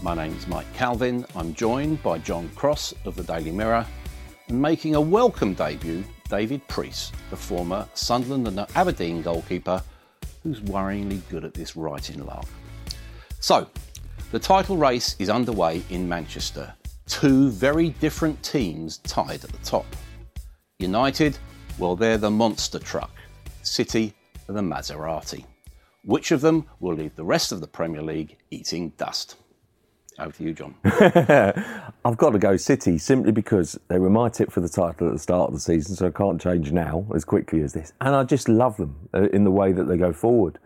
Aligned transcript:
My 0.00 0.14
name 0.14 0.32
is 0.36 0.46
Mike 0.46 0.72
Calvin. 0.74 1.26
I'm 1.34 1.52
joined 1.54 2.00
by 2.04 2.18
John 2.18 2.48
Cross 2.50 2.94
of 3.04 3.16
the 3.16 3.24
Daily 3.24 3.50
Mirror 3.50 3.84
and 4.46 4.62
making 4.62 4.94
a 4.94 5.00
welcome 5.00 5.54
debut, 5.54 6.04
David 6.30 6.66
Preece, 6.68 7.10
the 7.30 7.36
former 7.36 7.84
Sunderland 7.94 8.46
and 8.46 8.64
Aberdeen 8.76 9.22
goalkeeper 9.22 9.82
who's 10.44 10.60
worryingly 10.60 11.20
good 11.28 11.44
at 11.44 11.52
this 11.52 11.74
writing 11.74 12.24
lark. 12.24 12.46
So, 13.40 13.66
the 14.30 14.38
title 14.38 14.76
race 14.76 15.16
is 15.18 15.28
underway 15.28 15.82
in 15.90 16.08
Manchester. 16.08 16.72
Two 17.06 17.50
very 17.50 17.90
different 17.90 18.40
teams 18.44 18.98
tied 18.98 19.42
at 19.42 19.50
the 19.50 19.64
top. 19.64 19.86
United, 20.78 21.36
well, 21.76 21.96
they're 21.96 22.18
the 22.18 22.30
monster 22.30 22.78
truck. 22.78 23.10
City 23.62 24.14
the 24.46 24.60
Maserati. 24.60 25.44
Which 26.04 26.30
of 26.30 26.40
them 26.40 26.66
will 26.78 26.94
leave 26.94 27.16
the 27.16 27.24
rest 27.24 27.50
of 27.50 27.60
the 27.60 27.66
Premier 27.66 28.00
League 28.00 28.36
eating 28.50 28.90
dust? 28.90 29.34
Over 30.18 30.32
to 30.32 30.44
you, 30.44 30.52
John. 30.52 30.74
I've 32.04 32.16
got 32.16 32.30
to 32.30 32.38
go 32.38 32.56
City 32.56 32.98
simply 32.98 33.30
because 33.32 33.78
they 33.88 33.98
were 33.98 34.10
my 34.10 34.28
tip 34.28 34.50
for 34.50 34.60
the 34.60 34.68
title 34.68 35.06
at 35.06 35.12
the 35.12 35.18
start 35.18 35.48
of 35.48 35.54
the 35.54 35.60
season, 35.60 35.94
so 35.94 36.08
I 36.08 36.10
can't 36.10 36.40
change 36.40 36.72
now 36.72 37.06
as 37.14 37.24
quickly 37.24 37.62
as 37.62 37.72
this. 37.72 37.92
And 38.00 38.14
I 38.14 38.24
just 38.24 38.48
love 38.48 38.76
them 38.78 39.08
uh, 39.14 39.28
in 39.28 39.44
the 39.44 39.50
way 39.50 39.72
that 39.72 39.84
they 39.84 39.96
go 39.96 40.12
forward. 40.12 40.58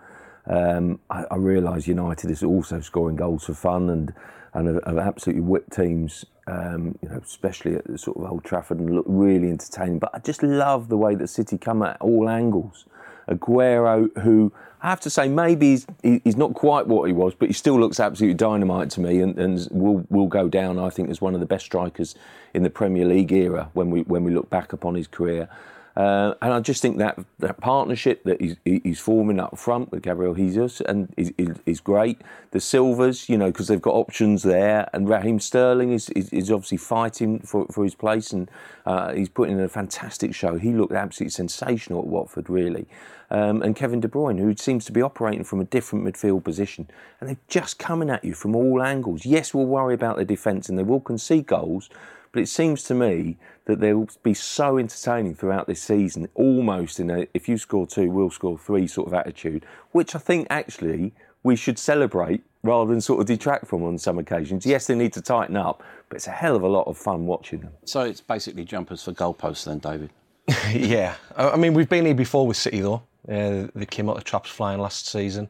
Um, 0.46 1.00
I, 1.10 1.24
I 1.30 1.36
realise 1.36 1.86
United 1.86 2.30
is 2.30 2.42
also 2.42 2.80
scoring 2.80 3.16
goals 3.16 3.44
for 3.44 3.54
fun 3.54 3.90
and 3.90 4.12
and 4.54 4.80
have, 4.84 4.98
absolutely 4.98 5.42
whipped 5.42 5.72
teams, 5.72 6.26
um, 6.46 6.98
you 7.02 7.08
know, 7.08 7.20
especially 7.24 7.74
at 7.74 7.84
the 7.86 7.96
sort 7.96 8.18
of 8.18 8.30
Old 8.30 8.44
Trafford 8.44 8.78
and 8.78 8.94
look 8.94 9.06
really 9.08 9.48
entertaining. 9.48 9.98
But 9.98 10.10
I 10.12 10.18
just 10.18 10.42
love 10.42 10.88
the 10.88 10.96
way 10.96 11.14
that 11.14 11.28
City 11.28 11.56
come 11.56 11.82
at 11.82 11.96
all 12.00 12.28
angles. 12.28 12.84
Aguero, 13.32 14.16
who 14.18 14.52
I 14.82 14.90
have 14.90 15.00
to 15.00 15.10
say 15.10 15.28
maybe 15.28 15.70
he's, 15.70 15.86
he's 16.02 16.36
not 16.36 16.54
quite 16.54 16.86
what 16.88 17.06
he 17.06 17.12
was, 17.12 17.34
but 17.34 17.48
he 17.48 17.52
still 17.52 17.78
looks 17.78 18.00
absolutely 18.00 18.34
dynamite 18.34 18.90
to 18.90 19.00
me, 19.00 19.20
and, 19.20 19.38
and 19.38 19.68
will 19.70 20.04
will 20.10 20.26
go 20.26 20.48
down 20.48 20.78
I 20.78 20.90
think 20.90 21.08
as 21.08 21.20
one 21.20 21.34
of 21.34 21.40
the 21.40 21.46
best 21.46 21.64
strikers 21.64 22.14
in 22.52 22.62
the 22.62 22.70
Premier 22.70 23.04
League 23.04 23.32
era 23.32 23.70
when 23.74 23.90
we 23.90 24.02
when 24.02 24.24
we 24.24 24.32
look 24.32 24.50
back 24.50 24.72
upon 24.72 24.94
his 24.94 25.06
career. 25.06 25.48
Uh, 25.94 26.34
and 26.40 26.54
I 26.54 26.60
just 26.60 26.80
think 26.80 26.98
that 26.98 27.18
that 27.38 27.58
partnership 27.58 28.24
that 28.24 28.40
he's, 28.40 28.56
he's 28.64 28.98
forming 28.98 29.38
up 29.38 29.58
front 29.58 29.92
with 29.92 30.02
Gabriel 30.02 30.34
Jesus 30.34 30.80
and 30.80 31.12
is, 31.16 31.32
is, 31.36 31.58
is 31.66 31.80
great. 31.80 32.20
The 32.52 32.60
Silvas, 32.60 33.28
you 33.28 33.36
know, 33.36 33.46
because 33.46 33.68
they've 33.68 33.80
got 33.80 33.94
options 33.94 34.42
there, 34.42 34.88
and 34.94 35.08
Raheem 35.08 35.38
Sterling 35.38 35.92
is, 35.92 36.08
is, 36.10 36.30
is 36.30 36.50
obviously 36.50 36.78
fighting 36.78 37.40
for, 37.40 37.66
for 37.66 37.84
his 37.84 37.94
place, 37.94 38.32
and 38.32 38.50
uh, 38.86 39.12
he's 39.12 39.28
putting 39.28 39.58
in 39.58 39.64
a 39.64 39.68
fantastic 39.68 40.34
show. 40.34 40.56
He 40.56 40.72
looked 40.72 40.92
absolutely 40.94 41.30
sensational 41.30 42.00
at 42.00 42.06
Watford, 42.06 42.48
really. 42.48 42.86
Um, 43.30 43.62
and 43.62 43.74
Kevin 43.74 44.00
De 44.00 44.08
Bruyne, 44.08 44.38
who 44.38 44.54
seems 44.56 44.84
to 44.86 44.92
be 44.92 45.00
operating 45.00 45.44
from 45.44 45.60
a 45.60 45.64
different 45.64 46.04
midfield 46.04 46.44
position, 46.44 46.88
and 47.20 47.28
they're 47.28 47.36
just 47.48 47.78
coming 47.78 48.10
at 48.10 48.24
you 48.24 48.34
from 48.34 48.54
all 48.54 48.82
angles. 48.82 49.24
Yes, 49.24 49.54
we'll 49.54 49.66
worry 49.66 49.94
about 49.94 50.16
the 50.16 50.24
defence, 50.24 50.68
and 50.68 50.78
they 50.78 50.82
will 50.82 51.00
concede 51.00 51.46
goals. 51.46 51.88
But 52.32 52.42
it 52.42 52.48
seems 52.48 52.82
to 52.84 52.94
me 52.94 53.36
that 53.66 53.80
they'll 53.80 54.08
be 54.22 54.34
so 54.34 54.78
entertaining 54.78 55.34
throughout 55.34 55.66
this 55.66 55.82
season, 55.82 56.28
almost 56.34 56.98
in 56.98 57.10
a 57.10 57.26
if 57.34 57.48
you 57.48 57.56
score 57.56 57.86
two, 57.86 58.10
we'll 58.10 58.30
score 58.30 58.58
three 58.58 58.86
sort 58.86 59.06
of 59.06 59.14
attitude, 59.14 59.64
which 59.92 60.14
I 60.14 60.18
think 60.18 60.46
actually 60.50 61.12
we 61.42 61.56
should 61.56 61.78
celebrate 61.78 62.42
rather 62.62 62.90
than 62.90 63.00
sort 63.00 63.20
of 63.20 63.26
detract 63.26 63.66
from 63.66 63.82
on 63.82 63.98
some 63.98 64.18
occasions. 64.18 64.64
Yes, 64.64 64.86
they 64.86 64.94
need 64.94 65.12
to 65.14 65.20
tighten 65.20 65.56
up, 65.56 65.82
but 66.08 66.16
it's 66.16 66.26
a 66.26 66.30
hell 66.30 66.54
of 66.54 66.62
a 66.62 66.68
lot 66.68 66.86
of 66.86 66.96
fun 66.96 67.26
watching 67.26 67.60
them. 67.60 67.72
So 67.84 68.02
it's 68.02 68.20
basically 68.20 68.64
jumpers 68.64 69.02
for 69.02 69.12
goalposts 69.12 69.64
then, 69.64 69.78
David? 69.78 70.10
yeah. 70.72 71.14
I 71.36 71.56
mean, 71.56 71.74
we've 71.74 71.88
been 71.88 72.06
here 72.06 72.14
before 72.14 72.46
with 72.46 72.56
City, 72.56 72.80
though. 72.80 73.02
Uh, 73.28 73.68
they 73.74 73.86
came 73.86 74.08
out 74.08 74.16
of 74.16 74.24
traps 74.24 74.50
flying 74.50 74.80
last 74.80 75.08
season. 75.08 75.48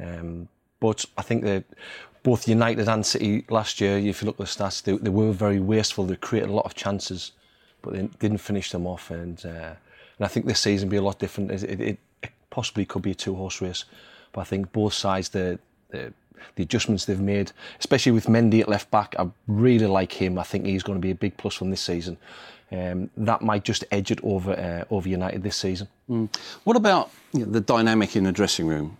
Um, 0.00 0.48
but 0.80 1.04
I 1.16 1.22
think 1.22 1.42
that 1.44 1.64
both 2.26 2.48
United 2.48 2.88
and 2.88 3.06
City 3.06 3.44
last 3.50 3.80
year, 3.80 3.98
if 3.98 4.20
you 4.20 4.26
look 4.26 4.40
at 4.40 4.46
the 4.46 4.52
stats, 4.56 4.82
they, 4.82 4.96
they 4.96 5.10
were 5.10 5.30
very 5.30 5.60
wasteful. 5.60 6.04
They 6.04 6.16
created 6.16 6.50
a 6.50 6.52
lot 6.52 6.66
of 6.66 6.74
chances, 6.74 7.30
but 7.82 7.92
they 7.92 8.02
didn't 8.18 8.38
finish 8.38 8.72
them 8.72 8.84
off. 8.84 9.12
And 9.12 9.38
uh, 9.46 9.74
and 10.16 10.22
I 10.26 10.26
think 10.26 10.44
this 10.46 10.58
season 10.58 10.88
will 10.88 10.90
be 10.90 10.96
a 10.96 11.02
lot 11.02 11.20
different. 11.20 11.52
It, 11.52 11.80
it, 11.80 11.98
it 12.24 12.32
possibly 12.50 12.84
could 12.84 13.02
be 13.02 13.12
a 13.12 13.14
two-horse 13.14 13.62
race, 13.62 13.84
but 14.32 14.40
I 14.40 14.44
think 14.44 14.72
both 14.72 14.92
sides, 14.92 15.28
the, 15.28 15.58
the 15.90 16.12
the 16.56 16.64
adjustments 16.64 17.04
they've 17.04 17.20
made, 17.36 17.52
especially 17.78 18.12
with 18.12 18.26
Mendy 18.26 18.60
at 18.60 18.68
left 18.68 18.90
back, 18.90 19.14
I 19.18 19.30
really 19.46 19.86
like 19.86 20.12
him. 20.12 20.36
I 20.36 20.42
think 20.42 20.66
he's 20.66 20.82
going 20.82 20.98
to 20.98 21.06
be 21.08 21.12
a 21.12 21.14
big 21.14 21.36
plus 21.36 21.54
from 21.54 21.70
this 21.70 21.80
season. 21.80 22.16
Um, 22.72 23.08
that 23.16 23.40
might 23.40 23.62
just 23.62 23.84
edge 23.92 24.10
it 24.10 24.18
over 24.24 24.52
uh, 24.52 24.94
over 24.94 25.08
United 25.08 25.44
this 25.44 25.56
season. 25.56 25.86
Mm. 26.10 26.28
What 26.64 26.76
about 26.76 27.10
you 27.32 27.40
know, 27.40 27.52
the 27.52 27.60
dynamic 27.60 28.16
in 28.16 28.24
the 28.24 28.32
dressing 28.32 28.66
room? 28.66 28.96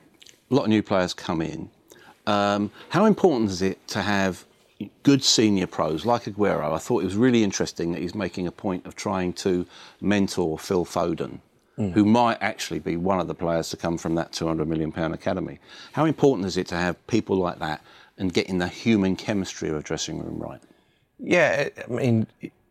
A 0.51 0.55
lot 0.55 0.63
of 0.63 0.69
new 0.69 0.83
players 0.83 1.13
come 1.13 1.43
in. 1.43 1.71
Um, 2.27 2.71
how 2.89 3.05
important 3.05 3.51
is 3.51 3.63
it 3.63 3.87
to 3.89 4.03
have 4.03 4.45
good 5.03 5.23
senior 5.23 5.67
pros 5.67 6.05
like 6.05 6.25
Aguero? 6.25 6.73
I 6.73 6.79
thought 6.79 7.03
it 7.03 7.05
was 7.05 7.17
really 7.17 7.45
interesting 7.45 7.93
that 7.93 8.03
he's 8.03 8.15
making 8.15 8.47
a 8.47 8.53
point 8.53 8.87
of 8.87 8.97
trying 8.97 9.33
to 9.35 9.67
mentor 10.01 10.59
Phil 10.59 10.85
Foden, 10.85 11.39
mm. 11.79 11.93
who 11.93 12.05
might 12.05 12.39
actually 12.41 12.81
be 12.81 12.97
one 12.97 13.21
of 13.21 13.29
the 13.29 13.35
players 13.35 13.71
to 13.71 13.77
come 13.77 13.97
from 13.97 14.15
that 14.17 14.33
200 14.33 14.69
million 14.69 14.93
pound 14.93 15.15
academy. 15.15 15.59
How 15.93 16.05
important 16.05 16.47
is 16.47 16.57
it 16.57 16.67
to 16.69 16.77
have 16.77 17.05
people 17.07 17.37
like 17.37 17.59
that 17.61 17.83
and 18.19 18.33
getting 18.33 18.59
the 18.59 18.69
human 18.69 19.15
chemistry 19.17 19.69
of 19.69 19.77
a 19.77 19.83
dressing 19.83 20.19
room 20.19 20.39
right? 20.39 20.61
Yeah, 21.19 21.69
I 21.83 21.91
mean, 21.91 22.27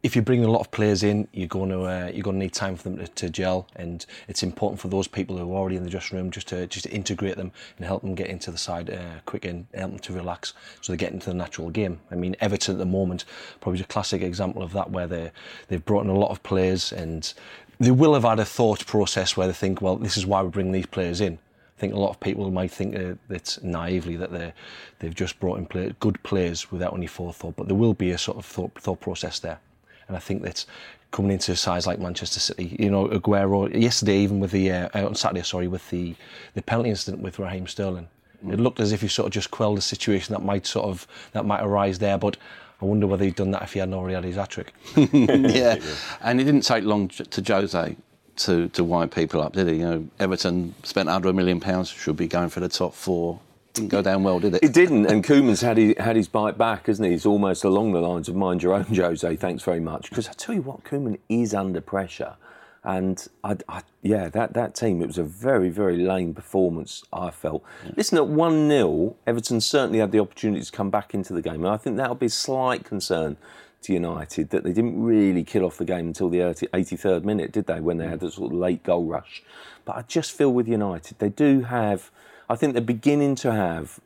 if 0.05 0.15
you 0.15 0.21
bring 0.21 0.45
a 0.45 0.47
lot 0.47 0.59
of 0.59 0.69
players 0.69 1.01
in, 1.01 1.27
you're 1.33 1.47
going 1.47 1.71
to 1.71 1.81
uh, 1.81 2.11
you're 2.13 2.21
going 2.21 2.35
to 2.35 2.45
need 2.45 2.53
time 2.53 2.75
for 2.75 2.83
them 2.83 2.97
to, 2.99 3.07
to, 3.07 3.27
gel, 3.27 3.67
and 3.75 4.05
it's 4.27 4.43
important 4.43 4.79
for 4.79 4.87
those 4.87 5.07
people 5.07 5.35
who 5.35 5.51
are 5.51 5.55
already 5.55 5.77
in 5.77 5.83
the 5.83 5.89
dressing 5.89 6.19
room 6.19 6.29
just 6.29 6.47
to 6.49 6.67
just 6.67 6.85
to 6.85 6.91
integrate 6.91 7.37
them 7.37 7.51
and 7.77 7.87
help 7.87 8.03
them 8.03 8.13
get 8.13 8.27
into 8.27 8.51
the 8.51 8.57
side 8.57 8.91
uh, 8.91 9.19
quick 9.25 9.45
and 9.45 9.65
help 9.73 9.89
them 9.89 9.99
to 9.99 10.13
relax 10.13 10.53
so 10.79 10.93
they 10.93 10.97
get 10.97 11.11
into 11.11 11.31
the 11.31 11.33
natural 11.33 11.71
game. 11.71 11.99
I 12.11 12.15
mean, 12.15 12.35
Everton 12.39 12.75
at 12.75 12.77
the 12.77 12.85
moment 12.85 13.25
probably 13.61 13.79
is 13.79 13.83
a 13.83 13.87
classic 13.87 14.21
example 14.21 14.61
of 14.61 14.73
that, 14.73 14.91
where 14.91 15.07
they 15.07 15.31
they've 15.69 15.83
brought 15.83 16.03
in 16.03 16.11
a 16.11 16.19
lot 16.19 16.29
of 16.29 16.43
players 16.43 16.93
and 16.93 17.33
they 17.79 17.89
will 17.89 18.13
have 18.13 18.23
had 18.23 18.39
a 18.39 18.45
thought 18.45 18.85
process 18.85 19.35
where 19.35 19.47
they 19.47 19.53
think, 19.53 19.81
well, 19.81 19.95
this 19.95 20.17
is 20.17 20.25
why 20.27 20.43
we 20.43 20.49
bring 20.49 20.71
these 20.71 20.85
players 20.85 21.19
in. 21.19 21.39
I 21.75 21.79
think 21.79 21.95
a 21.95 21.99
lot 21.99 22.11
of 22.11 22.19
people 22.19 22.51
might 22.51 22.71
think 22.71 22.95
uh, 22.95 23.15
that 23.29 23.57
naively 23.63 24.17
that 24.17 24.31
they 24.31 24.53
they've 24.99 25.15
just 25.15 25.39
brought 25.39 25.57
in 25.57 25.65
play, 25.65 25.95
good 25.99 26.21
players 26.21 26.71
without 26.71 26.93
any 26.93 27.07
forethought, 27.07 27.55
but 27.55 27.67
there 27.67 27.75
will 27.75 27.95
be 27.95 28.11
a 28.11 28.19
sort 28.19 28.37
of 28.37 28.45
thought, 28.45 28.79
thought 28.79 29.01
process 29.01 29.39
there. 29.39 29.59
And 30.07 30.15
I 30.15 30.19
think 30.19 30.43
that 30.43 30.65
coming 31.11 31.31
into 31.31 31.51
a 31.51 31.55
size 31.55 31.87
like 31.87 31.99
Manchester 31.99 32.39
City, 32.39 32.75
you 32.79 32.89
know, 32.89 33.07
Aguero, 33.07 33.73
yesterday 33.73 34.17
even 34.17 34.39
with 34.39 34.51
the, 34.51 34.71
uh, 34.71 35.05
on 35.07 35.15
Saturday, 35.15 35.43
sorry, 35.43 35.67
with 35.67 35.89
the, 35.89 36.15
the 36.53 36.61
penalty 36.61 36.89
incident 36.89 37.23
with 37.23 37.39
Raheem 37.39 37.67
Sterling, 37.67 38.07
mm. 38.45 38.53
it 38.53 38.59
looked 38.59 38.79
as 38.79 38.91
if 38.91 39.01
he 39.01 39.07
sort 39.07 39.27
of 39.27 39.33
just 39.33 39.51
quelled 39.51 39.77
a 39.77 39.81
situation 39.81 40.33
that 40.33 40.43
might 40.43 40.67
sort 40.67 40.85
of, 40.85 41.07
that 41.31 41.45
might 41.45 41.63
arise 41.63 41.99
there. 41.99 42.17
But 42.17 42.37
I 42.81 42.85
wonder 42.85 43.07
whether 43.07 43.23
he'd 43.23 43.35
done 43.35 43.51
that 43.51 43.63
if 43.63 43.73
he 43.73 43.79
hadn't 43.79 43.93
already 43.93 44.15
had 44.15 44.23
his 44.25 44.35
hat 44.35 44.49
trick. 44.49 44.73
yeah, 44.95 45.79
and 46.21 46.41
it 46.41 46.43
didn't 46.43 46.61
take 46.61 46.83
long 46.83 47.07
to 47.07 47.53
Jose 47.53 47.95
to, 48.35 48.67
to 48.67 48.83
wind 48.83 49.11
people 49.11 49.41
up, 49.41 49.53
did 49.53 49.67
he? 49.67 49.75
You 49.75 49.85
know, 49.85 50.07
Everton 50.19 50.75
spent 50.83 51.07
under 51.07 51.29
a 51.29 51.33
million 51.33 51.59
pounds, 51.59 51.89
should 51.89 52.17
be 52.17 52.27
going 52.27 52.49
for 52.49 52.59
the 52.59 52.69
top 52.69 52.93
four 52.93 53.39
didn't 53.75 53.89
go 53.89 54.01
down 54.01 54.23
well, 54.23 54.39
did 54.39 54.55
it? 54.55 54.63
It 54.63 54.73
didn't, 54.73 55.05
and 55.05 55.23
Koeman's 55.23 55.61
had 55.61 55.77
his, 55.77 55.95
had 55.99 56.15
his 56.15 56.27
bite 56.27 56.57
back, 56.57 56.87
hasn't 56.87 57.07
he? 57.07 57.13
It's 57.13 57.25
almost 57.25 57.63
along 57.63 57.91
the 57.91 57.99
lines 57.99 58.27
of 58.29 58.35
mind 58.35 58.63
your 58.63 58.73
own, 58.73 58.85
Jose. 58.95 59.35
Thanks 59.35 59.63
very 59.63 59.79
much. 59.79 60.09
Because 60.09 60.27
I 60.27 60.33
tell 60.33 60.55
you 60.55 60.61
what, 60.61 60.83
Koeman 60.83 61.19
is 61.29 61.53
under 61.53 61.81
pressure, 61.81 62.35
and 62.83 63.27
I, 63.43 63.57
I, 63.67 63.81
yeah, 64.01 64.29
that, 64.29 64.53
that 64.53 64.75
team. 64.75 65.01
It 65.01 65.07
was 65.07 65.17
a 65.17 65.23
very 65.23 65.69
very 65.69 65.97
lame 65.97 66.33
performance. 66.33 67.03
I 67.11 67.31
felt. 67.31 67.63
Listen, 67.95 68.17
at 68.17 68.27
one 68.27 68.69
0 68.69 69.15
Everton 69.27 69.61
certainly 69.61 69.99
had 69.99 70.11
the 70.11 70.19
opportunity 70.19 70.63
to 70.63 70.71
come 70.71 70.89
back 70.89 71.13
into 71.13 71.33
the 71.33 71.41
game, 71.41 71.65
and 71.65 71.67
I 71.67 71.77
think 71.77 71.97
that'll 71.97 72.15
be 72.15 72.27
a 72.27 72.29
slight 72.29 72.85
concern 72.85 73.37
to 73.81 73.93
United 73.93 74.49
that 74.49 74.63
they 74.63 74.73
didn't 74.73 75.01
really 75.01 75.43
kill 75.43 75.63
off 75.63 75.77
the 75.77 75.85
game 75.85 76.07
until 76.07 76.29
the 76.29 76.39
83rd 76.39 77.23
minute, 77.23 77.51
did 77.51 77.67
they? 77.67 77.79
When 77.79 77.97
they 77.97 78.07
had 78.07 78.19
the 78.19 78.31
sort 78.31 78.51
of 78.51 78.57
late 78.57 78.83
goal 78.83 79.05
rush. 79.05 79.43
But 79.83 79.97
I 79.97 80.01
just 80.03 80.31
feel 80.31 80.51
with 80.51 80.67
United, 80.67 81.19
they 81.19 81.29
do 81.29 81.61
have. 81.63 82.09
I 82.49 82.55
think 82.55 82.73
they're 82.73 82.81
beginning 82.81 83.35
to 83.35 83.51
have 83.51 83.99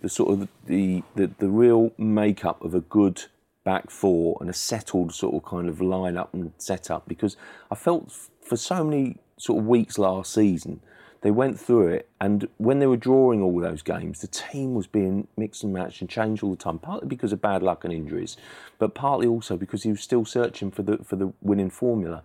the 0.00 0.08
sort 0.08 0.32
of 0.32 0.48
the 0.66 1.02
the, 1.14 1.30
the 1.38 1.48
real 1.48 1.92
makeup 1.98 2.62
of 2.62 2.74
a 2.74 2.80
good 2.80 3.24
back 3.64 3.90
four 3.90 4.38
and 4.40 4.48
a 4.48 4.52
settled 4.52 5.12
sort 5.14 5.34
of 5.34 5.44
kind 5.48 5.68
of 5.68 5.78
lineup 5.78 6.28
and 6.32 6.52
setup 6.58 7.08
because 7.08 7.36
I 7.70 7.74
felt 7.74 8.12
for 8.40 8.56
so 8.56 8.84
many 8.84 9.16
sort 9.38 9.58
of 9.58 9.66
weeks 9.66 9.98
last 9.98 10.32
season 10.32 10.80
they 11.26 11.32
went 11.32 11.58
through 11.58 11.88
it, 11.88 12.08
and 12.20 12.46
when 12.58 12.78
they 12.78 12.86
were 12.86 12.96
drawing 12.96 13.42
all 13.42 13.58
those 13.58 13.82
games, 13.82 14.20
the 14.20 14.28
team 14.28 14.74
was 14.74 14.86
being 14.86 15.26
mixed 15.36 15.64
and 15.64 15.72
matched 15.72 16.00
and 16.00 16.08
changed 16.08 16.44
all 16.44 16.50
the 16.50 16.56
time. 16.56 16.78
Partly 16.78 17.08
because 17.08 17.32
of 17.32 17.40
bad 17.40 17.64
luck 17.64 17.84
and 17.84 17.92
injuries, 17.92 18.36
but 18.78 18.94
partly 18.94 19.26
also 19.26 19.56
because 19.56 19.82
he 19.82 19.90
was 19.90 20.00
still 20.00 20.24
searching 20.24 20.70
for 20.70 20.82
the 20.82 20.98
for 20.98 21.16
the 21.16 21.32
winning 21.42 21.70
formula. 21.70 22.22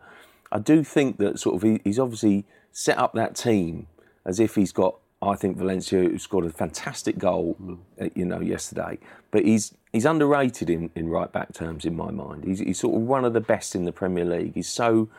I 0.52 0.60
do 0.60 0.84
think 0.84 1.18
that 1.18 1.40
sort 1.40 1.56
of 1.56 1.63
he, 1.63 1.81
he's 1.84 1.98
obviously 1.98 2.46
set 2.72 3.00
up 3.00 3.13
that 3.13 3.36
team 3.36 3.88
as 4.24 4.40
if 4.40 4.54
he's 4.54 4.72
got. 4.72 4.98
I 5.22 5.36
think 5.36 5.58
Valencia 5.58 6.00
who 6.00 6.18
scored 6.18 6.46
a 6.46 6.50
fantastic 6.50 7.18
goal, 7.18 7.56
uh, 8.00 8.10
you 8.16 8.26
know, 8.26 8.40
yesterday. 8.40 8.98
But 9.30 9.46
he's 9.46 9.76
he's 9.94 10.06
underrated 10.06 10.70
in, 10.70 10.90
in 10.96 11.10
right 11.10 11.32
back 11.32 11.54
terms 11.54 11.86
in 11.86 11.96
my 11.96 12.12
mind. 12.12 12.44
He's, 12.46 12.60
he's 12.60 12.80
sort 12.80 12.96
of 12.96 13.02
one 13.02 13.26
of 13.26 13.34
the 13.34 13.42
best 13.42 13.76
in 13.76 13.86
the 13.86 13.92
Premier 13.92 14.26
League. 14.26 14.56
He's 14.56 14.70
so 14.70 15.10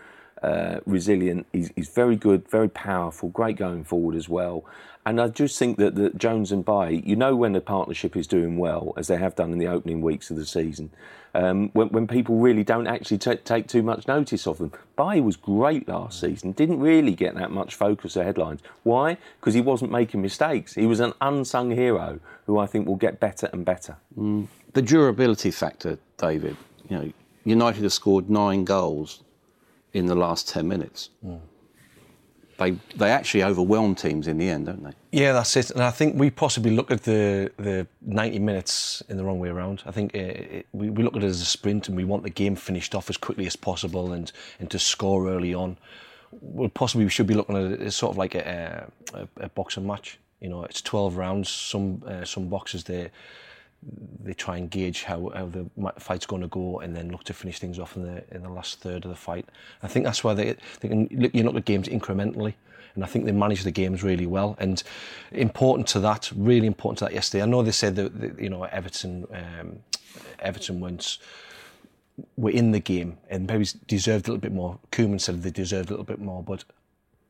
uh, 0.43 0.81
resilient. 0.87 1.47
He's, 1.53 1.71
he's, 1.77 1.89
very 1.89 2.17
good, 2.17 2.49
very 2.49 2.69
powerful, 2.69 3.29
great 3.29 3.57
going 3.57 3.85
forward 3.85 4.17
as 4.17 4.29
well. 4.29 4.65
And 5.05 5.21
I 5.21 5.29
just 5.29 5.59
think 5.59 5.79
that, 5.79 5.97
that 5.97 6.17
Jones 6.17 6.53
and 6.53 6.65
Bailly, 6.65 7.03
you 7.05 7.17
know, 7.17 7.35
when 7.35 7.53
the 7.53 7.61
partnership 7.61 8.17
is 8.17 8.27
doing 8.27 8.57
well, 8.57 8.95
as 8.97 9.09
they 9.09 9.17
have 9.17 9.35
done 9.35 9.53
in 9.53 9.59
the 9.59 9.67
opening 9.67 10.01
weeks 10.01 10.31
of 10.31 10.37
the 10.37 10.47
season, 10.47 10.91
um, 11.35 11.71
when, 11.73 11.89
when, 11.89 12.07
people 12.07 12.39
really 12.39 12.63
don't 12.63 12.87
actually 12.87 13.19
t- 13.19 13.37
take 13.37 13.67
too 13.67 13.83
much 13.83 14.07
notice 14.07 14.47
of 14.47 14.59
them. 14.59 14.71
Bailly 14.97 15.23
was 15.23 15.37
great 15.37 15.89
last 15.89 16.21
season, 16.21 16.53
didn't 16.53 16.79
really 16.79 17.15
get 17.15 17.35
that 17.37 17.51
much 17.51 17.75
focus 17.75 18.17
or 18.17 18.23
headlines. 18.23 18.61
Why? 18.83 19.17
Because 19.41 19.55
he 19.55 19.61
wasn't 19.61 19.91
making 19.91 20.21
mistakes. 20.21 20.75
He 20.75 20.87
was 20.87 21.01
an 21.01 21.15
unsung 21.21 21.71
hero 21.71 22.21
who 22.47 22.59
I 22.59 22.67
think 22.67 22.87
will 22.87 22.97
get 22.97 23.19
better 23.19 23.49
and 23.53 23.65
better. 23.65 23.97
Mm. 24.17 24.47
The 24.75 24.83
durability 24.83 25.51
factor, 25.51 25.99
David, 26.19 26.57
you 26.89 26.99
know, 26.99 27.13
United 27.45 27.83
have 27.83 27.93
scored 27.93 28.31
nine 28.31 28.65
goals 28.65 29.23
in 29.93 30.07
the 30.07 30.15
last 30.15 30.49
10 30.49 30.69
minutes. 30.69 31.11
Mm. 31.25 31.41
They, 32.63 32.79
they 32.97 33.11
actually 33.11 33.45
overwhelm 33.45 33.95
teams 33.95 34.29
in 34.29 34.39
the 34.39 34.49
end, 34.49 34.67
don't 34.67 34.83
they? 34.83 34.93
Yeah, 35.11 35.33
that's 35.33 35.57
it. 35.57 35.71
And 35.71 35.83
I 35.83 35.91
think 35.91 36.17
we 36.17 36.31
possibly 36.31 36.71
look 36.71 36.91
at 36.91 37.03
the, 37.03 37.51
the 37.57 37.87
90 38.03 38.39
minutes 38.39 39.03
in 39.09 39.17
the 39.17 39.25
wrong 39.25 39.39
way 39.39 39.49
around. 39.49 39.83
I 39.87 39.91
think 39.91 40.15
it, 40.15 40.37
it, 40.53 40.67
we, 40.73 40.91
we 40.91 41.03
look 41.03 41.17
at 41.17 41.23
it 41.23 41.27
as 41.27 41.41
a 41.41 41.47
sprint 41.47 41.89
and 41.89 41.97
we 41.97 42.05
want 42.05 42.23
the 42.23 42.31
game 42.31 42.57
finished 42.57 42.95
off 42.95 43.11
as 43.11 43.17
quickly 43.17 43.47
as 43.47 43.57
possible 43.57 44.13
and, 44.13 44.31
and 44.61 44.71
to 44.71 44.79
score 44.79 45.29
early 45.29 45.55
on. 45.55 45.77
Well, 46.31 46.69
possibly 46.69 47.05
we 47.05 47.11
should 47.11 47.27
be 47.27 47.35
looking 47.35 47.57
at 47.57 47.73
it 47.73 47.81
as 47.81 47.95
sort 47.95 48.13
of 48.13 48.19
like 48.19 48.35
a, 48.35 48.89
a, 49.15 49.29
a 49.37 49.49
boxing 49.51 49.87
match. 49.87 50.19
You 50.41 50.49
know, 50.49 50.65
it's 50.65 50.81
12 50.83 51.17
rounds. 51.17 51.49
Some 51.49 52.03
uh, 52.07 52.25
some 52.25 52.49
boxes 52.49 52.85
they 52.85 53.11
they 54.23 54.35
try 54.35 54.57
and 54.57 54.71
gauge 54.71 55.03
how, 55.03 55.31
how 55.35 55.47
the 55.47 55.69
fight's 55.99 56.27
going 56.27 56.43
to 56.43 56.49
go 56.49 56.81
and 56.81 56.95
then 56.95 57.11
look 57.11 57.25
to 57.25 57.35
finish 57.35 57.59
things 57.59 57.79
off 57.79 57.97
in 57.97 58.03
the 58.03 58.25
in 58.35 58.43
the 58.43 58.49
last 58.49 58.81
third 58.81 59.05
of 59.05 59.11
the 59.11 59.17
fight. 59.17 59.49
I 59.83 59.89
think 59.89 60.05
that's 60.05 60.23
why 60.23 60.35
they, 60.35 60.57
they 60.81 60.89
can 60.89 61.09
look, 61.11 61.35
you 61.35 61.43
look 61.43 61.57
at 61.57 61.65
games 61.65 61.89
incrementally. 61.89 62.55
And 62.95 63.03
I 63.03 63.07
think 63.07 63.25
they 63.25 63.33
manage 63.33 63.63
the 63.65 63.71
games 63.71 64.03
really 64.03 64.27
well. 64.27 64.55
And 64.59 64.83
important 65.31 65.87
to 65.89 66.01
that, 66.01 66.31
really 66.37 66.67
important 66.67 66.99
to 66.99 67.07
that 67.07 67.15
yesterday. 67.15 67.43
I 67.43 67.47
know 67.47 67.63
they 67.63 67.73
said 67.73 67.97
that, 67.97 68.21
that 68.21 68.39
you 68.39 68.51
know 68.51 68.65
Everton, 68.65 69.27
um, 69.33 69.79
Everton 70.41 70.79
once 70.79 71.19
were 72.37 72.51
in 72.51 72.73
the 72.73 72.81
game 72.81 73.17
and 73.31 73.47
maybe 73.47 73.67
deserved 73.87 74.29
a 74.29 74.33
little 74.33 74.41
bit 74.41 74.53
more. 74.53 74.79
Koeman 74.91 75.21
said 75.21 75.43
they 75.43 75.51
deserved 75.51 75.89
a 75.89 75.93
little 75.93 76.05
bit 76.05 76.21
more, 76.21 76.43
but 76.43 76.65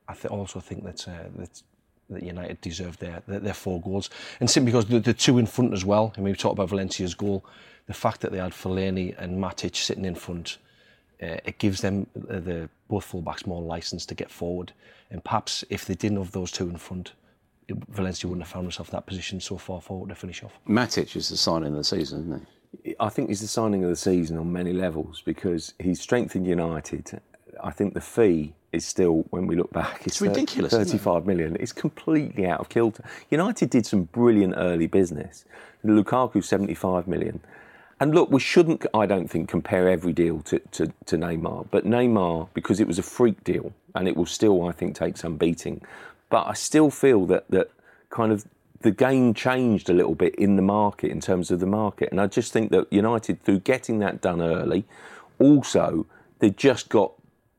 I 0.09 0.15
th- 0.15 0.27
also 0.27 0.61
think 0.61 0.85
that 0.85 1.07
uh, 1.09 1.29
that 1.37 1.63
that 2.11 2.23
United 2.23 2.61
deserved 2.61 3.01
their, 3.01 3.23
their, 3.27 3.41
their 3.41 3.55
four 3.55 3.81
goals. 3.81 4.11
And 4.41 4.51
simply 4.51 4.73
because 4.73 4.87
the, 4.87 5.01
the 5.01 5.15
two 5.15 5.39
in 5.39 5.47
front 5.47 5.73
as 5.73 5.85
well, 5.85 6.13
and 6.17 6.25
we 6.25 6.33
talked 6.35 6.55
about 6.55 6.69
Valencia's 6.69 7.15
goal, 7.15 7.45
the 7.87 7.95
fact 7.95 8.21
that 8.21 8.33
they 8.33 8.39
had 8.39 8.53
Fellaini 8.53 9.15
and 9.19 9.39
Matic 9.43 9.77
sitting 9.77 10.05
in 10.05 10.15
front, 10.15 10.59
uh, 11.23 11.39
it 11.45 11.59
gives 11.59 11.81
them 11.81 12.07
uh, 12.29 12.41
the 12.41 12.69
both 12.89 13.11
fullbacks 13.11 13.47
more 13.47 13.63
license 13.63 14.05
to 14.07 14.15
get 14.15 14.31
forward. 14.31 14.73
And 15.11 15.23
perhaps 15.23 15.65
if 15.71 15.85
they 15.87 15.95
didn't 15.95 16.19
have 16.19 16.33
those 16.33 16.51
two 16.51 16.69
in 16.69 16.77
front, 16.77 17.13
Valencia 17.89 18.29
wouldn't 18.29 18.45
have 18.45 18.53
found 18.53 18.65
himself 18.65 18.89
in 18.89 18.97
that 18.97 19.07
position 19.07 19.41
so 19.41 19.57
far 19.57 19.81
forward 19.81 20.09
to 20.09 20.15
finish 20.15 20.43
off. 20.43 20.53
Matic 20.69 21.17
is 21.17 21.29
the 21.29 21.37
signing 21.37 21.69
of 21.69 21.77
the 21.77 21.85
season, 21.85 22.21
isn't 22.21 22.47
he? 22.85 22.95
I 22.99 23.09
think 23.09 23.29
he's 23.29 23.41
the 23.41 23.47
signing 23.47 23.85
of 23.85 23.91
the 23.91 23.97
season 23.97 24.39
on 24.39 24.51
many 24.53 24.73
levels 24.73 25.23
because 25.25 25.75
he's 25.79 26.01
strengthened 26.01 26.47
United. 26.47 27.21
I 27.63 27.71
think 27.71 27.95
the 27.95 28.01
fee 28.01 28.55
is 28.73 28.85
still, 28.85 29.25
when 29.31 29.47
we 29.47 29.55
look 29.55 29.73
back, 29.73 29.99
it's, 30.07 30.07
it's 30.07 30.21
ridiculous. 30.23 30.73
Thirty-five 30.73 31.27
million. 31.27 31.57
It's 31.61 31.73
completely 31.73 32.47
out 32.47 32.61
of 32.61 32.69
kilter. 32.69 33.05
United 33.31 33.71
did 33.71 33.87
some 33.87 34.05
brilliant 34.05 34.55
early 34.57 34.87
business. 34.87 35.45
Lukaku, 35.85 36.43
seventy-five 36.43 37.07
million. 37.07 37.41
And 38.01 38.15
look, 38.15 38.31
we 38.31 38.41
shouldn't, 38.41 38.85
I 38.95 39.07
don't 39.07 39.29
think, 39.29 39.49
compare 39.49 39.89
every 39.89 40.13
deal 40.13 40.41
to, 40.41 40.59
to, 40.73 40.93
to 41.07 41.17
Neymar. 41.17 41.69
But 41.71 41.85
Neymar, 41.85 42.49
because 42.53 42.81
it 42.81 42.89
was 42.89 42.99
a 42.99 43.03
freak 43.03 43.45
deal, 43.45 43.73
and 43.95 44.09
it 44.09 44.17
will 44.17 44.27
still, 44.27 44.67
I 44.67 44.73
think, 44.73 44.97
take 44.97 45.17
some 45.17 45.37
beating. 45.37 45.83
But 46.29 46.49
I 46.49 46.55
still 46.55 46.91
feel 46.91 47.27
that 47.27 47.49
that 47.51 47.71
kind 48.11 48.33
of 48.33 48.45
the 48.81 48.91
game 48.91 49.35
changed 49.35 49.89
a 49.89 49.93
little 49.93 50.17
bit 50.17 50.35
in 50.35 50.57
the 50.57 50.63
market 50.63 51.13
in 51.13 51.21
terms 51.21 51.53
of 51.53 51.61
the 51.61 51.67
market. 51.67 52.11
And 52.11 52.21
I 52.21 52.27
just 52.27 52.53
think 52.53 52.73
that 52.73 52.93
United, 52.93 53.45
through 53.45 53.61
getting 53.61 54.01
that 54.01 54.21
done 54.21 54.43
early, 54.43 54.85
also 55.39 56.05
they 56.41 56.51
just 56.51 56.89
got 56.89 57.13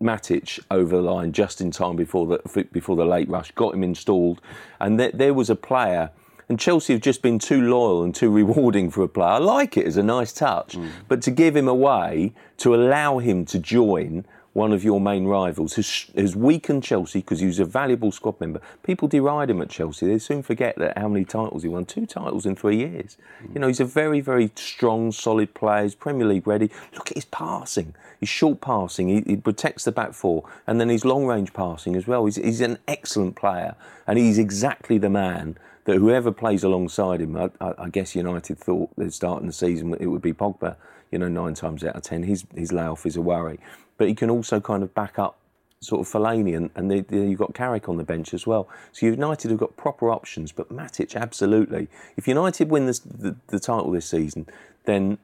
Matic 0.03 0.59
over 0.69 0.97
the 0.97 1.01
line 1.01 1.31
just 1.31 1.61
in 1.61 1.71
time 1.71 1.95
before 1.95 2.27
the 2.27 2.65
before 2.71 2.95
the 2.95 3.05
late 3.05 3.29
rush, 3.29 3.51
got 3.51 3.73
him 3.73 3.83
installed, 3.83 4.41
and 4.79 4.99
there, 4.99 5.11
there 5.13 5.33
was 5.33 5.49
a 5.49 5.55
player. 5.55 6.11
And 6.49 6.59
Chelsea 6.59 6.91
have 6.91 7.01
just 7.01 7.21
been 7.21 7.39
too 7.39 7.61
loyal 7.61 8.03
and 8.03 8.13
too 8.13 8.29
rewarding 8.41 8.91
for 8.91 9.01
a 9.03 9.07
player. 9.07 9.29
I 9.29 9.37
like 9.37 9.77
it 9.77 9.87
as 9.87 9.95
a 9.95 10.03
nice 10.03 10.33
touch, 10.33 10.75
mm. 10.75 10.89
but 11.07 11.21
to 11.23 11.31
give 11.31 11.55
him 11.55 11.69
away, 11.69 12.33
to 12.57 12.75
allow 12.75 13.19
him 13.19 13.45
to 13.45 13.59
join 13.59 14.25
one 14.53 14.71
of 14.71 14.83
your 14.83 15.01
main 15.01 15.25
rivals, 15.25 15.75
has, 15.75 16.05
has 16.15 16.35
weakened 16.35 16.83
Chelsea 16.83 17.19
because 17.19 17.39
he 17.39 17.47
was 17.47 17.59
a 17.59 17.65
valuable 17.65 18.11
squad 18.11 18.39
member. 18.39 18.61
People 18.83 19.07
deride 19.07 19.49
him 19.49 19.61
at 19.61 19.69
Chelsea. 19.69 20.07
They 20.07 20.19
soon 20.19 20.43
forget 20.43 20.77
that 20.77 20.97
how 20.97 21.07
many 21.07 21.25
titles 21.25 21.63
he 21.63 21.69
won. 21.69 21.85
Two 21.85 22.05
titles 22.05 22.45
in 22.45 22.55
three 22.55 22.77
years. 22.77 23.17
Mm. 23.43 23.55
You 23.55 23.61
know, 23.61 23.67
he's 23.67 23.79
a 23.79 23.85
very, 23.85 24.21
very 24.21 24.51
strong, 24.55 25.11
solid 25.11 25.55
player. 25.55 25.83
He's 25.83 25.95
Premier 25.95 26.27
League 26.27 26.45
ready. 26.45 26.69
Look 26.93 27.09
at 27.09 27.17
his 27.17 27.25
passing. 27.25 27.95
His 28.19 28.29
short 28.29 28.61
passing. 28.61 29.09
He, 29.09 29.23
he 29.25 29.35
protects 29.37 29.85
the 29.85 29.91
back 29.91 30.13
four. 30.13 30.43
And 30.67 30.79
then 30.79 30.89
his 30.89 31.03
long 31.03 31.25
range 31.25 31.53
passing 31.53 31.95
as 31.95 32.05
well. 32.05 32.25
He's, 32.25 32.35
he's 32.35 32.61
an 32.61 32.77
excellent 32.87 33.35
player. 33.35 33.75
And 34.05 34.19
he's 34.19 34.37
exactly 34.37 34.99
the 34.99 35.09
man 35.09 35.57
that 35.85 35.97
whoever 35.97 36.31
plays 36.31 36.63
alongside 36.63 37.21
him, 37.21 37.35
I, 37.35 37.49
I, 37.59 37.89
guess 37.89 38.15
United 38.15 38.57
thought 38.57 38.89
they'd 38.95 39.13
start 39.13 39.41
in 39.41 39.47
the 39.47 39.53
season 39.53 39.93
it 39.99 40.05
would 40.05 40.21
be 40.21 40.31
Pogba. 40.31 40.77
You 41.11 41.19
know, 41.19 41.27
nine 41.27 41.53
times 41.53 41.83
out 41.83 41.95
of 41.95 42.01
ten, 42.01 42.23
his 42.23 42.43
his 42.55 42.71
layoff 42.71 43.05
is 43.05 43.15
a 43.15 43.21
worry 43.21 43.59
but 43.97 44.07
he 44.07 44.15
can 44.15 44.29
also 44.29 44.59
kind 44.59 44.83
of 44.83 44.93
back 44.93 45.19
up 45.19 45.37
sort 45.83 46.01
of 46.01 46.11
Fellaini, 46.11 46.55
and, 46.55 46.69
and 46.75 46.89
they, 46.89 47.01
they, 47.01 47.27
you've 47.27 47.39
got 47.39 47.53
Carrick 47.53 47.89
on 47.89 47.97
the 47.97 48.03
bench 48.03 48.33
as 48.33 48.47
well. 48.47 48.67
So 48.93 49.05
United 49.05 49.51
have 49.51 49.59
got 49.59 49.75
proper 49.75 50.09
options, 50.11 50.51
but 50.51 50.69
Matic, 50.69 51.15
absolutely. 51.15 51.87
If 52.15 52.27
United 52.27 52.69
win 52.69 52.85
this, 52.85 52.99
the, 52.99 53.35
the 53.47 53.59
title 53.59 53.91
this 53.91 54.09
season, 54.09 54.47
then 54.85 55.17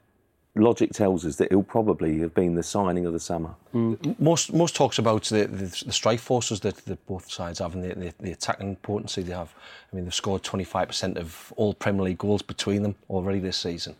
logic 0.56 0.92
tells 0.92 1.26
us 1.26 1.38
that 1.38 1.50
he'll 1.50 1.64
probably 1.64 2.20
have 2.20 2.34
been 2.34 2.56
the 2.56 2.64
signing 2.64 3.06
of 3.06 3.14
the 3.14 3.20
summer. 3.20 3.56
Mm. 3.74 4.20
Most 4.20 4.54
most 4.54 4.76
talks 4.76 5.00
about 5.00 5.24
the, 5.26 5.46
the, 5.46 5.84
the 5.86 5.94
strike 5.94 6.20
forces 6.20 6.60
that, 6.62 6.76
that 6.86 7.06
both 7.08 7.32
sides 7.32 7.60
have 7.60 7.76
and 7.76 7.84
the, 7.84 7.96
the, 7.96 8.14
the 8.20 8.32
attacking 8.32 8.76
potency 8.78 9.22
they 9.22 9.34
have. 9.34 9.54
I 9.92 9.96
mean, 9.96 10.06
they've 10.06 10.14
scored 10.14 10.44
25% 10.44 11.18
of 11.18 11.54
all 11.56 11.74
Premier 11.74 12.04
League 12.04 12.18
goals 12.18 12.42
between 12.42 12.84
them 12.84 12.96
already 13.10 13.40
this 13.40 13.58
season. 13.58 13.96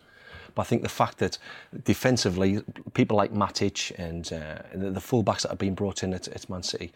But 0.54 0.62
I 0.62 0.64
think 0.64 0.82
the 0.82 0.88
fact 0.88 1.18
that 1.18 1.38
defensively, 1.84 2.62
people 2.94 3.16
like 3.16 3.32
Matic 3.32 3.92
and, 3.98 4.32
uh, 4.32 4.62
the, 4.74 4.90
the 4.90 5.00
fullbacks 5.00 5.42
that 5.42 5.50
have 5.50 5.58
been 5.58 5.74
brought 5.74 6.02
in 6.02 6.12
at, 6.14 6.28
at 6.28 6.48
Man 6.48 6.62
City, 6.62 6.92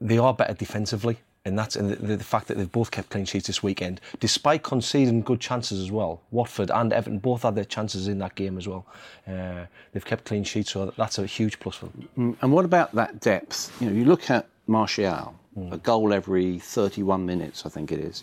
they 0.00 0.18
are 0.18 0.34
better 0.34 0.54
defensively. 0.54 1.18
And 1.44 1.58
that's 1.58 1.74
and 1.74 1.90
the, 1.90 2.16
the, 2.16 2.22
fact 2.22 2.46
that 2.48 2.56
they've 2.56 2.70
both 2.70 2.92
kept 2.92 3.10
clean 3.10 3.24
sheets 3.24 3.48
this 3.48 3.64
weekend, 3.64 4.00
despite 4.20 4.62
conceding 4.62 5.22
good 5.22 5.40
chances 5.40 5.80
as 5.80 5.90
well. 5.90 6.22
Watford 6.30 6.70
and 6.70 6.92
Everton 6.92 7.18
both 7.18 7.42
had 7.42 7.56
their 7.56 7.64
chances 7.64 8.06
in 8.06 8.18
that 8.18 8.36
game 8.36 8.56
as 8.58 8.68
well. 8.68 8.86
Uh, 9.26 9.64
they've 9.92 10.04
kept 10.04 10.24
clean 10.24 10.44
sheets, 10.44 10.70
so 10.70 10.94
that's 10.96 11.18
a 11.18 11.26
huge 11.26 11.58
plus 11.58 11.74
for 11.74 11.86
them. 11.86 12.08
Mm, 12.16 12.36
and 12.42 12.52
what 12.52 12.64
about 12.64 12.94
that 12.94 13.18
depth? 13.18 13.76
You 13.80 13.90
know, 13.90 13.92
you 13.92 14.04
look 14.04 14.30
at 14.30 14.46
Martial, 14.68 15.34
mm. 15.58 15.72
a 15.72 15.78
goal 15.78 16.12
every 16.12 16.60
31 16.60 17.26
minutes, 17.26 17.66
I 17.66 17.70
think 17.70 17.90
it 17.90 17.98
is. 17.98 18.22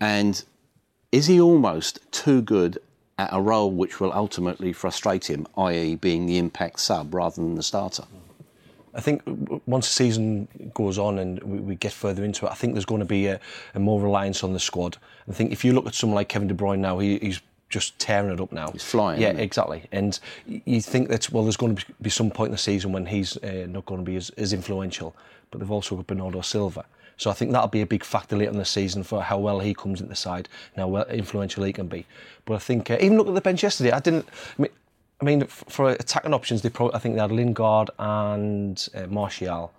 And 0.00 0.42
is 1.10 1.26
he 1.26 1.40
almost 1.40 1.98
too 2.12 2.42
good 2.42 2.78
at 3.20 3.28
a 3.32 3.40
role 3.40 3.70
which 3.70 4.00
will 4.00 4.12
ultimately 4.12 4.72
frustrate 4.72 5.28
him, 5.28 5.46
i.e., 5.58 5.94
being 5.96 6.24
the 6.24 6.38
impact 6.38 6.80
sub 6.80 7.14
rather 7.14 7.36
than 7.36 7.54
the 7.54 7.62
starter. 7.62 8.04
I 8.94 9.00
think 9.00 9.22
once 9.66 9.86
the 9.86 9.94
season 9.94 10.48
goes 10.74 10.98
on 10.98 11.18
and 11.18 11.40
we, 11.42 11.76
get 11.76 11.92
further 11.92 12.24
into 12.24 12.46
it, 12.46 12.50
I 12.50 12.54
think 12.54 12.74
there's 12.74 12.86
going 12.86 13.00
to 13.00 13.04
be 13.04 13.26
a, 13.26 13.38
a, 13.74 13.78
more 13.78 14.00
reliance 14.00 14.42
on 14.42 14.52
the 14.52 14.58
squad. 14.58 14.96
I 15.28 15.32
think 15.32 15.52
if 15.52 15.64
you 15.64 15.72
look 15.72 15.86
at 15.86 15.94
someone 15.94 16.16
like 16.16 16.28
Kevin 16.28 16.48
De 16.48 16.54
Bruyne 16.54 16.80
now, 16.80 16.98
he, 16.98 17.18
he's 17.18 17.40
just 17.68 17.98
tearing 18.00 18.32
it 18.32 18.40
up 18.40 18.50
now. 18.50 18.70
He's 18.72 18.82
flying, 18.82 19.20
Yeah, 19.20 19.30
exactly. 19.30 19.84
And 19.92 20.18
you 20.46 20.80
think 20.80 21.08
that 21.10 21.30
well, 21.30 21.44
there's 21.44 21.56
going 21.56 21.76
to 21.76 21.84
be 22.02 22.10
some 22.10 22.30
point 22.30 22.48
in 22.48 22.52
the 22.52 22.58
season 22.58 22.90
when 22.90 23.06
he's 23.06 23.36
uh, 23.36 23.66
not 23.68 23.86
going 23.86 24.00
to 24.00 24.04
be 24.04 24.16
as, 24.16 24.30
as 24.30 24.52
influential. 24.52 25.14
But 25.50 25.60
they've 25.60 25.70
also 25.70 25.94
got 25.96 26.08
Bernardo 26.08 26.40
Silva. 26.40 26.84
So 27.20 27.28
I 27.28 27.34
think 27.34 27.52
that'll 27.52 27.68
be 27.68 27.82
a 27.82 27.86
big 27.86 28.02
factor 28.02 28.34
later 28.34 28.50
in 28.50 28.56
the 28.56 28.64
season 28.64 29.02
for 29.02 29.22
how 29.22 29.38
well 29.38 29.60
he 29.60 29.74
comes 29.74 30.00
into 30.00 30.08
the 30.08 30.16
side 30.16 30.48
and 30.74 30.80
how 30.80 30.88
well 30.88 31.04
influential 31.04 31.62
he 31.64 31.70
can 31.70 31.86
be. 31.86 32.06
But 32.46 32.54
I 32.54 32.58
think 32.60 32.90
uh, 32.90 32.96
even 32.98 33.18
look 33.18 33.28
at 33.28 33.34
the 33.34 33.42
bench 33.42 33.62
yesterday. 33.62 33.92
I 33.92 34.00
didn't. 34.00 34.26
I 34.58 34.62
mean, 34.62 34.70
I 35.20 35.24
mean 35.26 35.44
for 35.44 35.90
attacking 35.90 36.32
options, 36.32 36.62
they 36.62 36.70
probably, 36.70 36.94
I 36.94 36.98
think 36.98 37.16
they 37.16 37.20
had 37.20 37.30
Lingard 37.30 37.90
and 37.98 38.88
uh, 38.94 39.06
Martial, 39.08 39.70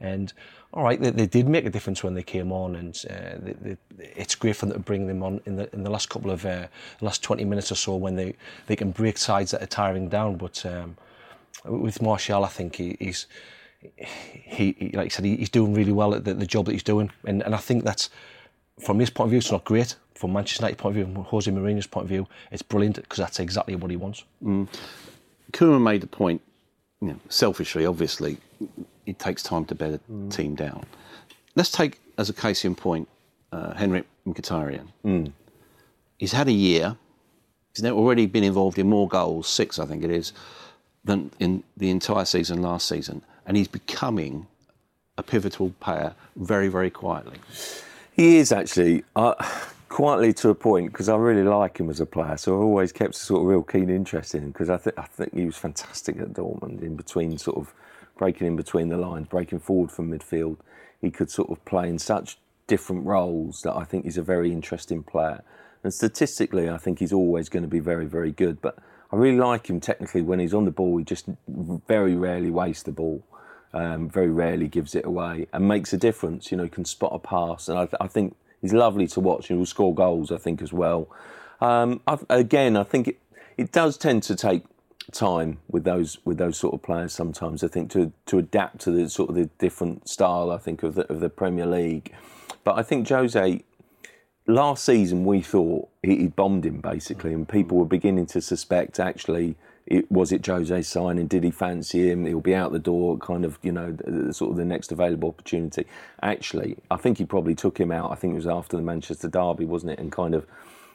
and 0.00 0.32
all 0.72 0.84
right, 0.84 0.98
they, 0.98 1.10
they 1.10 1.26
did 1.26 1.46
make 1.48 1.66
a 1.66 1.70
difference 1.70 2.02
when 2.02 2.14
they 2.14 2.22
came 2.22 2.50
on, 2.50 2.76
and 2.76 3.04
uh, 3.10 3.34
they, 3.40 3.52
they, 3.60 3.76
it's 4.16 4.34
great 4.34 4.56
for 4.56 4.64
them 4.64 4.76
to 4.76 4.80
bring 4.80 5.06
them 5.06 5.22
on 5.22 5.42
in 5.44 5.56
the 5.56 5.70
in 5.74 5.82
the 5.82 5.90
last 5.90 6.08
couple 6.08 6.30
of 6.30 6.46
uh, 6.46 6.66
last 7.02 7.22
20 7.22 7.44
minutes 7.44 7.70
or 7.70 7.74
so 7.74 7.94
when 7.94 8.16
they 8.16 8.34
they 8.68 8.76
can 8.76 8.90
break 8.90 9.18
sides 9.18 9.50
that 9.50 9.62
are 9.62 9.66
tiring 9.66 10.08
down. 10.08 10.36
But 10.36 10.64
um, 10.64 10.96
with 11.66 12.00
Martial, 12.00 12.42
I 12.42 12.48
think 12.48 12.76
he, 12.76 12.96
he's 12.98 13.26
he, 13.96 14.90
like 14.94 15.06
I 15.06 15.08
said, 15.08 15.24
he, 15.24 15.36
he's 15.36 15.50
doing 15.50 15.74
really 15.74 15.92
well 15.92 16.14
at 16.14 16.24
the, 16.24 16.34
the 16.34 16.46
job 16.46 16.66
that 16.66 16.72
he's 16.72 16.82
doing, 16.82 17.10
and 17.24 17.42
and 17.42 17.54
I 17.54 17.58
think 17.58 17.84
that's 17.84 18.10
from 18.80 18.98
his 18.98 19.10
point 19.10 19.26
of 19.26 19.30
view, 19.30 19.38
it's 19.38 19.50
not 19.50 19.64
great. 19.64 19.96
From 20.14 20.32
Manchester 20.32 20.62
United's 20.62 20.80
point 20.80 20.96
of 20.96 21.06
view, 21.06 21.14
from 21.14 21.24
Jose 21.24 21.50
Mourinho's 21.50 21.86
point 21.86 22.04
of 22.04 22.08
view, 22.08 22.26
it's 22.50 22.62
brilliant 22.62 22.96
because 22.96 23.18
that's 23.18 23.38
exactly 23.38 23.76
what 23.76 23.90
he 23.90 23.96
wants. 23.96 24.24
Mm. 24.42 24.68
Koeman 25.52 25.82
made 25.82 26.00
the 26.00 26.06
point, 26.06 26.40
you 27.00 27.08
know, 27.08 27.20
selfishly, 27.28 27.84
obviously, 27.86 28.38
it 29.04 29.18
takes 29.18 29.42
time 29.42 29.64
to 29.66 29.74
bear 29.74 29.94
a 29.94 29.98
mm. 30.10 30.30
team 30.34 30.54
down. 30.54 30.84
Let's 31.54 31.70
take 31.70 32.00
as 32.18 32.30
a 32.30 32.32
case 32.32 32.64
in 32.64 32.74
point 32.74 33.08
uh, 33.52 33.74
Henrik 33.74 34.06
Mkhitaryan. 34.26 34.88
Mm. 35.04 35.32
He's 36.18 36.32
had 36.32 36.48
a 36.48 36.52
year. 36.52 36.96
He's 37.74 37.82
now 37.82 37.92
already 37.92 38.26
been 38.26 38.44
involved 38.44 38.78
in 38.78 38.88
more 38.88 39.06
goals, 39.06 39.48
six 39.48 39.78
I 39.78 39.84
think 39.84 40.02
it 40.02 40.10
is, 40.10 40.32
than 41.04 41.30
in 41.38 41.62
the 41.76 41.90
entire 41.90 42.24
season 42.24 42.62
last 42.62 42.88
season, 42.88 43.22
and 43.46 43.56
he's 43.56 43.68
becoming 43.68 44.46
a 45.18 45.22
pivotal 45.22 45.72
player 45.80 46.14
very, 46.36 46.68
very 46.68 46.90
quietly. 46.90 47.38
He 48.12 48.38
is 48.38 48.52
actually 48.52 49.04
uh, 49.14 49.34
quietly 49.88 50.32
to 50.34 50.50
a 50.50 50.54
point 50.54 50.92
because 50.92 51.08
I 51.08 51.16
really 51.16 51.42
like 51.42 51.78
him 51.78 51.88
as 51.88 52.00
a 52.00 52.06
player. 52.06 52.36
So 52.36 52.54
I've 52.54 52.62
always 52.62 52.92
kept 52.92 53.14
a 53.14 53.18
sort 53.18 53.42
of 53.42 53.46
real 53.46 53.62
keen 53.62 53.88
interest 53.88 54.34
in 54.34 54.42
him 54.42 54.50
because 54.50 54.70
I 54.70 54.76
think 54.76 54.98
I 54.98 55.04
think 55.04 55.34
he 55.34 55.46
was 55.46 55.56
fantastic 55.56 56.18
at 56.18 56.32
Dortmund 56.32 56.82
in 56.82 56.96
between 56.96 57.38
sort 57.38 57.56
of 57.56 57.72
breaking 58.18 58.46
in 58.46 58.56
between 58.56 58.88
the 58.88 58.96
lines, 58.96 59.28
breaking 59.28 59.60
forward 59.60 59.90
from 59.90 60.10
midfield. 60.10 60.58
He 61.00 61.10
could 61.10 61.30
sort 61.30 61.50
of 61.50 61.64
play 61.64 61.88
in 61.88 61.98
such 61.98 62.38
different 62.66 63.06
roles 63.06 63.62
that 63.62 63.76
I 63.76 63.84
think 63.84 64.04
he's 64.04 64.18
a 64.18 64.22
very 64.22 64.50
interesting 64.50 65.02
player. 65.02 65.42
And 65.84 65.92
statistically, 65.94 66.68
I 66.68 66.78
think 66.78 66.98
he's 66.98 67.12
always 67.12 67.48
going 67.48 67.62
to 67.62 67.68
be 67.68 67.78
very, 67.78 68.06
very 68.06 68.32
good. 68.32 68.60
But 68.60 68.78
I 69.12 69.16
really 69.16 69.38
like 69.38 69.68
him 69.68 69.78
technically 69.78 70.22
when 70.22 70.40
he's 70.40 70.54
on 70.54 70.64
the 70.64 70.70
ball. 70.70 70.96
He 70.96 71.04
just 71.04 71.26
very 71.86 72.16
rarely 72.16 72.50
wastes 72.50 72.82
the 72.82 72.92
ball 72.92 73.22
um, 73.72 74.08
very 74.08 74.30
rarely 74.30 74.68
gives 74.68 74.94
it 74.94 75.04
away 75.04 75.46
and 75.52 75.66
makes 75.66 75.92
a 75.92 75.96
difference. 75.96 76.50
You 76.50 76.56
know, 76.56 76.68
can 76.68 76.84
spot 76.84 77.12
a 77.14 77.18
pass, 77.18 77.68
and 77.68 77.78
I, 77.78 77.86
th- 77.86 77.96
I 78.00 78.06
think 78.06 78.36
he's 78.60 78.72
lovely 78.72 79.06
to 79.08 79.20
watch. 79.20 79.48
He 79.48 79.54
will 79.54 79.66
score 79.66 79.94
goals, 79.94 80.32
I 80.32 80.38
think, 80.38 80.62
as 80.62 80.72
well. 80.72 81.08
Um, 81.60 82.00
again, 82.28 82.76
I 82.76 82.84
think 82.84 83.08
it, 83.08 83.18
it 83.56 83.72
does 83.72 83.96
tend 83.96 84.22
to 84.24 84.36
take 84.36 84.64
time 85.12 85.58
with 85.68 85.84
those 85.84 86.18
with 86.24 86.38
those 86.38 86.58
sort 86.58 86.74
of 86.74 86.82
players 86.82 87.12
sometimes. 87.12 87.62
I 87.62 87.68
think 87.68 87.90
to 87.92 88.12
to 88.26 88.38
adapt 88.38 88.80
to 88.80 88.90
the 88.90 89.08
sort 89.08 89.30
of 89.30 89.36
the 89.36 89.46
different 89.58 90.08
style. 90.08 90.50
I 90.50 90.58
think 90.58 90.82
of 90.82 90.94
the 90.94 91.10
of 91.12 91.20
the 91.20 91.30
Premier 91.30 91.66
League, 91.66 92.12
but 92.64 92.78
I 92.78 92.82
think 92.82 93.08
Jose 93.08 93.62
last 94.48 94.84
season 94.84 95.24
we 95.24 95.42
thought 95.42 95.88
he, 96.02 96.16
he 96.16 96.26
bombed 96.28 96.64
him 96.66 96.80
basically, 96.80 97.32
and 97.32 97.48
people 97.48 97.78
were 97.78 97.84
beginning 97.84 98.26
to 98.26 98.40
suspect 98.40 99.00
actually. 99.00 99.56
It, 99.86 100.10
was 100.10 100.32
it 100.32 100.44
Jose's 100.44 100.88
signing? 100.88 101.28
Did 101.28 101.44
he 101.44 101.52
fancy 101.52 102.10
him? 102.10 102.26
He'll 102.26 102.40
be 102.40 102.54
out 102.54 102.72
the 102.72 102.78
door, 102.78 103.18
kind 103.18 103.44
of, 103.44 103.58
you 103.62 103.70
know, 103.70 103.96
sort 104.32 104.50
of 104.50 104.56
the 104.56 104.64
next 104.64 104.90
available 104.90 105.28
opportunity. 105.28 105.86
Actually, 106.22 106.76
I 106.90 106.96
think 106.96 107.18
he 107.18 107.24
probably 107.24 107.54
took 107.54 107.78
him 107.78 107.92
out. 107.92 108.10
I 108.10 108.16
think 108.16 108.32
it 108.32 108.36
was 108.36 108.48
after 108.48 108.76
the 108.76 108.82
Manchester 108.82 109.28
derby, 109.28 109.64
wasn't 109.64 109.92
it? 109.92 110.00
And 110.00 110.10
kind 110.10 110.34
of, 110.34 110.44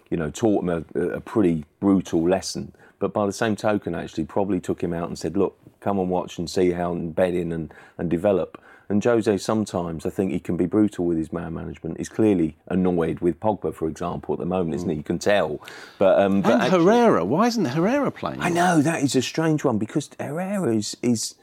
you 0.10 0.18
know, 0.18 0.30
taught 0.30 0.64
him 0.64 0.70
a, 0.70 1.00
a 1.00 1.22
pretty 1.22 1.64
brutal 1.80 2.28
lesson. 2.28 2.74
But 3.00 3.14
by 3.14 3.26
the 3.26 3.32
same 3.32 3.56
token, 3.56 3.96
actually, 3.96 4.26
probably 4.26 4.60
took 4.60 4.84
him 4.84 4.94
out 4.94 5.08
and 5.08 5.18
said, 5.18 5.38
look, 5.38 5.58
come 5.80 5.98
and 5.98 6.10
watch 6.10 6.38
and 6.38 6.50
see 6.50 6.72
how 6.72 6.92
and 6.92 7.16
bed 7.16 7.34
in 7.34 7.52
and, 7.52 7.74
and 7.98 8.10
develop. 8.10 8.62
And 8.92 9.02
Jose, 9.02 9.38
sometimes 9.38 10.06
I 10.06 10.10
think 10.10 10.34
he 10.34 10.40
can 10.40 10.58
be 10.58 10.66
brutal 10.66 11.06
with 11.06 11.18
his 11.18 11.32
man 11.32 11.54
management. 11.54 11.98
He's 11.98 12.10
clearly 12.10 12.58
annoyed 12.68 13.22
with 13.22 13.40
Pogba, 13.40 13.74
for 13.74 13.88
example, 13.88 14.34
at 14.34 14.40
the 14.40 14.46
moment, 14.46 14.76
isn't 14.76 14.90
he? 14.90 14.98
You 14.98 15.04
can 15.04 15.18
tell. 15.18 15.62
But, 15.98 16.20
um, 16.20 16.42
but 16.42 16.52
And 16.52 16.62
actually- 16.64 16.84
Herrera, 16.84 17.24
why 17.24 17.48
isn't 17.48 17.64
Herrera 17.64 18.12
playing? 18.12 18.42
I 18.42 18.50
know 18.50 18.82
that 18.82 19.02
is 19.02 19.16
a 19.16 19.22
strange 19.22 19.64
one 19.64 19.78
because 19.78 20.10
Herrera 20.20 20.76
is 20.76 20.98
is 21.02 21.36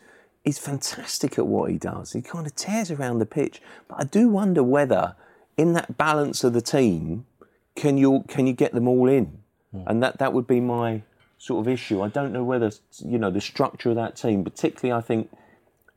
is 0.45 0.59
fantastic 0.59 1.39
at 1.39 1.47
what 1.47 1.71
he 1.71 1.79
does. 1.79 2.13
He 2.13 2.21
kind 2.21 2.47
of 2.47 2.55
tears 2.55 2.91
around 2.91 3.19
the 3.19 3.27
pitch, 3.27 3.63
but 3.89 3.97
I 3.99 4.05
do 4.05 4.29
wonder 4.29 4.63
whether 4.63 5.17
in 5.57 5.73
that 5.73 5.97
balance 5.97 6.45
of 6.45 6.53
the 6.53 6.61
team, 6.61 7.25
can 7.75 7.97
you 7.97 8.25
can 8.29 8.47
you 8.47 8.53
get 8.53 8.73
them 8.73 8.87
all 8.87 9.09
in? 9.09 9.39
And 9.87 10.03
that 10.03 10.19
that 10.19 10.35
would 10.35 10.47
be 10.47 10.61
my 10.61 11.03
sort 11.39 11.61
of 11.67 11.69
issue. 11.73 12.03
I 12.03 12.09
don't 12.09 12.33
know 12.33 12.45
whether 12.45 12.71
you 13.05 13.19
know 13.19 13.31
the 13.31 13.41
structure 13.41 13.89
of 13.89 13.97
that 13.97 14.17
team, 14.17 14.45
particularly 14.45 14.93
I 14.93 15.01
think 15.01 15.31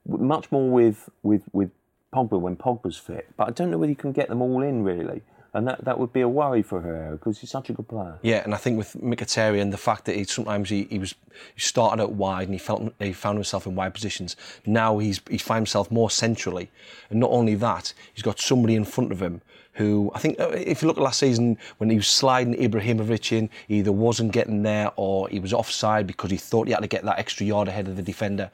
much 0.05 0.51
more 0.51 0.70
with 0.70 1.10
with 1.24 1.43
with 1.51 1.72
Pogba 2.13 2.39
when 2.39 2.55
Pogba's 2.55 2.98
fit, 2.98 3.29
but 3.38 3.48
I 3.48 3.51
don't 3.51 3.72
know 3.72 3.77
whether 3.77 3.89
you 3.89 3.96
can 3.96 4.12
get 4.12 4.29
them 4.29 4.41
all 4.41 4.62
in 4.62 4.84
really. 4.84 5.22
And 5.53 5.67
that, 5.67 5.84
that 5.84 6.00
would 6.00 6.13
be 6.13 6.22
a 6.22 6.29
worry 6.29 6.62
for 6.62 6.79
Herrera 6.79 7.17
because 7.17 7.39
he's 7.39 7.51
such 7.51 7.70
a 7.70 7.74
good 7.74 7.89
player. 7.89 8.17
Yeah, 8.22 8.41
and 8.41 8.53
I 8.53 8.58
think 8.58 8.77
with 8.77 8.93
Mkhitaryan, 8.93 9.72
the 9.72 9.77
fact 9.77 10.05
that 10.05 10.15
he 10.15 10.24
sometimes 10.24 10.70
he, 10.70 10.88
he 10.89 10.98
was 10.98 11.13
he 11.53 11.60
started 11.60 12.01
out 12.01 12.13
wide 12.13 12.48
and 12.48 12.53
he 12.53 12.58
felt 12.58 12.93
he 13.00 13.12
found 13.12 13.38
himself 13.38 13.67
in 13.67 13.75
wide 13.75 13.93
positions. 13.93 14.38
Now 14.65 15.00
he's 15.00 15.20
he 15.29 15.38
finds 15.38 15.70
himself 15.70 15.91
more 15.91 16.10
centrally, 16.10 16.72
and 17.10 17.20
not 17.20 17.31
only 17.31 17.55
that, 17.55 17.93
he's 18.13 18.24
got 18.24 18.39
somebody 18.39 18.75
in 18.75 18.86
front 18.86 19.12
of 19.12 19.22
him 19.22 19.41
who 19.74 20.12
I 20.13 20.20
think 20.20 20.39
uh, 20.39 20.50
if 20.50 20.81
you 20.81 20.88
look 20.88 20.98
at 20.98 21.03
last 21.03 21.20
season 21.20 21.58
when 21.77 21.89
he 21.89 21.98
was 21.98 22.08
sliding 22.08 22.53
Ibrahimovic 22.55 23.31
in, 23.31 23.50
he 23.67 23.79
either 23.79 23.91
wasn't 23.91 24.31
getting 24.31 24.63
there 24.63 24.91
or 24.96 25.29
he 25.29 25.39
was 25.39 25.53
offside 25.53 26.08
because 26.08 26.31
he 26.31 26.38
thought 26.38 26.67
he 26.67 26.74
had 26.74 26.81
to 26.81 26.88
get 26.88 27.03
that 27.03 27.20
extra 27.20 27.46
yard 27.46 27.67
ahead 27.67 27.88
of 27.88 27.96
the 27.96 28.01
defender. 28.01 28.51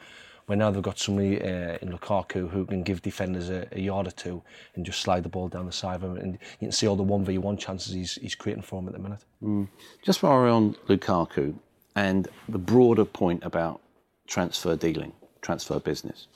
Where 0.48 0.58
now 0.58 0.72
they've 0.72 0.82
got 0.82 0.98
somebody 0.98 1.42
uh, 1.42 1.78
in 1.82 1.90
Lukaku 1.90 2.50
who 2.50 2.66
can 2.66 2.82
give 2.82 3.02
defenders 3.02 3.50
a, 3.50 3.68
a 3.74 3.82
yard 3.82 4.08
or 4.08 4.12
two 4.12 4.42
and 4.76 4.86
just 4.86 5.02
slide 5.02 5.24
the 5.24 5.30
ball 5.30 5.50
down 5.50 5.66
the 5.66 5.74
side 5.74 5.96
of 5.96 6.04
him, 6.04 6.18
and 6.18 6.34
you 6.34 6.68
can 6.68 6.72
see 6.72 6.88
all 6.88 6.96
the 6.96 7.04
one 7.04 7.26
v 7.26 7.38
one 7.38 7.58
chances 7.58 7.94
he's, 7.94 8.16
he's 8.16 8.34
creating 8.34 8.64
for 8.64 8.80
him 8.80 8.88
at 8.88 8.94
the 8.94 9.00
minute. 9.00 9.68
Just 10.02 10.24
while 10.24 10.34
we're 10.38 10.50
on 10.50 10.74
Lukaku 10.88 11.54
and 11.96 12.30
the 12.48 12.58
broader 12.58 13.04
point 13.04 13.44
about 13.44 13.82
transfer 14.26 14.78
dealing, 14.78 15.12
transfer 15.42 15.80
business. 15.80 16.28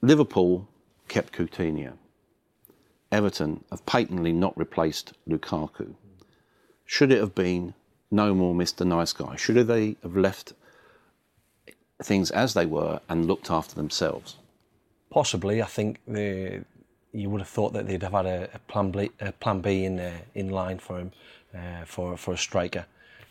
Liverpool 0.00 0.66
kept 1.08 1.34
Coutinho. 1.34 1.92
Everton 3.12 3.64
have 3.70 3.84
patently 3.84 4.32
not 4.32 4.56
replaced 4.56 5.12
Lukaku. 5.28 5.94
Should 6.86 7.12
it 7.12 7.20
have 7.20 7.34
been 7.34 7.74
no 8.10 8.34
more 8.34 8.54
Mr. 8.54 8.86
Nice 8.86 9.12
Guy? 9.12 9.36
Should 9.36 9.56
they 9.66 9.96
have 10.02 10.16
left 10.16 10.54
things 12.02 12.30
as 12.30 12.54
they 12.54 12.66
were 12.66 13.00
and 13.08 13.26
looked 13.26 13.50
after 13.50 13.74
themselves? 13.74 14.36
Possibly, 15.10 15.62
I 15.62 15.66
think 15.66 16.00
the 16.06 16.64
you 17.12 17.28
would 17.28 17.40
have 17.40 17.48
thought 17.48 17.72
that 17.72 17.86
they'd 17.86 18.02
have 18.02 18.12
had 18.12 18.26
a, 18.26 18.48
a 18.54 18.58
plan 18.60 18.90
B, 18.90 19.10
a 19.20 19.32
plan 19.32 19.60
B 19.60 19.84
in 19.84 19.98
uh, 19.98 20.18
in 20.34 20.50
line 20.50 20.78
for 20.78 20.98
him 20.98 21.12
uh, 21.54 21.84
for 21.84 22.16
for 22.16 22.34
a 22.34 22.38
striker. 22.38 22.86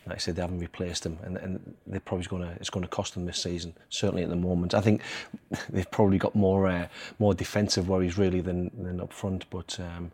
Like 0.06 0.16
I 0.16 0.18
said, 0.18 0.36
they 0.36 0.42
haven't 0.42 0.60
replaced 0.60 1.04
him, 1.04 1.18
and, 1.22 1.36
and 1.36 1.74
they're 1.86 2.00
probably 2.00 2.26
going 2.26 2.42
to 2.42 2.50
it's 2.56 2.70
going 2.70 2.84
to 2.84 2.88
cost 2.88 3.14
them 3.14 3.26
this 3.26 3.42
season. 3.42 3.74
Certainly 3.90 4.24
at 4.24 4.30
the 4.30 4.36
moment, 4.36 4.74
I 4.74 4.80
think 4.80 5.02
they've 5.68 5.90
probably 5.90 6.18
got 6.18 6.34
more 6.34 6.66
uh, 6.66 6.88
more 7.18 7.34
defensive 7.34 7.88
worries 7.88 8.18
really 8.18 8.40
than 8.40 8.70
than 8.78 9.00
up 9.00 9.12
front. 9.12 9.44
But 9.50 9.78
um, 9.80 10.10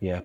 yeah, 0.00 0.20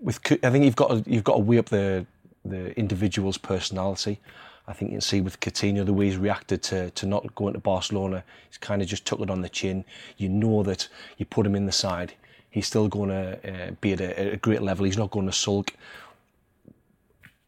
with 0.00 0.20
I 0.42 0.50
think 0.50 0.64
you've 0.64 0.76
got 0.76 0.88
to, 0.88 1.10
you've 1.10 1.24
got 1.24 1.34
to 1.34 1.40
weigh 1.40 1.58
up 1.58 1.68
the 1.68 2.06
the 2.44 2.78
individual's 2.78 3.38
personality. 3.38 4.20
I 4.68 4.72
think 4.72 4.90
you 4.90 4.96
can 4.96 5.00
see 5.00 5.20
with 5.20 5.38
Coutinho 5.40 5.86
the 5.86 5.92
way 5.92 6.06
he's 6.06 6.16
reacted 6.16 6.62
to, 6.64 6.90
to 6.90 7.06
not 7.06 7.34
going 7.34 7.54
to 7.54 7.60
Barcelona. 7.60 8.24
He's 8.48 8.58
kind 8.58 8.82
of 8.82 8.88
just 8.88 9.04
took 9.04 9.20
it 9.20 9.30
on 9.30 9.40
the 9.40 9.48
chin. 9.48 9.84
You 10.16 10.28
know 10.28 10.62
that 10.64 10.88
you 11.18 11.26
put 11.26 11.46
him 11.46 11.54
in 11.54 11.66
the 11.66 11.72
side, 11.72 12.14
he's 12.50 12.66
still 12.66 12.88
going 12.88 13.10
to 13.10 13.68
uh, 13.68 13.70
be 13.80 13.92
at 13.92 14.00
a, 14.00 14.32
a 14.32 14.36
great 14.36 14.62
level. 14.62 14.84
He's 14.84 14.96
not 14.96 15.10
going 15.10 15.26
to 15.26 15.32
sulk. 15.32 15.72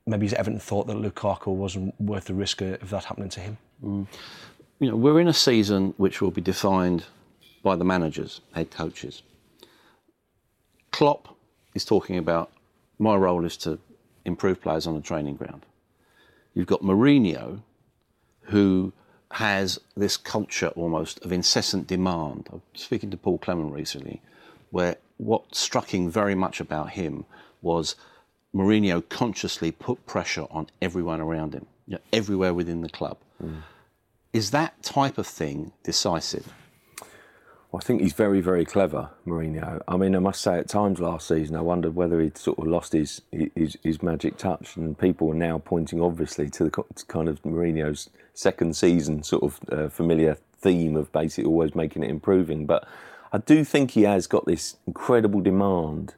Maybe 0.06 0.26
he's 0.26 0.34
Everton 0.34 0.60
thought 0.60 0.86
that 0.86 0.96
Lukaku 0.96 1.48
wasn't 1.48 1.98
worth 2.00 2.26
the 2.26 2.34
risk 2.34 2.60
of 2.60 2.90
that 2.90 3.04
happening 3.04 3.30
to 3.30 3.40
him. 3.40 3.58
you 3.82 4.06
know, 4.90 4.96
we're 4.96 5.20
in 5.20 5.28
a 5.28 5.34
season 5.34 5.92
which 5.96 6.20
will 6.20 6.30
be 6.30 6.40
defined 6.40 7.04
by 7.62 7.74
the 7.74 7.84
managers, 7.84 8.40
head 8.52 8.70
coaches. 8.70 9.22
Klopp 10.92 11.36
is 11.74 11.84
talking 11.84 12.18
about 12.18 12.50
my 12.98 13.14
role 13.16 13.44
is 13.44 13.56
to 13.58 13.78
improve 14.24 14.60
players 14.60 14.86
on 14.86 14.94
the 14.94 15.00
training 15.00 15.36
ground. 15.36 15.64
You've 16.58 16.66
got 16.66 16.82
Mourinho, 16.82 17.60
who 18.40 18.92
has 19.30 19.78
this 19.96 20.16
culture 20.16 20.72
almost 20.74 21.24
of 21.24 21.30
incessant 21.30 21.86
demand. 21.86 22.48
I 22.50 22.54
was 22.54 22.62
speaking 22.74 23.12
to 23.12 23.16
Paul 23.16 23.38
Clement 23.38 23.72
recently, 23.72 24.20
where 24.72 24.96
what 25.18 25.54
struck 25.54 25.94
him 25.94 26.10
very 26.10 26.34
much 26.34 26.58
about 26.60 26.90
him 26.90 27.26
was 27.62 27.94
Mourinho 28.52 29.08
consciously 29.08 29.70
put 29.70 30.04
pressure 30.04 30.46
on 30.50 30.66
everyone 30.82 31.20
around 31.20 31.54
him, 31.54 31.66
you 31.86 31.94
know, 31.94 32.00
everywhere 32.12 32.52
within 32.52 32.80
the 32.80 32.88
club. 32.88 33.18
Mm. 33.40 33.62
Is 34.32 34.50
that 34.50 34.82
type 34.82 35.16
of 35.16 35.28
thing 35.28 35.70
decisive? 35.84 36.52
I 37.74 37.80
think 37.80 38.00
he's 38.00 38.14
very, 38.14 38.40
very 38.40 38.64
clever, 38.64 39.10
Mourinho. 39.26 39.82
I 39.86 39.96
mean, 39.98 40.16
I 40.16 40.20
must 40.20 40.40
say, 40.40 40.58
at 40.58 40.68
times 40.68 41.00
last 41.00 41.28
season, 41.28 41.54
I 41.54 41.60
wondered 41.60 41.94
whether 41.94 42.18
he'd 42.18 42.38
sort 42.38 42.58
of 42.58 42.66
lost 42.66 42.94
his 42.94 43.20
his, 43.30 43.76
his 43.82 44.02
magic 44.02 44.38
touch, 44.38 44.76
and 44.76 44.98
people 44.98 45.30
are 45.30 45.34
now 45.34 45.58
pointing, 45.58 46.00
obviously, 46.00 46.48
to 46.50 46.64
the 46.64 46.70
to 46.70 47.06
kind 47.06 47.28
of 47.28 47.42
Mourinho's 47.42 48.08
second 48.32 48.74
season 48.74 49.22
sort 49.22 49.42
of 49.42 49.60
uh, 49.70 49.88
familiar 49.90 50.38
theme 50.60 50.96
of 50.96 51.12
basically 51.12 51.44
always 51.44 51.74
making 51.74 52.02
it 52.02 52.10
improving. 52.10 52.64
But 52.64 52.88
I 53.32 53.38
do 53.38 53.64
think 53.64 53.90
he 53.90 54.02
has 54.04 54.26
got 54.26 54.46
this 54.46 54.76
incredible 54.86 55.42
demand, 55.42 56.14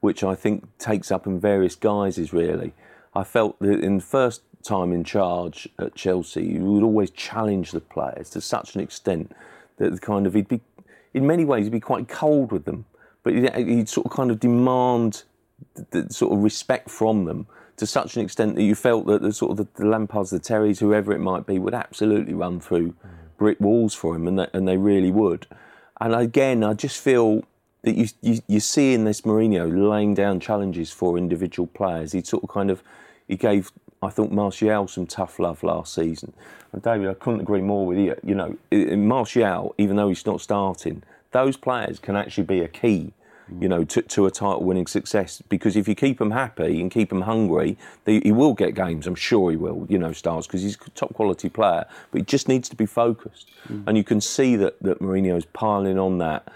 which 0.00 0.22
I 0.22 0.34
think 0.34 0.66
takes 0.78 1.10
up 1.10 1.26
in 1.26 1.40
various 1.40 1.76
guises. 1.76 2.34
Really, 2.34 2.74
I 3.14 3.24
felt 3.24 3.58
that 3.60 3.82
in 3.82 3.96
the 3.96 4.04
first 4.04 4.42
time 4.62 4.92
in 4.92 5.04
charge 5.04 5.66
at 5.78 5.94
Chelsea, 5.94 6.52
he 6.52 6.58
would 6.58 6.82
always 6.82 7.10
challenge 7.10 7.70
the 7.72 7.80
players 7.80 8.28
to 8.30 8.42
such 8.42 8.74
an 8.74 8.82
extent 8.82 9.32
that 9.80 9.90
the 9.92 9.98
kind 9.98 10.26
of 10.26 10.34
he'd 10.34 10.46
be 10.46 10.60
in 11.14 11.26
many 11.26 11.44
ways 11.44 11.66
he'd 11.66 11.72
be 11.72 11.80
quite 11.80 12.08
cold 12.08 12.52
with 12.52 12.64
them, 12.64 12.84
but 13.22 13.34
he'd, 13.34 13.48
uh, 13.48 13.58
he'd 13.58 13.88
sort 13.88 14.06
of 14.06 14.12
kind 14.12 14.30
of 14.30 14.40
demand 14.40 15.24
the, 15.74 16.02
the 16.02 16.12
sort 16.12 16.32
of 16.32 16.42
respect 16.42 16.90
from 16.90 17.24
them 17.24 17.46
to 17.76 17.86
such 17.86 18.16
an 18.16 18.22
extent 18.22 18.56
that 18.56 18.62
you 18.62 18.74
felt 18.74 19.06
that 19.06 19.22
the 19.22 19.32
sort 19.32 19.52
of 19.52 19.56
the, 19.56 19.82
the 19.82 19.88
Lampards, 19.88 20.30
the 20.30 20.38
Terrys, 20.38 20.80
whoever 20.80 21.12
it 21.12 21.18
might 21.18 21.46
be, 21.46 21.58
would 21.58 21.74
absolutely 21.74 22.34
run 22.34 22.60
through 22.60 22.88
mm. 22.88 22.96
brick 23.38 23.58
walls 23.58 23.94
for 23.94 24.14
him, 24.14 24.28
and 24.28 24.38
they, 24.38 24.46
and 24.52 24.68
they 24.68 24.76
really 24.76 25.10
would. 25.10 25.46
And 26.00 26.14
again, 26.14 26.62
I 26.62 26.74
just 26.74 27.00
feel 27.00 27.42
that 27.82 27.96
you, 27.96 28.08
you 28.20 28.40
you 28.46 28.60
see 28.60 28.92
in 28.92 29.04
this 29.04 29.22
Mourinho 29.22 29.88
laying 29.90 30.14
down 30.14 30.40
challenges 30.40 30.92
for 30.92 31.16
individual 31.16 31.66
players. 31.66 32.12
He 32.12 32.22
sort 32.22 32.42
of 32.42 32.50
kind 32.50 32.70
of 32.70 32.82
he 33.26 33.36
gave 33.36 33.72
I 34.02 34.08
thought 34.08 34.32
Martial 34.32 34.88
some 34.88 35.06
tough 35.06 35.38
love 35.38 35.62
last 35.62 35.94
season. 35.94 36.32
And 36.72 36.82
David, 36.82 37.08
I 37.08 37.14
couldn't 37.14 37.40
agree 37.40 37.60
more 37.60 37.86
with 37.86 37.98
you. 37.98 38.16
You 38.24 38.34
know, 38.34 38.96
Martial, 38.96 39.74
even 39.76 39.96
though 39.96 40.08
he's 40.08 40.24
not 40.24 40.40
starting, 40.40 41.02
those 41.32 41.56
players 41.56 41.98
can 41.98 42.16
actually 42.16 42.44
be 42.44 42.60
a 42.60 42.68
key. 42.68 43.12
You 43.60 43.68
know, 43.68 43.82
to, 43.82 44.02
to 44.02 44.26
a 44.26 44.30
title-winning 44.30 44.86
success 44.86 45.42
because 45.48 45.74
if 45.74 45.88
you 45.88 45.96
keep 45.96 46.18
them 46.18 46.30
happy 46.30 46.80
and 46.80 46.88
keep 46.88 47.08
them 47.08 47.22
hungry, 47.22 47.76
they, 48.04 48.20
he 48.20 48.30
will 48.30 48.54
get 48.54 48.76
games. 48.76 49.08
I'm 49.08 49.16
sure 49.16 49.50
he 49.50 49.56
will. 49.56 49.86
You 49.88 49.98
know, 49.98 50.12
stars 50.12 50.46
because 50.46 50.62
he's 50.62 50.76
a 50.76 50.90
top-quality 50.90 51.48
player, 51.48 51.84
but 52.12 52.20
he 52.20 52.24
just 52.24 52.46
needs 52.46 52.68
to 52.68 52.76
be 52.76 52.86
focused. 52.86 53.50
And 53.88 53.96
you 53.96 54.04
can 54.04 54.20
see 54.20 54.54
that 54.54 54.80
that 54.82 55.00
Mourinho's 55.00 55.46
piling 55.46 55.98
on 55.98 56.18
that. 56.18 56.46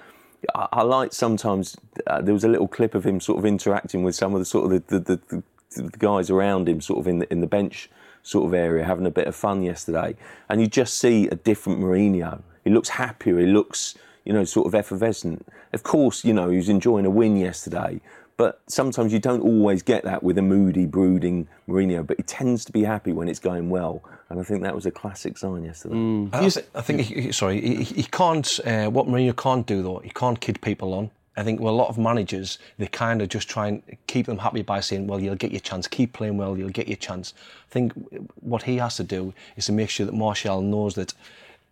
I, 0.54 0.68
I 0.72 0.82
like 0.82 1.12
sometimes 1.12 1.76
uh, 2.06 2.22
there 2.22 2.32
was 2.32 2.44
a 2.44 2.48
little 2.48 2.68
clip 2.68 2.94
of 2.94 3.04
him 3.04 3.18
sort 3.18 3.40
of 3.40 3.44
interacting 3.44 4.04
with 4.04 4.14
some 4.14 4.32
of 4.32 4.38
the 4.38 4.44
sort 4.44 4.72
of 4.72 4.86
the, 4.86 4.98
the, 4.98 5.16
the, 5.16 5.20
the 5.36 5.42
guys 5.82 6.30
around 6.30 6.68
him, 6.68 6.80
sort 6.80 6.98
of 7.00 7.06
in 7.08 7.18
the, 7.20 7.30
in 7.32 7.40
the 7.40 7.46
bench 7.46 7.90
sort 8.22 8.46
of 8.46 8.54
area, 8.54 8.84
having 8.84 9.06
a 9.06 9.10
bit 9.10 9.26
of 9.26 9.34
fun 9.36 9.62
yesterday, 9.62 10.16
and 10.48 10.60
you 10.60 10.66
just 10.66 10.94
see 10.98 11.28
a 11.28 11.34
different 11.34 11.78
Mourinho. 11.80 12.42
He 12.64 12.70
looks 12.70 12.88
happier. 12.90 13.38
He 13.38 13.46
looks 13.46 13.94
you 14.24 14.32
know 14.32 14.44
sort 14.44 14.66
of 14.66 14.74
effervescent. 14.74 15.46
Of 15.72 15.82
course, 15.82 16.24
you 16.24 16.32
know 16.32 16.48
he 16.50 16.56
was 16.56 16.68
enjoying 16.68 17.06
a 17.06 17.10
win 17.10 17.36
yesterday. 17.36 18.00
But 18.36 18.60
sometimes 18.66 19.12
you 19.12 19.20
don't 19.20 19.42
always 19.42 19.84
get 19.84 20.02
that 20.02 20.24
with 20.24 20.36
a 20.38 20.42
moody, 20.42 20.86
brooding 20.86 21.46
Mourinho. 21.68 22.04
But 22.04 22.16
he 22.16 22.24
tends 22.24 22.64
to 22.64 22.72
be 22.72 22.82
happy 22.82 23.12
when 23.12 23.28
it's 23.28 23.38
going 23.38 23.70
well, 23.70 24.02
and 24.28 24.40
I 24.40 24.42
think 24.42 24.62
that 24.62 24.74
was 24.74 24.86
a 24.86 24.90
classic 24.90 25.38
sign 25.38 25.62
yesterday. 25.62 25.94
I, 26.32 26.40
th- 26.54 26.66
I 26.74 26.80
think, 26.80 27.00
he, 27.02 27.20
he- 27.22 27.32
sorry, 27.32 27.60
he, 27.60 27.84
he 27.84 28.02
can't, 28.02 28.58
uh, 28.66 28.86
what 28.90 29.06
Mourinho 29.06 29.36
can't 29.36 29.64
do 29.64 29.82
though, 29.84 29.98
he 29.98 30.10
can't 30.10 30.40
kid 30.40 30.60
people 30.62 30.94
on. 30.94 31.10
I 31.36 31.42
think 31.42 31.60
well, 31.60 31.74
a 31.74 31.76
lot 31.76 31.88
of 31.88 31.98
managers, 31.98 32.58
they 32.78 32.86
kind 32.86 33.20
of 33.20 33.28
just 33.28 33.48
try 33.48 33.68
and 33.68 33.82
keep 34.06 34.26
them 34.26 34.38
happy 34.38 34.62
by 34.62 34.80
saying, 34.80 35.06
well, 35.06 35.20
you'll 35.20 35.34
get 35.34 35.50
your 35.50 35.60
chance, 35.60 35.88
keep 35.88 36.12
playing 36.12 36.36
well, 36.36 36.56
you'll 36.56 36.68
get 36.68 36.86
your 36.86 36.96
chance. 36.96 37.34
I 37.70 37.72
think 37.72 37.92
what 38.40 38.62
he 38.62 38.76
has 38.76 38.96
to 38.96 39.04
do 39.04 39.34
is 39.56 39.66
to 39.66 39.72
make 39.72 39.90
sure 39.90 40.06
that 40.06 40.14
Martial 40.14 40.62
knows 40.62 40.94
that 40.94 41.12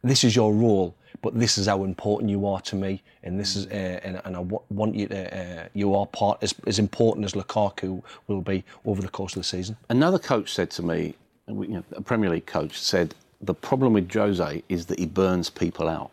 this 0.02 0.24
is 0.24 0.34
your 0.34 0.52
role, 0.52 0.94
but 1.20 1.38
this 1.38 1.58
is 1.58 1.68
how 1.68 1.84
important 1.84 2.28
you 2.28 2.44
are 2.44 2.60
to 2.62 2.74
me, 2.74 3.02
and 3.22 3.38
this 3.38 3.54
is, 3.54 3.66
uh, 3.66 4.00
and, 4.02 4.20
and 4.24 4.36
I 4.36 4.40
want 4.70 4.96
you 4.96 5.06
to, 5.06 5.38
uh, 5.38 5.68
you 5.74 5.94
are 5.94 6.06
part 6.06 6.42
as, 6.42 6.54
as 6.66 6.80
important 6.80 7.24
as 7.24 7.34
Lukaku 7.34 8.02
will 8.26 8.40
be 8.40 8.64
over 8.84 9.00
the 9.00 9.08
course 9.08 9.36
of 9.36 9.42
the 9.42 9.44
season. 9.44 9.76
Another 9.90 10.18
coach 10.18 10.52
said 10.52 10.70
to 10.72 10.82
me, 10.82 11.14
you 11.46 11.68
know, 11.68 11.84
a 11.92 12.02
Premier 12.02 12.30
League 12.30 12.46
coach 12.46 12.80
said, 12.80 13.14
the 13.40 13.54
problem 13.54 13.92
with 13.92 14.12
Jose 14.12 14.62
is 14.68 14.86
that 14.86 14.98
he 14.98 15.06
burns 15.06 15.50
people 15.50 15.88
out. 15.88 16.10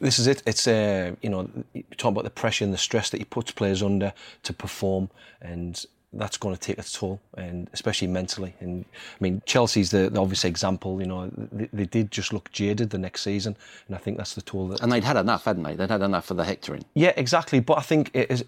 This 0.00 0.18
is 0.18 0.26
it. 0.26 0.42
It's 0.46 0.66
uh, 0.66 1.14
you 1.22 1.30
know, 1.30 1.48
you 1.74 1.84
talk 1.96 2.12
about 2.12 2.24
the 2.24 2.30
pressure 2.30 2.64
and 2.64 2.72
the 2.72 2.78
stress 2.78 3.10
that 3.10 3.18
he 3.18 3.24
puts 3.24 3.52
players 3.52 3.82
under 3.82 4.12
to 4.42 4.52
perform, 4.52 5.10
and 5.40 5.84
that's 6.12 6.36
going 6.36 6.54
to 6.54 6.60
take 6.60 6.78
its 6.78 6.92
toll, 6.92 7.20
and 7.36 7.68
especially 7.72 8.08
mentally. 8.08 8.54
And 8.60 8.84
I 8.94 9.16
mean, 9.20 9.42
Chelsea's 9.46 9.90
the, 9.90 10.10
the 10.10 10.20
obvious 10.20 10.44
example. 10.44 11.00
You 11.00 11.06
know, 11.06 11.30
they, 11.52 11.68
they 11.72 11.86
did 11.86 12.10
just 12.10 12.32
look 12.32 12.50
jaded 12.50 12.90
the 12.90 12.98
next 12.98 13.22
season, 13.22 13.56
and 13.86 13.96
I 13.96 13.98
think 13.98 14.16
that's 14.16 14.34
the 14.34 14.42
toll 14.42 14.68
that. 14.68 14.80
And 14.80 14.90
they'd 14.90 15.04
had 15.04 15.16
enough, 15.16 15.44
hadn't 15.44 15.62
they? 15.62 15.74
They'd 15.74 15.90
had 15.90 16.02
enough 16.02 16.26
for 16.26 16.34
the 16.34 16.44
hectoring. 16.44 16.84
Yeah, 16.94 17.12
exactly. 17.16 17.60
But 17.60 17.78
I 17.78 17.82
think 17.82 18.10
it 18.14 18.30
is, 18.30 18.44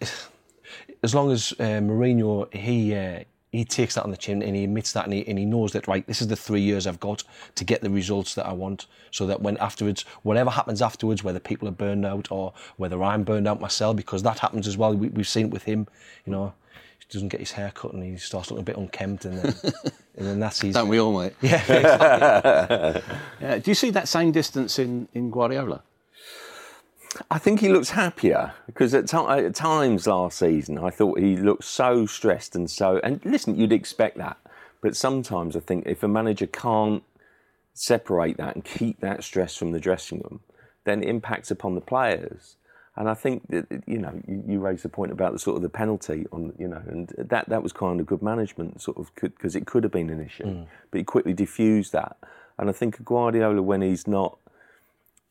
as 1.02 1.14
long 1.14 1.30
as 1.30 1.52
uh, 1.58 1.80
Mourinho 1.80 2.52
he 2.54 2.94
uh, 2.94 3.24
he 3.52 3.66
takes 3.66 3.94
that 3.94 4.02
on 4.02 4.10
the 4.10 4.16
chin 4.16 4.42
and 4.42 4.56
he 4.56 4.64
admits 4.64 4.92
that 4.92 5.04
and 5.04 5.12
he, 5.12 5.28
and 5.28 5.38
he 5.38 5.44
knows 5.44 5.72
that 5.72 5.86
right, 5.86 6.06
this 6.06 6.22
is 6.22 6.28
the 6.28 6.36
three 6.36 6.62
years 6.62 6.86
I've 6.86 7.00
got 7.00 7.22
to 7.54 7.64
get 7.64 7.82
the 7.82 7.90
results 7.90 8.34
that 8.34 8.46
I 8.46 8.52
want, 8.54 8.86
so 9.10 9.26
that 9.26 9.42
when 9.42 9.58
afterwards, 9.58 10.06
whatever 10.22 10.48
happens 10.50 10.80
afterwards, 10.80 11.22
whether 11.22 11.38
people 11.38 11.68
are 11.68 11.72
burned 11.72 12.06
out 12.06 12.32
or 12.32 12.54
whether 12.78 13.02
I'm 13.02 13.24
burned 13.24 13.46
out 13.46 13.60
myself, 13.60 13.94
because 13.94 14.22
that 14.22 14.38
happens 14.38 14.66
as 14.66 14.78
well. 14.78 14.94
We, 14.94 15.08
we've 15.08 15.28
seen 15.28 15.46
it 15.46 15.52
with 15.52 15.64
him, 15.64 15.86
you 16.24 16.32
know. 16.32 16.54
He 16.98 17.04
doesn't 17.10 17.28
get 17.28 17.40
his 17.40 17.52
hair 17.52 17.70
cut 17.74 17.92
and 17.92 18.02
he 18.02 18.16
starts 18.16 18.50
looking 18.50 18.62
a 18.62 18.64
bit 18.64 18.78
unkempt, 18.78 19.26
and 19.26 19.38
then, 19.38 19.54
and 20.16 20.26
then 20.26 20.40
that's 20.40 20.60
his. 20.62 20.74
Don't 20.74 20.88
we 20.88 20.98
all, 20.98 21.20
mate? 21.20 21.34
Yeah, 21.42 21.56
exactly. 21.56 23.02
Yeah. 23.42 23.58
Do 23.58 23.70
you 23.70 23.74
see 23.74 23.90
that 23.90 24.08
same 24.08 24.32
distance 24.32 24.78
in, 24.78 25.08
in 25.12 25.30
Guardiola? 25.30 25.82
I 27.30 27.38
think 27.38 27.60
he 27.60 27.68
looks 27.68 27.90
happier 27.90 28.52
because 28.66 28.94
at, 28.94 29.08
ti- 29.08 29.16
at 29.16 29.54
times 29.54 30.06
last 30.06 30.38
season 30.38 30.78
I 30.78 30.90
thought 30.90 31.18
he 31.18 31.36
looked 31.36 31.64
so 31.64 32.06
stressed 32.06 32.56
and 32.56 32.70
so. 32.70 33.00
And 33.02 33.20
listen, 33.24 33.56
you'd 33.56 33.72
expect 33.72 34.18
that, 34.18 34.38
but 34.80 34.96
sometimes 34.96 35.56
I 35.56 35.60
think 35.60 35.86
if 35.86 36.02
a 36.02 36.08
manager 36.08 36.46
can't 36.46 37.02
separate 37.74 38.36
that 38.36 38.54
and 38.54 38.64
keep 38.64 39.00
that 39.00 39.24
stress 39.24 39.56
from 39.56 39.72
the 39.72 39.80
dressing 39.80 40.20
room, 40.20 40.40
then 40.84 41.02
it 41.02 41.08
impacts 41.08 41.50
upon 41.50 41.74
the 41.74 41.80
players. 41.80 42.56
And 42.94 43.08
I 43.08 43.14
think 43.14 43.48
that 43.48 43.82
you 43.86 43.98
know 43.98 44.20
you, 44.26 44.44
you 44.46 44.60
raised 44.60 44.84
the 44.84 44.90
point 44.90 45.12
about 45.12 45.32
the 45.32 45.38
sort 45.38 45.56
of 45.56 45.62
the 45.62 45.70
penalty 45.70 46.26
on 46.30 46.52
you 46.58 46.68
know, 46.68 46.82
and 46.86 47.12
that 47.16 47.48
that 47.48 47.62
was 47.62 47.72
kind 47.72 48.00
of 48.00 48.06
good 48.06 48.22
management, 48.22 48.82
sort 48.82 48.98
of 48.98 49.10
because 49.14 49.56
it 49.56 49.66
could 49.66 49.82
have 49.82 49.92
been 49.92 50.10
an 50.10 50.20
issue, 50.20 50.44
mm. 50.44 50.66
but 50.90 50.98
he 50.98 51.04
quickly 51.04 51.32
diffused 51.32 51.92
that. 51.92 52.18
And 52.58 52.68
I 52.68 52.72
think 52.72 53.02
Guardiola, 53.02 53.62
when 53.62 53.80
he's 53.80 54.06
not 54.06 54.36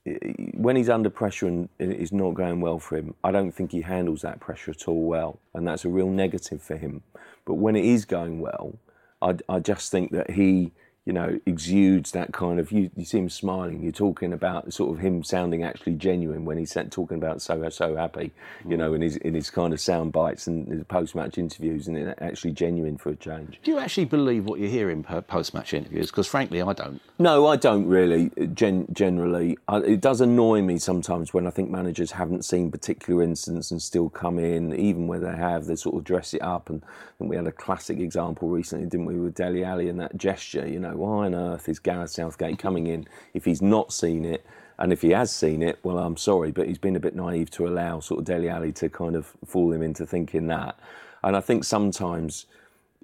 when 0.06 0.76
he's 0.76 0.90
under 0.90 1.10
pressure 1.10 1.48
and 1.48 1.70
it's 1.78 2.12
not 2.12 2.34
going 2.34 2.60
well 2.60 2.80
for 2.80 2.98
him, 2.98 3.14
I 3.24 3.32
don't 3.32 3.52
think 3.52 3.72
he 3.72 3.82
handles 3.82 4.22
that 4.22 4.40
pressure 4.40 4.72
at 4.72 4.88
all 4.88 5.06
well, 5.06 5.40
and 5.54 5.68
that's 5.68 5.86
a 5.86 5.90
real 5.90 6.10
negative 6.10 6.62
for 6.62 6.76
him. 6.78 7.04
But 7.46 7.56
when 7.56 7.76
it 7.76 7.86
is 7.86 8.06
going 8.06 8.40
well, 8.40 8.78
I, 9.22 9.36
I 9.48 9.60
just 9.60 9.92
think 9.92 10.12
that 10.12 10.32
he, 10.32 10.72
you 11.06 11.14
know, 11.14 11.40
exudes 11.48 12.12
that 12.12 12.32
kind 12.32 12.60
of. 12.60 12.72
You, 12.72 12.92
you 12.96 13.06
see 13.06 13.18
him 13.18 13.30
smiling. 13.30 13.82
You're 13.82 13.92
talking 13.92 14.34
about 14.34 14.72
sort 14.72 14.96
of 14.96 15.00
him 15.00 15.24
sounding 15.24 15.64
actually 15.64 15.94
genuine 15.94 16.46
when 16.46 16.58
he's 16.58 16.78
talking 16.92 17.18
about 17.18 17.42
so 17.42 17.68
so 17.70 17.96
happy, 17.96 18.32
you 18.64 18.76
mm. 18.76 18.80
know, 18.80 18.94
in 18.94 19.02
his 19.02 19.18
in 19.18 19.34
his 19.34 19.50
kind 19.50 19.74
of 19.74 19.80
sound 19.80 20.12
bites 20.12 20.46
and 20.46 20.68
his 20.68 20.84
post 20.84 21.16
match 21.16 21.38
interviews, 21.38 21.88
and 21.88 21.98
it 21.98 22.18
actually 22.22 22.52
genuine 22.52 22.98
for 22.98 23.10
a 23.10 23.16
change. 23.16 23.60
Do 23.64 23.72
you 23.72 23.80
actually 23.80 24.06
believe 24.06 24.46
what 24.46 24.60
you 24.60 24.68
hear 24.68 24.92
in 24.92 25.04
post 25.04 25.54
match 25.54 25.74
interviews? 25.74 26.12
Because 26.12 26.28
frankly, 26.28 26.62
I 26.62 26.74
don't. 26.74 27.02
No, 27.18 27.48
I 27.48 27.56
don't 27.56 27.88
really. 27.88 28.32
Uh, 28.40 28.46
gen- 28.46 28.88
generally, 28.94 29.58
I, 29.68 29.78
it 29.78 30.02
does 30.02 30.22
annoy 30.22 30.62
me 30.62 30.78
sometimes 30.78 31.34
when 31.34 31.48
I 31.48 31.50
think 31.50 31.72
managers 31.72 32.12
haven't 32.12 32.46
seen 32.46 32.70
particular 32.72 33.24
incidents 33.24 33.72
and 33.72 33.82
still 33.82 34.10
come 34.10 34.38
in, 34.38 34.74
even 34.76 35.08
where 35.08 35.20
they 35.20 35.36
have, 35.36 35.66
they 35.66 35.76
sort 35.76 35.96
of 35.96 36.04
dress 36.04 36.34
it 36.34 36.42
up. 36.42 36.70
And, 36.70 36.84
and 37.20 37.30
we 37.30 37.36
had 37.36 37.48
a 37.48 37.52
classic 37.52 38.00
example 38.00 38.50
recently, 38.50 38.86
didn't 38.88 39.06
we, 39.06 39.16
with 39.16 39.36
Dele 39.36 39.64
Alli 39.64 39.90
and 39.90 40.00
that 40.00 40.16
gesture? 40.18 40.68
You 40.68 40.80
know, 40.80 40.91
why 40.96 41.26
on 41.26 41.36
earth 41.36 41.70
is 41.70 41.80
Gareth 41.80 42.12
Southgate 42.12 42.60
coming 42.60 42.88
in 42.88 43.08
if 43.34 43.46
he's 43.46 43.62
not 43.62 43.94
seen 43.94 44.26
it? 44.26 44.46
And 44.78 44.92
if 44.92 45.02
he 45.02 45.12
has 45.12 45.32
seen 45.32 45.62
it, 45.62 45.80
well, 45.84 46.00
I'm 46.00 46.18
sorry, 46.18 46.52
but 46.52 46.68
he's 46.68 46.80
been 46.80 46.96
a 46.96 47.00
bit 47.00 47.16
naive 47.16 47.52
to 47.52 47.68
allow 47.68 48.00
sort 48.00 48.20
of 48.20 48.26
Dele 48.26 48.50
Alli 48.50 48.72
to 48.74 48.90
kind 48.90 49.16
of 49.16 49.32
fool 49.46 49.72
him 49.72 49.84
into 49.84 50.06
thinking 50.06 50.48
that. 50.48 50.80
And 51.24 51.36
I 51.36 51.42
think 51.42 51.64
sometimes, 51.64 52.48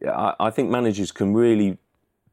I, 0.08 0.34
I 0.40 0.50
think 0.50 0.72
managers 0.72 1.12
can 1.12 1.34
really 1.34 1.78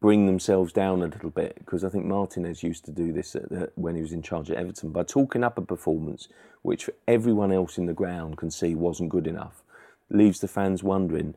bring 0.00 0.26
themselves 0.26 0.72
down 0.72 1.02
a 1.02 1.06
little 1.06 1.30
bit 1.30 1.56
because 1.58 1.84
I 1.84 1.88
think 1.88 2.04
Martinez 2.04 2.62
used 2.62 2.84
to 2.84 2.90
do 2.90 3.12
this 3.12 3.34
at 3.34 3.72
when 3.74 3.94
he 3.94 4.02
was 4.02 4.12
in 4.12 4.22
charge 4.22 4.50
at 4.50 4.56
Everton 4.56 4.90
by 4.90 5.02
talking 5.02 5.42
up 5.42 5.56
a 5.56 5.62
performance 5.62 6.28
which 6.60 6.90
everyone 7.08 7.52
else 7.52 7.78
in 7.78 7.86
the 7.86 7.92
ground 7.92 8.36
can 8.36 8.50
see 8.50 8.74
wasn't 8.74 9.10
good 9.10 9.26
enough, 9.26 9.62
leaves 10.10 10.40
the 10.40 10.48
fans 10.48 10.82
wondering. 10.82 11.34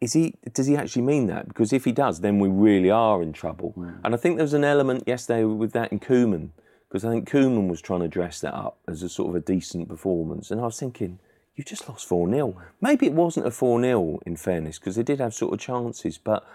Is 0.00 0.12
he? 0.12 0.34
Does 0.52 0.66
he 0.66 0.76
actually 0.76 1.02
mean 1.02 1.26
that? 1.26 1.48
Because 1.48 1.72
if 1.72 1.84
he 1.84 1.92
does, 1.92 2.20
then 2.20 2.38
we 2.38 2.48
really 2.48 2.90
are 2.90 3.20
in 3.22 3.32
trouble. 3.32 3.74
And 4.04 4.14
I 4.14 4.16
think 4.16 4.36
there 4.36 4.44
was 4.44 4.54
an 4.54 4.64
element 4.64 5.04
yesterday 5.06 5.44
with 5.44 5.72
that 5.72 5.90
in 5.90 5.98
Koeman, 5.98 6.50
because 6.88 7.04
I 7.04 7.10
think 7.10 7.28
Koeman 7.28 7.68
was 7.68 7.80
trying 7.80 8.00
to 8.00 8.08
dress 8.08 8.40
that 8.40 8.54
up 8.54 8.78
as 8.86 9.02
a 9.02 9.08
sort 9.08 9.30
of 9.30 9.34
a 9.34 9.40
decent 9.40 9.88
performance, 9.88 10.50
and 10.50 10.60
I 10.60 10.64
was 10.64 10.78
thinking, 10.78 11.18
you've 11.56 11.66
just 11.66 11.88
lost 11.88 12.06
4 12.06 12.30
0. 12.30 12.56
Maybe 12.80 13.06
it 13.06 13.12
wasn't 13.12 13.46
a 13.46 13.50
4 13.50 13.82
0 13.82 14.20
in 14.24 14.36
fairness, 14.36 14.78
because 14.78 14.94
they 14.94 15.02
did 15.02 15.18
have 15.18 15.34
sort 15.34 15.52
of 15.52 15.58
chances, 15.58 16.16
but 16.16 16.46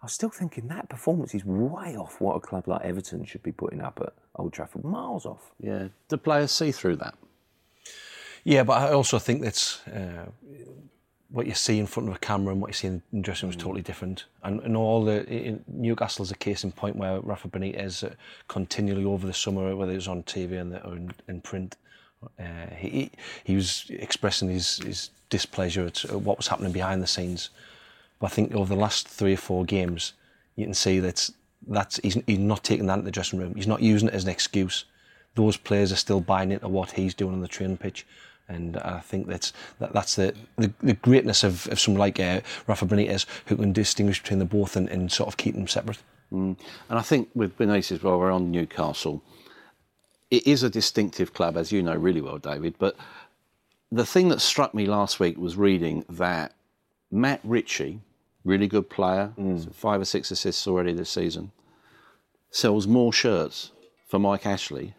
I 0.00 0.06
was 0.06 0.12
still 0.12 0.30
thinking 0.30 0.68
that 0.68 0.88
performance 0.88 1.34
is 1.34 1.44
way 1.44 1.96
off 1.96 2.20
what 2.20 2.36
a 2.36 2.40
club 2.40 2.68
like 2.68 2.82
Everton 2.82 3.24
should 3.24 3.42
be 3.42 3.52
putting 3.52 3.80
up 3.80 3.98
at 4.00 4.12
Old 4.36 4.52
Trafford, 4.52 4.84
miles 4.84 5.26
off. 5.26 5.50
Yeah. 5.58 5.88
Do 6.08 6.16
players 6.16 6.52
see 6.52 6.72
through 6.72 6.96
that? 6.96 7.14
Yeah, 8.44 8.62
but 8.64 8.74
I 8.74 8.92
also 8.92 9.18
think 9.18 9.42
that's 9.42 9.86
uh, 9.88 10.26
what 11.34 11.48
you 11.48 11.54
see 11.54 11.80
in 11.80 11.86
front 11.86 12.08
of 12.08 12.14
a 12.14 12.18
camera 12.20 12.52
and 12.52 12.60
what 12.60 12.68
you 12.68 12.74
see 12.74 12.86
in 12.86 13.02
the 13.12 13.20
dressing 13.20 13.48
room 13.48 13.58
is 13.58 13.60
totally 13.60 13.82
different. 13.82 14.26
And, 14.44 14.60
and 14.60 14.76
all 14.76 15.04
the 15.04 15.26
in, 15.28 15.64
Newcastle 15.66 16.22
is 16.22 16.30
a 16.30 16.36
case 16.36 16.62
in 16.62 16.70
point 16.70 16.94
where 16.94 17.18
Rafa 17.18 17.48
Benitez 17.48 18.08
uh, 18.08 18.14
continually 18.46 19.04
over 19.04 19.26
the 19.26 19.32
summer, 19.32 19.74
whether 19.74 19.90
it 19.90 19.96
was 19.96 20.06
on 20.06 20.22
TV 20.22 20.60
and 20.60 20.72
or 20.84 20.94
in, 20.94 21.12
in 21.26 21.40
print, 21.40 21.76
uh, 22.38 22.72
he 22.78 23.10
he 23.42 23.56
was 23.56 23.86
expressing 23.90 24.48
his 24.48 24.76
his 24.76 25.10
displeasure 25.28 25.86
at 25.86 26.04
what 26.12 26.36
was 26.36 26.46
happening 26.46 26.70
behind 26.70 27.02
the 27.02 27.06
scenes. 27.08 27.50
But 28.20 28.26
I 28.26 28.30
think 28.30 28.54
over 28.54 28.72
the 28.72 28.80
last 28.80 29.08
three 29.08 29.34
or 29.34 29.42
four 29.48 29.64
games, 29.64 30.12
you 30.54 30.64
can 30.64 30.74
see 30.74 31.00
that 31.00 31.28
that's 31.66 31.96
he's, 31.96 32.16
he's 32.28 32.38
not 32.38 32.62
taking 32.62 32.86
that 32.86 32.94
into 32.94 33.06
the 33.06 33.10
dressing 33.10 33.40
room. 33.40 33.56
He's 33.56 33.66
not 33.66 33.82
using 33.82 34.06
it 34.06 34.14
as 34.14 34.22
an 34.22 34.30
excuse. 34.30 34.84
Those 35.34 35.56
players 35.56 35.90
are 35.90 35.96
still 35.96 36.20
buying 36.20 36.52
into 36.52 36.68
what 36.68 36.92
he's 36.92 37.12
doing 37.12 37.34
on 37.34 37.40
the 37.40 37.48
training 37.48 37.78
pitch. 37.78 38.06
And 38.48 38.76
I 38.78 39.00
think 39.00 39.26
that's 39.26 39.52
that, 39.78 39.92
that's 39.92 40.16
the, 40.16 40.34
the, 40.58 40.72
the 40.82 40.92
greatness 40.94 41.44
of, 41.44 41.66
of 41.68 41.80
someone 41.80 42.00
like 42.00 42.20
uh, 42.20 42.40
Rafa 42.66 42.86
Benitez 42.86 43.26
who 43.46 43.56
can 43.56 43.72
distinguish 43.72 44.22
between 44.22 44.38
the 44.38 44.44
both 44.44 44.76
and, 44.76 44.88
and 44.88 45.10
sort 45.10 45.28
of 45.28 45.36
keep 45.36 45.54
them 45.54 45.66
separate. 45.66 45.98
Mm. 46.32 46.56
And 46.90 46.98
I 46.98 47.02
think 47.02 47.30
with 47.34 47.56
Benitez, 47.56 48.02
while 48.02 48.18
we're 48.18 48.30
on 48.30 48.50
Newcastle, 48.50 49.22
it 50.30 50.46
is 50.46 50.62
a 50.62 50.70
distinctive 50.70 51.32
club, 51.32 51.56
as 51.56 51.72
you 51.72 51.82
know 51.82 51.94
really 51.94 52.20
well, 52.20 52.38
David. 52.38 52.74
But 52.78 52.96
the 53.90 54.04
thing 54.06 54.28
that 54.28 54.40
struck 54.40 54.74
me 54.74 54.86
last 54.86 55.20
week 55.20 55.38
was 55.38 55.56
reading 55.56 56.04
that 56.08 56.52
Matt 57.10 57.40
Ritchie, 57.44 58.00
really 58.44 58.66
good 58.66 58.90
player, 58.90 59.32
mm. 59.38 59.74
five 59.74 60.00
or 60.00 60.04
six 60.04 60.30
assists 60.30 60.66
already 60.66 60.92
this 60.92 61.10
season, 61.10 61.52
sells 62.50 62.86
more 62.86 63.12
shirts 63.12 63.70
for 64.06 64.18
Mike 64.18 64.44
Ashley 64.44 64.94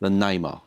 than 0.00 0.20
Neymar 0.20 0.60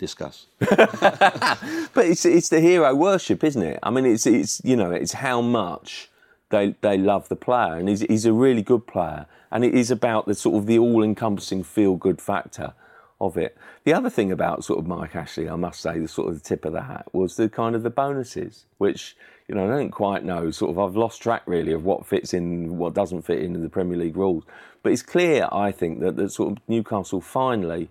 discuss. 0.00 0.46
but 0.58 2.06
it's 2.06 2.24
it's 2.24 2.48
the 2.48 2.60
hero 2.60 2.94
worship, 2.94 3.44
isn't 3.44 3.62
it? 3.62 3.78
I 3.82 3.90
mean, 3.90 4.06
it's 4.06 4.26
it's 4.26 4.60
you 4.64 4.74
know 4.74 4.90
it's 4.90 5.12
how 5.12 5.40
much 5.40 6.10
they 6.48 6.74
they 6.80 6.98
love 6.98 7.28
the 7.28 7.36
player, 7.36 7.76
and 7.76 7.88
he's 7.88 8.00
he's 8.00 8.26
a 8.26 8.32
really 8.32 8.62
good 8.62 8.86
player, 8.86 9.26
and 9.52 9.64
it 9.64 9.74
is 9.74 9.90
about 9.90 10.26
the 10.26 10.34
sort 10.34 10.56
of 10.56 10.66
the 10.66 10.78
all-encompassing 10.78 11.62
feel-good 11.62 12.20
factor 12.20 12.72
of 13.20 13.36
it. 13.36 13.56
The 13.84 13.92
other 13.92 14.10
thing 14.10 14.32
about 14.32 14.64
sort 14.64 14.78
of 14.78 14.86
Mike 14.86 15.14
Ashley, 15.14 15.48
I 15.48 15.56
must 15.56 15.80
say, 15.80 15.98
the 15.98 16.08
sort 16.08 16.28
of 16.28 16.34
the 16.34 16.40
tip 16.40 16.64
of 16.64 16.72
the 16.72 16.82
hat 16.82 17.06
was 17.12 17.36
the 17.36 17.48
kind 17.48 17.76
of 17.76 17.82
the 17.82 17.90
bonuses, 17.90 18.64
which 18.78 19.16
you 19.46 19.54
know 19.54 19.64
I 19.64 19.76
don't 19.76 19.90
quite 19.90 20.24
know. 20.24 20.50
Sort 20.50 20.70
of 20.70 20.78
I've 20.78 20.96
lost 20.96 21.22
track 21.22 21.42
really 21.46 21.72
of 21.72 21.84
what 21.84 22.06
fits 22.06 22.34
in, 22.34 22.78
what 22.78 22.94
doesn't 22.94 23.22
fit 23.22 23.42
into 23.42 23.60
the 23.60 23.68
Premier 23.68 23.98
League 23.98 24.16
rules. 24.16 24.44
But 24.82 24.92
it's 24.92 25.02
clear, 25.02 25.46
I 25.52 25.72
think, 25.72 26.00
that 26.00 26.16
that 26.16 26.32
sort 26.32 26.52
of 26.52 26.58
Newcastle 26.66 27.20
finally 27.20 27.90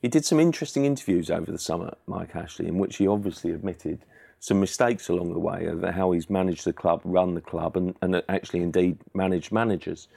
he 0.00 0.08
did 0.08 0.24
some 0.24 0.40
interesting 0.40 0.84
interviews 0.84 1.30
over 1.30 1.50
the 1.50 1.58
summer, 1.58 1.94
Mike 2.06 2.36
Ashley, 2.36 2.68
in 2.68 2.78
which 2.78 2.96
he 2.96 3.06
obviously 3.06 3.52
admitted 3.52 4.04
some 4.40 4.60
mistakes 4.60 5.08
along 5.08 5.32
the 5.32 5.40
way 5.40 5.66
of 5.66 5.82
how 5.82 6.12
he's 6.12 6.30
managed 6.30 6.64
the 6.64 6.72
club, 6.72 7.00
run 7.04 7.34
the 7.34 7.40
club, 7.40 7.76
and, 7.76 7.96
and 8.02 8.22
actually 8.28 8.60
indeed 8.62 8.98
managed 9.14 9.50
managers. 9.50 10.08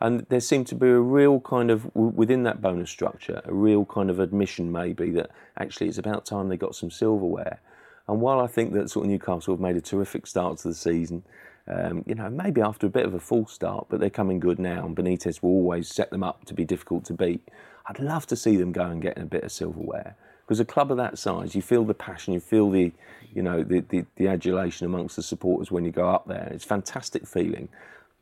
And 0.00 0.26
there 0.28 0.40
seemed 0.40 0.66
to 0.68 0.74
be 0.74 0.88
a 0.88 1.00
real 1.00 1.40
kind 1.40 1.70
of, 1.70 1.92
within 1.94 2.42
that 2.44 2.60
bonus 2.60 2.90
structure, 2.90 3.40
a 3.44 3.52
real 3.52 3.84
kind 3.84 4.10
of 4.10 4.20
admission 4.20 4.70
maybe 4.70 5.10
that 5.12 5.30
actually 5.58 5.88
it's 5.88 5.98
about 5.98 6.26
time 6.26 6.48
they 6.48 6.56
got 6.56 6.76
some 6.76 6.90
silverware. 6.90 7.60
And 8.08 8.20
while 8.20 8.40
I 8.40 8.46
think 8.46 8.72
that 8.74 8.90
sort 8.90 9.06
of 9.06 9.10
Newcastle 9.10 9.54
have 9.54 9.60
made 9.60 9.76
a 9.76 9.80
terrific 9.80 10.26
start 10.26 10.58
to 10.58 10.68
the 10.68 10.74
season, 10.74 11.24
um, 11.66 12.04
you 12.06 12.14
know, 12.14 12.30
maybe 12.30 12.60
after 12.60 12.86
a 12.86 12.90
bit 12.90 13.06
of 13.06 13.14
a 13.14 13.20
false 13.20 13.52
start, 13.52 13.86
but 13.88 13.98
they're 13.98 14.10
coming 14.10 14.38
good 14.38 14.60
now, 14.60 14.86
and 14.86 14.94
Benitez 14.94 15.42
will 15.42 15.50
always 15.50 15.88
set 15.88 16.10
them 16.10 16.22
up 16.22 16.44
to 16.44 16.54
be 16.54 16.64
difficult 16.64 17.04
to 17.06 17.14
beat. 17.14 17.48
I'd 17.88 18.00
love 18.00 18.26
to 18.28 18.36
see 18.36 18.56
them 18.56 18.72
go 18.72 18.82
and 18.82 19.00
get 19.00 19.18
a 19.18 19.24
bit 19.24 19.44
of 19.44 19.52
silverware 19.52 20.16
because 20.46 20.60
a 20.60 20.64
club 20.64 20.90
of 20.90 20.96
that 20.96 21.18
size, 21.18 21.54
you 21.54 21.62
feel 21.62 21.84
the 21.84 21.94
passion, 21.94 22.32
you 22.32 22.40
feel 22.40 22.70
the, 22.70 22.92
you 23.34 23.42
know, 23.42 23.64
the, 23.64 23.80
the, 23.80 24.04
the 24.14 24.28
adulation 24.28 24.86
amongst 24.86 25.16
the 25.16 25.22
supporters 25.22 25.72
when 25.72 25.84
you 25.84 25.90
go 25.90 26.08
up 26.08 26.28
there. 26.28 26.48
It's 26.52 26.64
a 26.64 26.68
fantastic 26.68 27.26
feeling. 27.26 27.68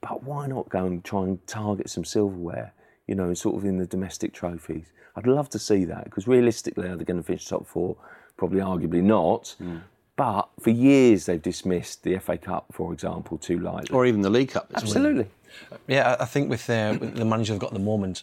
But 0.01 0.23
why 0.23 0.47
not 0.47 0.69
go 0.71 0.87
and 0.87 1.05
try 1.05 1.25
and 1.25 1.47
target 1.47 1.91
some 1.91 2.05
silverware, 2.05 2.73
you 3.07 3.15
know, 3.15 3.35
sort 3.35 3.57
of 3.57 3.65
in 3.65 3.77
the 3.77 3.87
domestic 3.87 4.33
trophies? 4.33 4.87
I'd 5.17 5.27
love 5.27 5.51
to 5.51 5.59
see 5.59 5.85
that 5.85 6.05
because 6.05 6.27
realistically, 6.27 6.89
are 6.89 6.97
they 6.97 7.05
going 7.05 7.19
to 7.19 7.23
finish 7.23 7.47
top 7.47 7.67
four? 7.67 7.97
Probably, 8.37 8.61
arguably 8.61 9.03
not. 9.03 9.55
Mm. 9.63 9.83
But 10.17 10.49
for 10.61 10.71
years, 10.71 11.27
they've 11.27 11.43
dismissed 11.43 12.05
the 12.05 12.19
FA 12.19 12.39
Cup, 12.39 12.67
for 12.73 12.93
example, 12.93 13.37
too 13.37 13.59
lightly. 13.59 13.95
Or 13.95 14.07
even 14.07 14.23
the 14.23 14.31
League 14.31 14.51
Cup. 14.51 14.71
Absolutely. 14.75 15.27
Yeah, 15.87 16.17
I 16.19 16.25
think 16.25 16.49
with, 16.49 16.69
uh, 16.71 16.97
with 16.99 17.17
the 17.17 17.25
manager 17.25 17.53
they've 17.53 17.61
got 17.61 17.69
at 17.69 17.75
the 17.75 17.81
moment, 17.81 18.23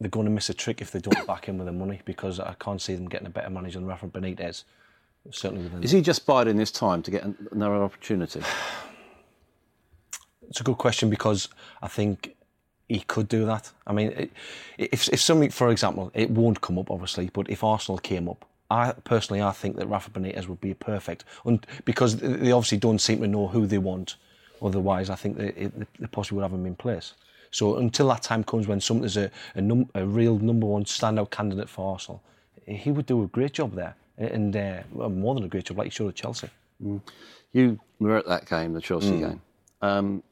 they're 0.00 0.10
going 0.10 0.26
to 0.26 0.30
miss 0.30 0.48
a 0.48 0.54
trick 0.54 0.80
if 0.80 0.92
they 0.92 1.00
don't 1.00 1.26
back 1.26 1.46
him 1.46 1.58
with 1.58 1.66
the 1.66 1.72
money 1.72 2.00
because 2.04 2.38
I 2.38 2.54
can't 2.60 2.80
see 2.80 2.94
them 2.94 3.08
getting 3.08 3.26
a 3.26 3.30
better 3.30 3.50
manager 3.50 3.78
than 3.78 3.88
Rafa 3.88 4.06
Benitez. 4.06 4.64
Certainly 5.30 5.64
within. 5.64 5.82
Is 5.82 5.90
he 5.90 6.00
just 6.00 6.24
biding 6.24 6.58
his 6.58 6.70
time 6.70 7.02
to 7.02 7.10
get 7.10 7.24
another 7.50 7.82
opportunity? 7.82 8.40
It's 10.48 10.60
a 10.60 10.64
good 10.64 10.78
question 10.78 11.10
because 11.10 11.48
I 11.82 11.88
think 11.88 12.36
he 12.88 13.00
could 13.00 13.28
do 13.28 13.44
that. 13.44 13.70
I 13.86 13.92
mean, 13.92 14.30
if 14.78 15.08
if 15.08 15.20
something, 15.20 15.50
for 15.50 15.70
example, 15.70 16.10
it 16.14 16.30
won't 16.30 16.60
come 16.60 16.78
up 16.78 16.90
obviously, 16.90 17.30
but 17.32 17.50
if 17.50 17.62
Arsenal 17.62 17.98
came 17.98 18.28
up, 18.28 18.46
I 18.70 18.92
personally 18.92 19.42
I 19.42 19.52
think 19.52 19.76
that 19.76 19.86
Rafa 19.88 20.10
Benitez 20.10 20.46
would 20.46 20.60
be 20.60 20.72
perfect, 20.74 21.24
and 21.44 21.66
because 21.84 22.16
they 22.16 22.52
obviously 22.52 22.78
don't 22.78 23.00
seem 23.00 23.20
to 23.20 23.26
know 23.26 23.48
who 23.48 23.66
they 23.66 23.78
want. 23.78 24.16
Otherwise, 24.60 25.08
I 25.08 25.14
think 25.14 25.36
they, 25.36 25.50
they 25.52 26.06
possibly 26.10 26.36
would 26.36 26.42
have 26.42 26.52
him 26.52 26.66
in 26.66 26.74
place. 26.74 27.14
So 27.50 27.76
until 27.76 28.08
that 28.08 28.22
time 28.22 28.44
comes 28.44 28.66
when 28.66 28.80
somebody's 28.80 29.16
a, 29.16 29.30
a, 29.54 29.60
num- 29.60 29.90
a 29.94 30.06
real 30.06 30.38
number 30.38 30.66
one 30.66 30.84
standout 30.84 31.30
candidate 31.30 31.68
for 31.68 31.92
Arsenal, 31.92 32.22
he 32.66 32.90
would 32.90 33.06
do 33.06 33.22
a 33.22 33.26
great 33.28 33.52
job 33.52 33.74
there, 33.74 33.96
and 34.18 34.54
uh, 34.54 34.82
well, 34.92 35.08
more 35.08 35.34
than 35.34 35.44
a 35.44 35.48
great 35.48 35.64
job, 35.64 35.78
like 35.78 35.86
he 35.86 35.90
showed 35.90 36.08
at 36.08 36.14
Chelsea. 36.14 36.50
Mm. 36.82 37.00
You 37.52 37.80
were 37.98 38.18
at 38.18 38.26
that 38.26 38.46
game, 38.48 38.74
the 38.74 38.80
Chelsea 38.80 39.12
mm. 39.12 39.20
game. 39.20 39.42
Um, 39.80 40.22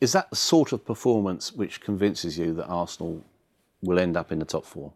is 0.00 0.12
that 0.12 0.30
the 0.30 0.36
sort 0.36 0.72
of 0.72 0.84
performance 0.84 1.52
which 1.52 1.80
convinces 1.80 2.38
you 2.38 2.54
that 2.54 2.66
Arsenal 2.66 3.24
will 3.82 3.98
end 3.98 4.16
up 4.16 4.32
in 4.32 4.38
the 4.38 4.44
top 4.44 4.64
four? 4.64 4.92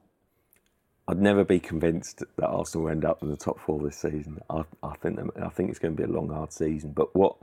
I'd 1.09 1.21
never 1.21 1.45
be 1.45 1.59
convinced 1.59 2.23
that 2.37 2.47
Arsenal 2.47 2.85
will 2.85 2.93
end 2.93 3.05
up 3.05 3.23
in 3.23 3.29
the 3.29 3.37
top 3.37 3.59
four 3.59 3.81
this 3.81 3.97
season. 3.97 4.41
I, 4.49 4.65
I 4.83 4.95
think 4.95 5.19
I 5.41 5.49
think 5.49 5.71
it's 5.71 5.79
going 5.79 5.97
to 5.97 6.03
be 6.03 6.09
a 6.09 6.13
long, 6.13 6.29
hard 6.29 6.53
season. 6.53 6.93
But 6.93 7.15
what 7.15 7.37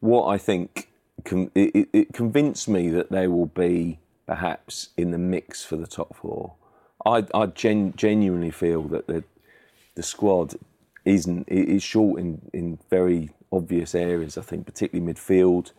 what 0.00 0.26
I 0.26 0.38
think 0.38 0.88
it, 1.24 1.88
it 1.92 2.12
convinced 2.12 2.68
me 2.68 2.90
that 2.90 3.10
they 3.10 3.26
will 3.26 3.46
be 3.46 3.98
perhaps 4.26 4.90
in 4.96 5.10
the 5.10 5.18
mix 5.18 5.64
for 5.64 5.76
the 5.76 5.86
top 5.86 6.16
four. 6.16 6.54
I, 7.04 7.24
I 7.32 7.46
gen, 7.46 7.94
genuinely 7.96 8.50
feel 8.50 8.82
that 8.88 9.06
the 9.06 9.24
the 9.94 10.02
squad 10.02 10.54
isn't 11.04 11.48
is 11.48 11.82
short 11.82 12.20
in, 12.20 12.42
in 12.52 12.78
very 12.90 13.30
obvious 13.50 13.94
areas. 13.94 14.36
I 14.36 14.42
think 14.42 14.66
particularly 14.66 15.12
midfield. 15.12 15.72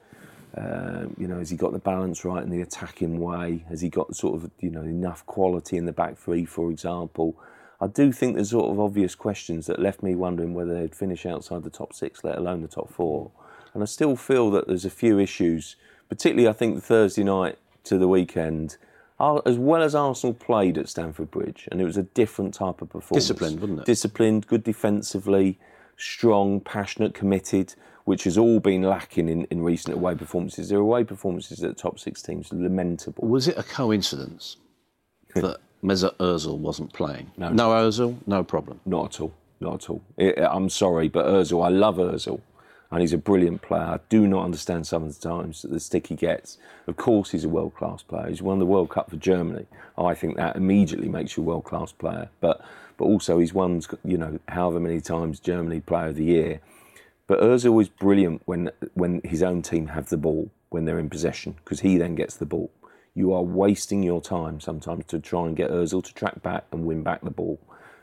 Um, 0.56 1.16
you 1.20 1.28
know, 1.28 1.38
has 1.38 1.52
he 1.52 1.58
got 1.58 1.74
the 1.74 1.80
balance 1.80 2.26
right 2.26 2.42
in 2.42 2.50
the 2.50 2.62
attacking 2.62 3.20
way? 3.20 3.64
Has 3.70 3.82
he 3.82 3.90
got 3.90 4.16
sort 4.16 4.42
of 4.42 4.50
you 4.60 4.72
know 4.72 4.82
enough 4.82 5.26
quality 5.26 5.78
in 5.78 5.86
the 5.86 5.94
back 5.94 6.18
three, 6.18 6.46
for 6.46 6.72
example? 6.72 7.38
I 7.80 7.88
do 7.88 8.12
think 8.12 8.36
there's 8.36 8.50
sort 8.50 8.72
of 8.72 8.80
obvious 8.80 9.14
questions 9.14 9.68
that 9.68 9.80
left 9.80 10.02
me 10.02 10.16
wondering 10.16 10.56
whether 10.56 10.74
they'd 10.74 10.96
finish 10.96 11.28
outside 11.28 11.64
the 11.64 11.70
top 11.70 11.94
six, 11.94 12.24
let 12.24 12.38
alone 12.38 12.64
the 12.64 12.68
top 12.68 12.92
four. 12.92 13.32
And 13.78 13.84
I 13.84 13.86
still 13.86 14.16
feel 14.16 14.50
that 14.50 14.66
there's 14.66 14.86
a 14.86 14.90
few 14.90 15.20
issues, 15.20 15.76
particularly 16.10 16.50
I 16.50 16.54
think 16.54 16.74
the 16.74 16.82
Thursday 16.82 17.24
night 17.24 17.60
to 17.84 18.00
the 18.00 18.08
weekend, 18.08 18.78
as 19.20 19.60
well 19.60 19.84
as 19.84 19.94
Arsenal 19.94 20.34
played 20.34 20.80
at 20.80 20.90
Stamford 20.90 21.30
Bridge, 21.30 21.70
and 21.72 21.80
it 21.80 21.86
was 21.86 21.96
a 21.96 22.02
different 22.02 22.56
type 22.56 22.82
of 22.82 22.90
performance. 22.90 23.26
Disciplined, 23.26 23.60
wasn't 23.60 23.82
it? 23.82 23.86
Disciplined, 23.86 24.48
good 24.48 24.64
defensively, 24.64 25.60
strong, 25.96 26.60
passionate, 26.60 27.14
committed, 27.14 27.76
which 28.06 28.24
has 28.24 28.36
all 28.36 28.60
been 28.60 28.82
lacking 28.82 29.30
in, 29.30 29.44
in 29.52 29.62
recent 29.62 29.94
away 29.94 30.16
performances. 30.16 30.70
Their 30.70 30.80
away 30.80 31.04
performances 31.04 31.64
at 31.64 31.70
the 31.70 31.80
top 31.80 32.00
six 32.00 32.24
teams 32.24 32.52
lamentable. 32.52 33.28
Was 33.28 33.48
it 33.48 33.60
a 33.60 33.64
coincidence 33.64 34.58
that 35.36 35.60
Mesut 35.84 36.16
Ozil 36.16 36.58
wasn't 36.58 36.94
playing? 36.94 37.30
No, 37.38 37.50
no 37.50 37.70
Ozil, 37.70 38.16
no 38.26 38.44
problem. 38.44 38.80
Not 38.88 39.14
at 39.14 39.22
all. 39.22 39.36
Not 39.60 39.84
at 39.84 39.90
all. 39.92 40.02
It, 40.18 40.40
I'm 40.40 40.68
sorry, 40.70 41.10
but 41.10 41.28
Ozil, 41.28 41.64
I 41.64 41.70
love 41.70 41.98
Ozil 41.98 42.42
and 42.92 43.02
he's 43.02 43.14
a 43.14 43.18
brilliant 43.18 43.62
player. 43.62 43.84
I 43.84 44.00
do 44.10 44.28
not 44.28 44.46
understand 44.46 44.88
some 44.88 45.04
of 45.04 45.20
the 45.20 45.30
times 45.30 45.62
that 45.62 45.72
the 45.72 45.80
stick 45.80 46.08
he 46.08 46.16
gets. 46.16 46.58
Of 46.88 46.96
course, 46.96 47.32
he's 47.32 47.44
a 47.44 47.50
world 47.50 47.76
class 47.76 48.02
player. 48.02 48.30
He's 48.30 48.42
won 48.42 48.60
the 48.60 48.66
World 48.66 48.90
Cup 48.90 49.10
for 49.10 49.18
Germany. 49.18 49.66
I 49.98 50.14
think 50.14 50.38
that 50.38 50.56
immediately 50.56 51.10
makes 51.10 51.36
you 51.36 51.44
a 51.44 51.46
world 51.46 51.66
class 51.66 51.92
player. 51.92 52.30
But 52.40 52.62
but 52.98 53.06
also 53.06 53.40
he's 53.40 53.54
won 53.54 53.82
you 54.04 54.18
know 54.18 54.40
however 54.48 54.80
many 54.80 55.02
times 55.02 55.40
Germany 55.40 55.82
Player 55.82 56.08
of 56.08 56.16
the 56.16 56.26
Year. 56.26 56.62
But 57.28 57.42
Özil 57.42 57.82
is 57.82 57.90
brilliant 57.90 58.42
when 58.46 58.72
when 58.94 59.22
his 59.24 59.44
own 59.44 59.62
team 59.62 59.88
have 59.88 60.10
the 60.10 60.18
ball 60.18 60.50
when 60.70 60.86
they're 60.86 61.00
in 61.00 61.10
possession 61.10 61.56
because 61.64 61.82
he 61.82 61.98
then 61.98 62.16
gets 62.16 62.38
the 62.38 62.46
ball. 62.46 62.72
You 63.14 63.34
are 63.34 63.42
wasting 63.42 64.04
your 64.04 64.22
time 64.22 64.60
sometimes 64.60 65.06
to 65.08 65.20
try 65.20 65.46
and 65.46 65.58
get 65.58 65.72
Özil 65.72 66.04
to 66.04 66.14
track 66.14 66.42
back 66.42 66.66
and 66.72 66.86
win 66.86 67.04
back 67.04 67.22
the 67.22 67.32
ball. 67.32 67.60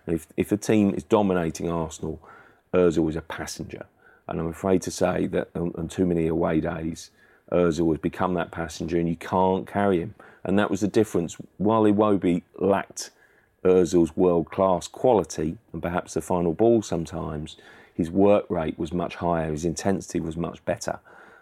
if 0.07 0.27
if 0.37 0.53
a 0.53 0.57
team 0.59 0.95
is 0.95 1.05
dominating 1.05 1.71
Arsenal 1.71 2.21
Ozil 2.75 3.09
is 3.09 3.17
a 3.17 3.23
passenger. 3.23 3.87
And 4.29 4.41
I'm 4.41 4.47
afraid 4.47 4.83
to 4.83 4.91
say 4.91 5.27
that 5.29 5.49
um, 5.55 5.63
on, 5.63 5.73
on 5.77 5.89
too 5.89 6.07
many 6.07 6.27
away 6.27 6.61
days, 6.61 7.11
Ozil 7.53 7.91
has 7.91 8.01
become 8.01 8.35
that 8.35 8.51
passenger 8.51 8.99
and 8.99 9.09
you 9.09 9.17
can't 9.17 9.67
carry 9.67 10.01
him. 10.01 10.15
And 10.45 10.59
that 10.59 10.71
was 10.71 10.81
the 10.81 10.89
difference. 10.89 11.37
While 11.59 11.83
Iwobi 11.83 12.43
lacked 12.59 13.11
Ozil's 13.65 14.17
world 14.17 14.51
class 14.51 14.89
quality 14.89 15.57
and 15.73 15.83
perhaps 15.83 16.15
the 16.15 16.21
final 16.21 16.53
ball 16.53 16.83
sometimes, 16.83 17.57
his 17.95 18.11
work 18.11 18.47
rate 18.51 18.79
was 18.79 18.93
much 18.93 19.17
higher, 19.17 19.51
his 19.53 19.65
intensity 19.65 20.21
was 20.21 20.37
much 20.37 20.65
better. 20.65 20.99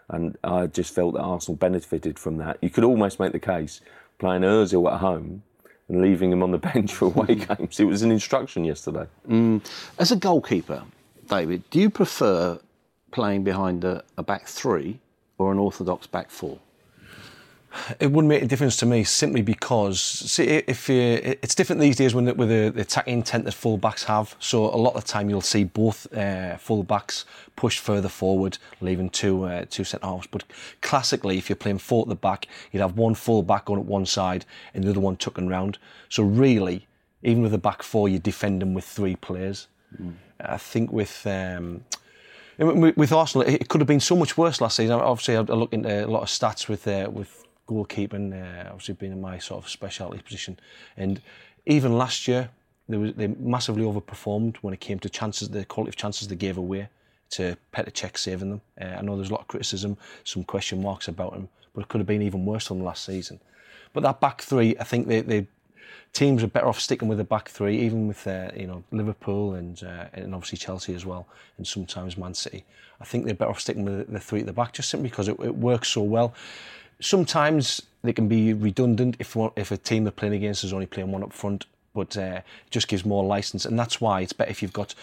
And 0.09 0.37
I 0.43 0.67
just 0.67 0.93
felt 0.93 1.13
that 1.13 1.21
Arsenal 1.21 1.55
benefited 1.55 2.19
from 2.19 2.37
that. 2.37 2.57
You 2.61 2.69
could 2.69 2.83
almost 2.83 3.19
make 3.19 3.31
the 3.31 3.39
case 3.39 3.81
playing 4.19 4.43
Ozil 4.43 4.91
at 4.91 4.99
home 4.99 5.43
and 5.89 6.01
leaving 6.01 6.31
him 6.31 6.43
on 6.43 6.51
the 6.51 6.57
bench 6.73 6.93
for 6.93 7.05
away 7.05 7.35
games. 7.57 7.79
It 7.79 7.85
was 7.85 8.03
an 8.03 8.11
instruction 8.11 8.63
yesterday. 8.65 9.07
Mm. 9.27 9.61
As 9.97 10.11
a 10.11 10.15
goalkeeper, 10.15 10.83
David, 11.27 11.67
do 11.69 11.79
you 11.79 11.89
prefer 11.89 12.59
playing 13.13 13.43
behind 13.43 13.85
a, 13.85 14.03
a 14.17 14.23
back 14.23 14.47
three 14.47 14.99
or 15.37 15.51
an 15.51 15.59
orthodox 15.59 16.07
back 16.07 16.29
four? 16.29 16.59
It 17.99 18.11
wouldn't 18.11 18.29
make 18.29 18.43
a 18.43 18.45
difference 18.45 18.77
to 18.77 18.85
me 18.85 19.03
simply 19.03 19.41
because 19.41 19.99
see, 19.99 20.43
if 20.43 20.87
you, 20.89 21.19
it's 21.41 21.55
different 21.55 21.81
these 21.81 21.95
days 21.95 22.13
when 22.13 22.25
with 22.25 22.49
the, 22.49 22.69
the 22.69 22.81
attacking 22.81 23.15
intent 23.15 23.45
that 23.45 23.55
fullbacks 23.55 24.03
have. 24.03 24.35
So 24.39 24.65
a 24.65 24.77
lot 24.77 24.93
of 24.93 25.03
the 25.03 25.07
time 25.07 25.27
you'll 25.29 25.41
see 25.41 25.63
both 25.63 26.11
uh, 26.13 26.57
full 26.57 26.83
backs 26.83 27.25
push 27.55 27.79
further 27.79 28.09
forward, 28.09 28.59
leaving 28.79 29.09
two 29.09 29.43
uh, 29.45 29.65
two 29.69 29.83
centre 29.83 30.05
halves. 30.05 30.27
But 30.27 30.43
classically, 30.81 31.39
if 31.39 31.49
you're 31.49 31.55
playing 31.55 31.79
four 31.79 32.03
at 32.03 32.09
the 32.09 32.15
back, 32.15 32.47
you'd 32.71 32.81
have 32.81 32.95
one 32.95 33.15
fullback 33.15 33.69
on 33.69 33.79
at 33.79 33.85
one 33.85 34.05
side 34.05 34.45
and 34.75 34.83
the 34.83 34.91
other 34.91 34.99
one 34.99 35.15
tucking 35.15 35.47
round. 35.47 35.79
So 36.09 36.21
really, 36.21 36.87
even 37.23 37.41
with 37.41 37.55
a 37.55 37.63
back 37.69 37.81
four, 37.81 38.07
you 38.07 38.19
defend 38.19 38.61
them 38.61 38.75
with 38.75 38.85
three 38.85 39.15
players. 39.15 39.67
Mm. 39.99 40.13
I 40.39 40.57
think 40.57 40.91
with 40.91 41.25
um, 41.25 41.85
with 42.57 43.11
Arsenal, 43.11 43.47
it 43.47 43.67
could 43.67 43.81
have 43.81 43.87
been 43.87 43.99
so 43.99 44.15
much 44.15 44.37
worse 44.37 44.61
last 44.61 44.77
season. 44.77 44.99
Obviously, 44.99 45.35
I 45.35 45.41
look 45.41 45.73
into 45.73 46.05
a 46.05 46.07
lot 46.07 46.23
of 46.23 46.29
stats 46.29 46.67
with 46.67 46.87
uh, 46.87 47.09
with 47.11 47.43
goalkeeping, 47.67 48.33
uh, 48.33 48.69
obviously 48.69 48.95
being 48.95 49.11
in 49.11 49.21
my 49.21 49.39
sort 49.39 49.63
of 49.63 49.69
specialty 49.69 50.21
position. 50.21 50.59
And 50.97 51.21
even 51.65 51.97
last 51.97 52.27
year, 52.27 52.49
they, 52.89 52.97
was, 52.97 53.13
they 53.13 53.27
massively 53.27 53.83
overperformed 53.83 54.57
when 54.57 54.73
it 54.73 54.79
came 54.79 54.99
to 54.99 55.09
chances, 55.09 55.49
the 55.49 55.65
quality 55.65 55.89
of 55.89 55.95
chances 55.95 56.27
they 56.27 56.35
gave 56.35 56.57
away 56.57 56.89
to 57.31 57.57
Petr 57.73 57.91
Cech 57.91 58.17
saving 58.17 58.49
them. 58.49 58.61
Uh, 58.79 58.97
I 58.97 59.01
know 59.01 59.15
there's 59.15 59.29
a 59.29 59.33
lot 59.33 59.41
of 59.41 59.47
criticism, 59.47 59.97
some 60.23 60.43
question 60.43 60.81
marks 60.81 61.07
about 61.07 61.33
him, 61.33 61.47
but 61.73 61.81
it 61.81 61.87
could 61.87 61.99
have 61.99 62.07
been 62.07 62.21
even 62.21 62.45
worse 62.45 62.67
than 62.67 62.83
last 62.83 63.05
season. 63.05 63.39
But 63.93 64.03
that 64.03 64.19
back 64.19 64.41
three, 64.41 64.75
I 64.79 64.83
think 64.83 65.07
they, 65.07 65.21
they 65.21 65.47
teams 66.13 66.43
are 66.43 66.47
better 66.47 66.67
off 66.67 66.79
sticking 66.79 67.07
with 67.07 67.17
the 67.17 67.23
back 67.23 67.49
three, 67.49 67.79
even 67.79 68.07
with 68.07 68.25
uh, 68.27 68.49
you 68.55 68.67
know 68.67 68.83
Liverpool 68.91 69.55
and 69.55 69.83
uh, 69.83 70.05
and 70.13 70.33
obviously 70.33 70.57
Chelsea 70.57 70.93
as 70.93 71.05
well, 71.05 71.27
and 71.57 71.67
sometimes 71.67 72.17
Man 72.17 72.33
City. 72.33 72.63
I 73.01 73.05
think 73.05 73.25
they're 73.25 73.33
better 73.33 73.51
off 73.51 73.59
sticking 73.59 73.83
with 73.83 74.11
the 74.11 74.19
three 74.19 74.39
at 74.41 74.45
the 74.45 74.53
back, 74.53 74.73
just 74.73 74.89
simply 74.89 75.09
because 75.09 75.27
it, 75.27 75.37
it 75.39 75.55
works 75.55 75.89
so 75.89 76.01
well 76.01 76.33
sometimes 77.03 77.81
they 78.03 78.13
can 78.13 78.27
be 78.27 78.53
redundant 78.53 79.15
if 79.19 79.35
if 79.55 79.71
a 79.71 79.77
team 79.77 80.03
they're 80.03 80.11
playing 80.11 80.33
against 80.33 80.63
is 80.63 80.73
only 80.73 80.85
playing 80.85 81.11
one 81.11 81.23
up 81.23 81.33
front, 81.33 81.65
but 81.93 82.17
uh, 82.17 82.41
it 82.65 82.71
just 82.71 82.87
gives 82.87 83.05
more 83.05 83.23
license, 83.23 83.65
and 83.65 83.77
that's 83.77 84.01
why 84.01 84.21
it's 84.21 84.33
better 84.33 84.51
if 84.51 84.61
you've 84.61 84.73
got 84.73 84.95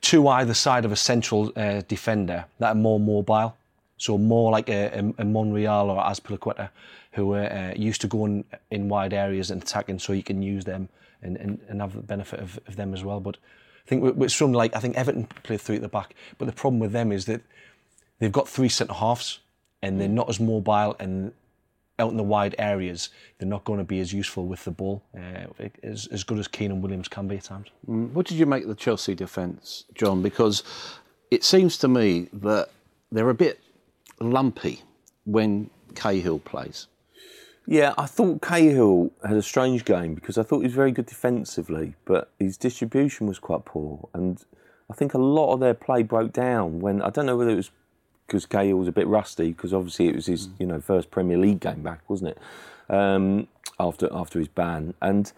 two 0.00 0.28
either 0.28 0.54
side 0.54 0.84
of 0.84 0.92
a 0.92 0.96
central 0.96 1.52
uh, 1.56 1.82
defender 1.88 2.44
that 2.58 2.68
are 2.70 2.74
more 2.74 3.00
mobile. 3.00 3.56
So 3.98 4.16
more 4.16 4.50
like 4.50 4.70
a, 4.70 4.86
a, 4.98 5.22
a 5.22 5.24
Monreal 5.26 5.90
or 5.90 6.02
Azpilicueta, 6.02 6.70
who 7.12 7.34
are 7.34 7.50
uh, 7.50 7.74
used 7.74 8.00
to 8.02 8.06
going 8.06 8.44
in 8.70 8.88
wide 8.88 9.12
areas 9.12 9.50
and 9.50 9.62
attacking, 9.62 9.98
so 9.98 10.12
you 10.12 10.22
can 10.22 10.42
use 10.42 10.64
them 10.64 10.88
and, 11.22 11.36
and, 11.36 11.58
and 11.68 11.80
have 11.80 11.94
the 11.94 12.02
benefit 12.02 12.40
of, 12.40 12.58
of 12.66 12.76
them 12.76 12.94
as 12.94 13.02
well. 13.02 13.20
But 13.20 13.36
I 13.84 13.88
think 13.88 14.02
with, 14.02 14.16
with 14.16 14.32
some 14.32 14.52
like 14.52 14.74
I 14.74 14.80
think 14.80 14.96
Everton 14.96 15.26
play 15.42 15.56
three 15.56 15.76
at 15.76 15.82
the 15.82 15.88
back, 15.88 16.14
but 16.38 16.46
the 16.46 16.52
problem 16.52 16.78
with 16.78 16.92
them 16.92 17.12
is 17.12 17.24
that 17.26 17.42
they've 18.18 18.32
got 18.32 18.48
three 18.48 18.68
centre 18.68 18.94
halves 18.94 19.40
and 19.82 20.00
they're 20.00 20.08
not 20.08 20.28
as 20.28 20.38
mobile 20.38 20.94
and 21.00 21.32
out 22.00 22.10
in 22.10 22.16
the 22.16 22.22
wide 22.22 22.54
areas, 22.58 23.10
they're 23.38 23.48
not 23.48 23.64
going 23.64 23.78
to 23.78 23.84
be 23.84 24.00
as 24.00 24.12
useful 24.12 24.46
with 24.46 24.64
the 24.64 24.70
ball 24.70 25.02
uh, 25.14 25.68
as, 25.82 26.06
as 26.06 26.24
good 26.24 26.38
as 26.38 26.48
Keinan 26.48 26.80
Williams 26.80 27.08
can 27.08 27.28
be 27.28 27.36
at 27.36 27.44
times. 27.44 27.68
Mm. 27.88 28.10
What 28.12 28.26
did 28.26 28.38
you 28.38 28.46
make 28.46 28.62
of 28.62 28.70
the 28.70 28.74
Chelsea 28.74 29.14
defence, 29.14 29.84
John? 29.94 30.22
Because 30.22 30.62
it 31.30 31.44
seems 31.44 31.76
to 31.78 31.88
me 31.88 32.28
that 32.32 32.70
they're 33.12 33.28
a 33.28 33.34
bit 33.34 33.60
lumpy 34.18 34.82
when 35.26 35.68
Cahill 35.94 36.38
plays. 36.38 36.86
Yeah, 37.66 37.94
I 37.96 38.06
thought 38.06 38.42
Cahill 38.42 39.12
had 39.22 39.36
a 39.36 39.42
strange 39.42 39.84
game 39.84 40.14
because 40.14 40.38
I 40.38 40.42
thought 40.42 40.58
he 40.58 40.64
was 40.64 40.74
very 40.74 40.92
good 40.92 41.06
defensively, 41.06 41.94
but 42.04 42.30
his 42.38 42.56
distribution 42.56 43.26
was 43.26 43.38
quite 43.38 43.64
poor. 43.64 44.08
And 44.12 44.44
I 44.90 44.94
think 44.94 45.14
a 45.14 45.18
lot 45.18 45.52
of 45.52 45.60
their 45.60 45.74
play 45.74 46.02
broke 46.02 46.32
down 46.32 46.80
when 46.80 47.00
I 47.00 47.10
don't 47.10 47.26
know 47.26 47.36
whether 47.36 47.50
it 47.50 47.56
was 47.56 47.70
because 48.26 48.46
Cahill 48.46 48.76
was 48.76 48.88
a 48.88 48.92
bit 48.92 49.06
rusty 49.08 49.50
because 49.52 49.74
obviously 49.74 50.06
it 50.08 50.14
was 50.14 50.26
his 50.26 50.48
you 50.58 50.66
know 50.66 50.80
first 50.80 51.10
Premier 51.10 51.36
League 51.36 51.60
game 51.60 51.82
back, 51.82 52.00
wasn't 52.08 52.30
it? 52.30 52.38
Um, 52.92 53.48
after 53.78 54.08
after 54.12 54.38
his 54.38 54.48
ban, 54.48 54.94
and 55.00 55.32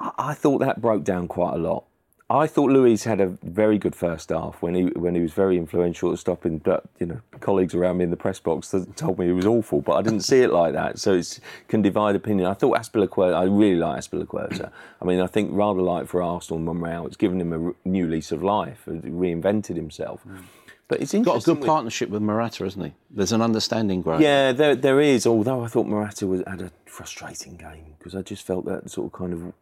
I, 0.00 0.12
I, 0.18 0.34
thought 0.34 0.58
that 0.58 0.80
broke 0.80 1.04
down 1.04 1.28
quite 1.28 1.54
a 1.54 1.58
lot. 1.58 1.84
I 2.30 2.46
thought 2.46 2.70
Luiz 2.70 3.04
had 3.04 3.20
a 3.20 3.26
very 3.42 3.76
good 3.76 3.94
first 3.94 4.30
half 4.30 4.62
when 4.62 4.74
he 4.74 4.84
when 4.84 5.14
he 5.14 5.20
was 5.20 5.34
very 5.34 5.58
influential 5.58 6.10
at 6.10 6.18
stopping. 6.18 6.58
But 6.58 6.84
you 6.98 7.06
know, 7.06 7.20
colleagues 7.40 7.74
around 7.74 7.98
me 7.98 8.04
in 8.04 8.10
the 8.10 8.16
press 8.16 8.40
box 8.40 8.74
told 8.96 9.18
me 9.18 9.26
he 9.26 9.32
was 9.32 9.44
awful, 9.44 9.82
but 9.82 9.92
I 9.92 10.02
didn't 10.02 10.22
see 10.22 10.40
it 10.40 10.50
like 10.50 10.72
that. 10.72 10.98
So 10.98 11.12
it 11.12 11.38
can 11.68 11.82
divide 11.82 12.16
opinion. 12.16 12.48
I 12.48 12.54
thought 12.54 12.78
Azpilicueta. 12.78 13.34
I 13.34 13.44
really 13.44 13.76
like 13.76 13.98
Azpilicueta. 13.98 14.70
I 15.02 15.04
mean, 15.04 15.20
I 15.20 15.26
think 15.26 15.50
rather 15.52 15.82
like 15.82 16.06
for 16.06 16.22
Arsenal 16.22 16.56
and 16.56 16.64
Monreal, 16.64 17.06
it's 17.06 17.18
given 17.18 17.40
him 17.40 17.52
a 17.52 17.88
new 17.88 18.06
lease 18.06 18.32
of 18.32 18.42
life. 18.42 18.84
Reinvented 18.86 19.76
himself. 19.76 20.22
Mm. 20.26 20.44
But 20.88 21.00
it's 21.00 21.12
got 21.12 21.42
a 21.42 21.44
good 21.44 21.58
with, 21.58 21.66
partnership 21.66 22.10
with 22.10 22.22
Morata, 22.22 22.64
hasn't 22.64 22.86
he? 22.86 22.92
There's 23.10 23.32
an 23.32 23.42
understanding 23.42 24.00
growing. 24.00 24.22
Yeah, 24.22 24.52
there 24.52 24.74
there 24.74 25.00
is. 25.00 25.26
Although 25.26 25.62
I 25.62 25.66
thought 25.66 25.86
Morata 25.86 26.26
was 26.26 26.42
had 26.46 26.62
a 26.62 26.70
frustrating 26.86 27.56
game 27.56 27.96
because 27.98 28.14
I 28.14 28.22
just 28.22 28.46
felt 28.46 28.64
that 28.64 28.90
sort 28.90 29.06
of 29.06 29.12
kind 29.12 29.32
of 29.34 29.52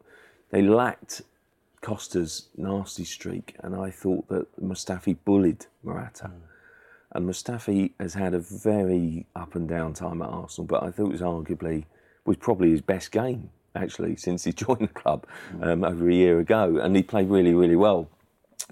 they 0.50 0.62
lacked 0.62 1.22
Costa's 1.82 2.48
nasty 2.56 3.04
streak, 3.04 3.56
and 3.60 3.74
I 3.74 3.90
thought 3.90 4.28
that 4.28 4.46
Mustafi 4.62 5.16
bullied 5.24 5.66
Morata. 5.82 6.24
Mm. 6.24 6.40
And 7.14 7.28
Mustafi 7.28 7.90
has 8.00 8.14
had 8.14 8.32
a 8.32 8.38
very 8.38 9.26
up 9.36 9.54
and 9.54 9.68
down 9.68 9.92
time 9.92 10.22
at 10.22 10.28
Arsenal, 10.28 10.66
but 10.66 10.82
I 10.82 10.90
thought 10.90 11.08
it 11.08 11.12
was 11.12 11.20
arguably 11.20 11.84
was 12.24 12.36
probably 12.36 12.70
his 12.70 12.80
best 12.80 13.10
game 13.10 13.50
actually 13.74 14.14
since 14.14 14.44
he 14.44 14.52
joined 14.64 14.80
the 14.80 14.88
club 14.88 15.26
mm. 15.52 15.66
um, 15.66 15.84
over 15.84 16.08
a 16.08 16.14
year 16.14 16.38
ago, 16.38 16.78
and 16.78 16.96
he 16.96 17.02
played 17.02 17.28
really 17.28 17.52
really 17.52 17.76
well. 17.76 18.08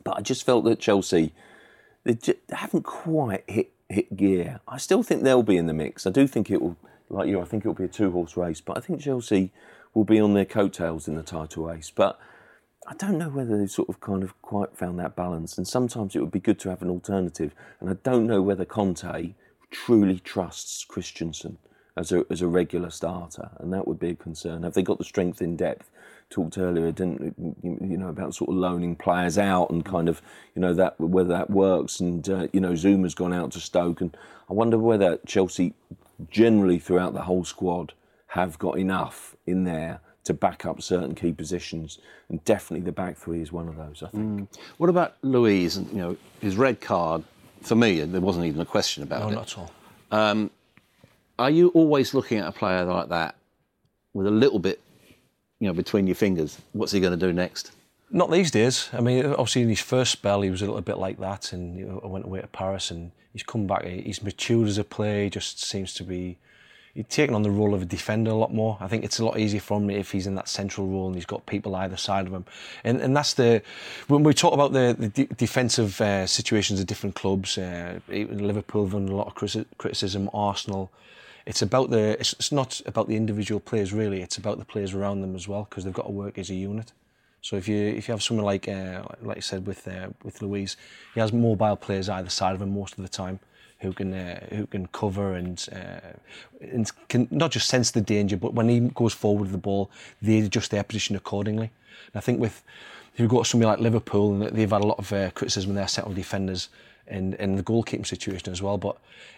But 0.04 0.16
I 0.16 0.20
just 0.22 0.46
felt 0.46 0.64
that 0.64 0.78
Chelsea 0.78 1.32
they, 2.04 2.14
just, 2.14 2.38
they 2.48 2.56
haven't 2.56 2.84
quite 2.84 3.44
hit 3.48 3.72
hit 3.88 4.16
gear. 4.16 4.60
I 4.68 4.78
still 4.78 5.02
think 5.02 5.22
they'll 5.22 5.42
be 5.42 5.56
in 5.56 5.66
the 5.66 5.74
mix. 5.74 6.06
I 6.06 6.10
do 6.10 6.26
think 6.26 6.50
it 6.50 6.62
will, 6.62 6.76
like 7.08 7.28
you, 7.28 7.40
I 7.40 7.44
think 7.44 7.64
it 7.64 7.68
will 7.68 7.74
be 7.74 7.84
a 7.84 7.88
two 7.88 8.10
horse 8.12 8.36
race. 8.36 8.60
But 8.60 8.78
I 8.78 8.80
think 8.80 9.00
Chelsea 9.00 9.52
will 9.94 10.04
be 10.04 10.20
on 10.20 10.34
their 10.34 10.44
coattails 10.44 11.08
in 11.08 11.16
the 11.16 11.22
title 11.22 11.64
race. 11.64 11.90
But 11.90 12.18
I 12.86 12.94
don't 12.94 13.18
know 13.18 13.28
whether 13.28 13.58
they've 13.58 13.70
sort 13.70 13.88
of 13.88 14.00
kind 14.00 14.22
of 14.22 14.40
quite 14.42 14.76
found 14.76 14.98
that 14.98 15.14
balance. 15.14 15.58
And 15.58 15.68
sometimes 15.68 16.16
it 16.16 16.20
would 16.20 16.30
be 16.30 16.40
good 16.40 16.58
to 16.60 16.70
have 16.70 16.82
an 16.82 16.90
alternative. 16.90 17.54
And 17.78 17.90
I 17.90 17.94
don't 18.02 18.26
know 18.26 18.42
whether 18.42 18.64
Conte 18.64 19.34
truly 19.70 20.18
trusts 20.18 20.84
Christensen 20.84 21.58
as 21.96 22.12
a 22.12 22.24
as 22.30 22.40
a 22.40 22.48
regular 22.48 22.90
starter, 22.90 23.50
and 23.58 23.72
that 23.72 23.86
would 23.86 23.98
be 23.98 24.10
a 24.10 24.14
concern. 24.14 24.62
Have 24.62 24.74
they 24.74 24.82
got 24.82 24.98
the 24.98 25.04
strength 25.04 25.42
in 25.42 25.56
depth 25.56 25.90
talked 26.30 26.56
earlier, 26.56 26.92
didn't 26.92 27.34
you 27.62 27.96
know, 27.96 28.08
about 28.08 28.34
sort 28.34 28.50
of 28.50 28.56
loaning 28.56 28.94
players 28.94 29.36
out 29.36 29.68
and 29.70 29.84
kind 29.84 30.08
of, 30.08 30.22
you 30.54 30.62
know, 30.62 30.72
that 30.72 30.98
whether 31.00 31.28
that 31.28 31.50
works. 31.50 32.00
And 32.00 32.28
uh, 32.28 32.46
you 32.52 32.60
know, 32.60 32.72
Zouma's 32.72 33.14
gone 33.14 33.32
out 33.32 33.50
to 33.52 33.60
Stoke, 33.60 34.00
and 34.00 34.16
I 34.48 34.54
wonder 34.54 34.78
whether 34.78 35.18
Chelsea, 35.26 35.74
generally 36.30 36.78
throughout 36.78 37.14
the 37.14 37.22
whole 37.22 37.44
squad, 37.44 37.92
have 38.28 38.58
got 38.58 38.78
enough 38.78 39.36
in 39.46 39.64
there 39.64 40.00
to 40.30 40.34
back 40.34 40.66
up 40.66 40.82
certain 40.82 41.14
key 41.14 41.32
positions, 41.32 41.98
and 42.28 42.42
definitely 42.44 42.84
the 42.84 42.92
back 42.92 43.16
three 43.16 43.40
is 43.40 43.52
one 43.52 43.68
of 43.68 43.76
those. 43.76 44.02
I 44.02 44.08
think. 44.08 44.40
Mm. 44.40 44.58
What 44.78 44.90
about 44.90 45.16
Luiz? 45.22 45.76
And 45.76 45.88
you 45.90 45.98
know, 45.98 46.16
his 46.40 46.56
red 46.56 46.80
card 46.80 47.22
for 47.62 47.74
me, 47.74 48.00
there 48.00 48.20
wasn't 48.20 48.46
even 48.46 48.60
a 48.60 48.66
question 48.66 49.02
about 49.02 49.20
no, 49.22 49.28
it. 49.28 49.32
not 49.32 49.52
at 49.52 49.58
all. 49.58 49.72
Um, 50.10 50.50
are 51.38 51.50
you 51.50 51.68
always 51.68 52.14
looking 52.14 52.38
at 52.38 52.48
a 52.48 52.52
player 52.52 52.84
like 52.84 53.08
that 53.10 53.34
with 54.12 54.26
a 54.26 54.30
little 54.30 54.58
bit 54.58 54.80
you 55.60 55.66
know, 55.66 55.74
between 55.74 56.06
your 56.06 56.16
fingers. 56.16 56.58
What's 56.72 56.92
he 56.92 57.00
going 57.00 57.18
to 57.18 57.26
do 57.26 57.32
next? 57.32 57.72
Not 58.10 58.30
these 58.30 58.50
days. 58.50 58.88
I 58.92 59.00
mean, 59.00 59.24
obviously 59.24 59.62
in 59.62 59.68
his 59.68 59.80
first 59.80 60.10
spell, 60.10 60.40
he 60.40 60.50
was 60.50 60.62
a 60.62 60.66
little 60.66 60.80
bit 60.80 60.98
like 60.98 61.18
that, 61.20 61.52
and 61.52 61.78
you 61.78 61.86
know, 61.86 62.00
I 62.02 62.08
went 62.08 62.24
away 62.24 62.40
to 62.40 62.46
Paris, 62.48 62.90
and 62.90 63.12
he's 63.32 63.44
come 63.44 63.66
back. 63.66 63.84
He's 63.84 64.22
matured 64.22 64.66
as 64.66 64.78
a 64.78 64.84
player. 64.84 65.24
He 65.24 65.30
just 65.30 65.62
seems 65.62 65.94
to 65.94 66.02
be. 66.02 66.38
He's 66.94 67.06
taken 67.06 67.34
on 67.34 67.42
the 67.42 67.50
role 67.50 67.72
of 67.72 67.82
a 67.82 67.84
defender 67.84 68.30
a 68.30 68.34
lot 68.34 68.52
more. 68.52 68.76
I 68.80 68.88
think 68.88 69.04
it's 69.04 69.20
a 69.20 69.24
lot 69.24 69.38
easier 69.38 69.60
for 69.60 69.78
him 69.78 69.90
if 69.90 70.10
he's 70.10 70.26
in 70.26 70.34
that 70.34 70.48
central 70.48 70.86
role 70.88 71.06
and 71.06 71.14
he's 71.14 71.24
got 71.24 71.46
people 71.46 71.76
either 71.76 71.96
side 71.96 72.26
of 72.26 72.32
him. 72.32 72.44
And 72.82 73.00
and 73.00 73.16
that's 73.16 73.34
the 73.34 73.62
when 74.08 74.22
we 74.24 74.34
talk 74.34 74.52
about 74.52 74.72
the, 74.72 74.96
the 74.98 75.08
de- 75.08 75.34
defensive 75.34 76.00
uh, 76.00 76.26
situations 76.26 76.80
of 76.80 76.86
different 76.86 77.14
clubs. 77.14 77.56
Uh, 77.56 78.00
Liverpool 78.08 78.84
have 78.84 78.94
a 78.94 78.98
lot 78.98 79.28
of 79.28 79.34
criticism. 79.78 80.28
Arsenal 80.34 80.90
it's 81.46 81.62
about 81.62 81.90
the 81.90 82.20
it's, 82.20 82.32
it's 82.34 82.52
not 82.52 82.80
about 82.86 83.08
the 83.08 83.16
individual 83.16 83.60
players 83.60 83.92
really. 83.92 84.22
It's 84.22 84.36
about 84.36 84.58
the 84.58 84.64
players 84.64 84.94
around 84.94 85.20
them 85.20 85.34
as 85.34 85.48
well 85.48 85.66
because 85.68 85.84
they've 85.84 85.92
got 85.92 86.06
to 86.06 86.12
work 86.12 86.38
as 86.38 86.50
a 86.50 86.54
unit. 86.54 86.92
So 87.42 87.56
if 87.56 87.66
you 87.68 87.76
if 87.76 88.08
you 88.08 88.12
have 88.12 88.22
someone 88.22 88.46
like 88.46 88.68
uh, 88.68 89.02
like 89.22 89.36
you 89.36 89.42
said 89.42 89.66
with 89.66 89.86
uh, 89.88 90.08
with 90.22 90.42
Luiz, 90.42 90.76
he 91.14 91.20
has 91.20 91.32
mobile 91.32 91.76
players 91.76 92.08
either 92.08 92.28
side 92.28 92.54
of 92.54 92.62
him 92.62 92.74
most 92.74 92.98
of 92.98 93.02
the 93.02 93.08
time 93.08 93.40
who 93.80 93.92
can 93.92 94.12
uh, 94.12 94.46
who 94.50 94.66
can 94.66 94.86
cover 94.88 95.34
and 95.34 95.66
uh, 95.72 96.16
and 96.60 96.90
can 97.08 97.28
not 97.30 97.50
just 97.50 97.68
sense 97.68 97.90
the 97.90 98.00
danger, 98.00 98.36
but 98.36 98.54
when 98.54 98.68
he 98.68 98.80
goes 98.80 99.14
forward 99.14 99.42
with 99.42 99.52
the 99.52 99.58
ball, 99.58 99.90
they 100.22 100.38
adjust 100.40 100.70
their 100.70 100.82
position 100.82 101.16
accordingly. 101.16 101.70
And 102.12 102.16
I 102.16 102.20
think 102.20 102.40
with 102.40 102.62
if 103.14 103.20
you 103.20 103.28
go 103.28 103.42
to 103.42 103.48
somebody 103.48 103.68
like 103.68 103.80
Liverpool, 103.80 104.34
and 104.34 104.56
they've 104.56 104.70
had 104.70 104.82
a 104.82 104.86
lot 104.86 104.98
of 104.98 105.12
uh, 105.12 105.30
criticism 105.30 105.70
of 105.70 105.76
their 105.76 105.88
central 105.88 106.14
defenders 106.14 106.68
and 107.06 107.34
and 107.34 107.58
the 107.58 107.62
goalkeeping 107.62 108.06
situation 108.06 108.52
as 108.52 108.62
well, 108.62 108.78
but 108.78 108.96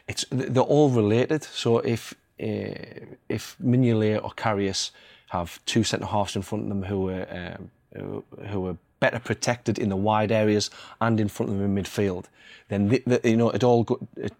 it's 0.08 0.24
they're 0.30 0.62
all 0.62 0.90
related. 0.90 1.44
So 1.44 1.78
if 1.78 2.14
uh, 2.40 3.06
if 3.28 3.56
Mignolet 3.62 4.22
or 4.22 4.30
Karius 4.30 4.90
have 5.28 5.64
two 5.64 5.84
centre 5.84 6.06
halves 6.06 6.36
in 6.36 6.42
front 6.42 6.64
of 6.64 6.68
them 6.68 6.82
who 6.82 7.08
are 7.08 7.58
who, 7.94 8.24
who 8.48 8.66
are 8.66 8.76
better 9.04 9.18
protected 9.18 9.78
in 9.78 9.88
the 9.88 10.00
wide 10.08 10.32
areas 10.42 10.70
and 11.00 11.18
in 11.18 11.28
front 11.28 11.50
of 11.50 11.58
them 11.58 11.76
in 11.76 11.84
midfield, 11.84 12.26
then 12.68 12.88
the, 12.88 13.02
the, 13.10 13.20
you 13.32 13.36
know 13.36 13.50
it 13.50 13.64
all 13.64 13.82
go, 13.82 13.96
it, 14.16 14.32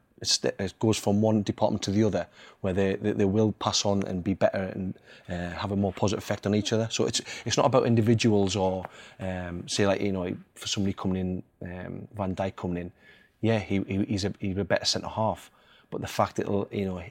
it 0.58 0.74
goes 0.78 0.96
from 0.96 1.20
one 1.20 1.42
department 1.42 1.82
to 1.82 1.90
the 1.90 2.04
other, 2.04 2.24
where 2.60 2.72
they, 2.72 2.94
they, 2.94 3.12
they 3.12 3.24
will 3.24 3.52
pass 3.64 3.84
on 3.84 4.04
and 4.04 4.22
be 4.22 4.34
better 4.34 4.62
and 4.74 4.94
uh, 5.28 5.50
have 5.62 5.72
a 5.72 5.76
more 5.76 5.92
positive 5.92 6.22
effect 6.22 6.46
on 6.46 6.54
each 6.54 6.72
other. 6.72 6.88
So 6.90 7.06
it's 7.06 7.20
it's 7.44 7.56
not 7.56 7.66
about 7.66 7.86
individuals 7.86 8.54
or 8.54 8.86
um, 9.18 9.68
say 9.68 9.84
like 9.86 10.00
you 10.00 10.12
know 10.12 10.36
for 10.54 10.68
somebody 10.68 10.92
coming 10.92 11.18
in, 11.24 11.30
um, 11.68 12.08
Van 12.16 12.34
Dijk 12.36 12.54
coming 12.56 12.78
in, 12.82 12.92
yeah 13.40 13.58
he, 13.58 13.82
he 13.88 14.04
he's 14.04 14.24
a 14.24 14.32
he's 14.38 14.58
a 14.58 14.64
better 14.64 14.84
centre 14.84 15.08
half, 15.08 15.50
but 15.90 16.00
the 16.00 16.12
fact 16.18 16.36
that 16.36 16.46
you 16.70 16.84
know 16.84 17.02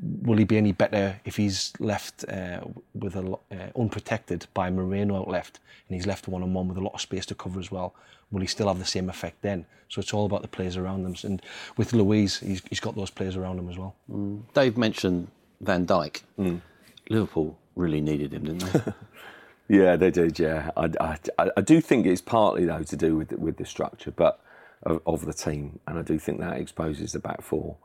will 0.00 0.38
he 0.38 0.44
be 0.44 0.56
any 0.56 0.72
better 0.72 1.20
if 1.24 1.36
he's 1.36 1.72
left 1.78 2.24
uh, 2.28 2.60
with 2.94 3.16
a 3.16 3.38
uh, 3.52 3.56
unprotected 3.76 4.46
by 4.54 4.70
Moreno 4.70 5.16
out 5.16 5.28
left 5.28 5.60
and 5.88 5.94
he's 5.94 6.06
left 6.06 6.28
one 6.28 6.42
on 6.42 6.52
one 6.52 6.68
with 6.68 6.76
a 6.76 6.80
lot 6.80 6.94
of 6.94 7.00
space 7.00 7.26
to 7.26 7.34
cover 7.34 7.60
as 7.60 7.70
well? 7.70 7.94
Will 8.32 8.40
he 8.40 8.46
still 8.46 8.68
have 8.68 8.78
the 8.78 8.84
same 8.84 9.08
effect 9.08 9.42
then? 9.42 9.66
So 9.88 10.00
it's 10.00 10.12
all 10.12 10.26
about 10.26 10.42
the 10.42 10.48
players 10.48 10.76
around 10.76 11.04
them. 11.04 11.14
And 11.22 11.42
with 11.76 11.92
Luiz, 11.92 12.40
he's, 12.40 12.62
he's 12.68 12.80
got 12.80 12.96
those 12.96 13.10
players 13.10 13.36
around 13.36 13.58
him 13.58 13.68
as 13.68 13.78
well. 13.78 13.94
Mm. 14.10 14.42
Dave 14.52 14.76
mentioned 14.76 15.28
Van 15.60 15.86
Dijk. 15.86 16.22
Mm. 16.38 16.60
Liverpool 17.08 17.56
really 17.76 18.00
needed 18.00 18.32
him, 18.32 18.44
didn't 18.44 18.72
they? 18.72 18.92
yeah, 19.76 19.96
they 19.96 20.10
did. 20.10 20.38
Yeah, 20.38 20.70
I, 20.76 20.90
I, 21.38 21.50
I, 21.56 21.60
do 21.60 21.80
think 21.80 22.06
it's 22.06 22.20
partly 22.20 22.64
though 22.64 22.82
to 22.82 22.96
do 22.96 23.16
with 23.16 23.32
with 23.32 23.56
the 23.56 23.66
structure, 23.66 24.10
but 24.10 24.40
of, 24.84 25.00
of 25.06 25.26
the 25.26 25.32
team, 25.32 25.78
and 25.86 25.98
I 25.98 26.02
do 26.02 26.18
think 26.18 26.40
that 26.40 26.56
exposes 26.56 27.12
the 27.12 27.18
back 27.18 27.42
four. 27.42 27.76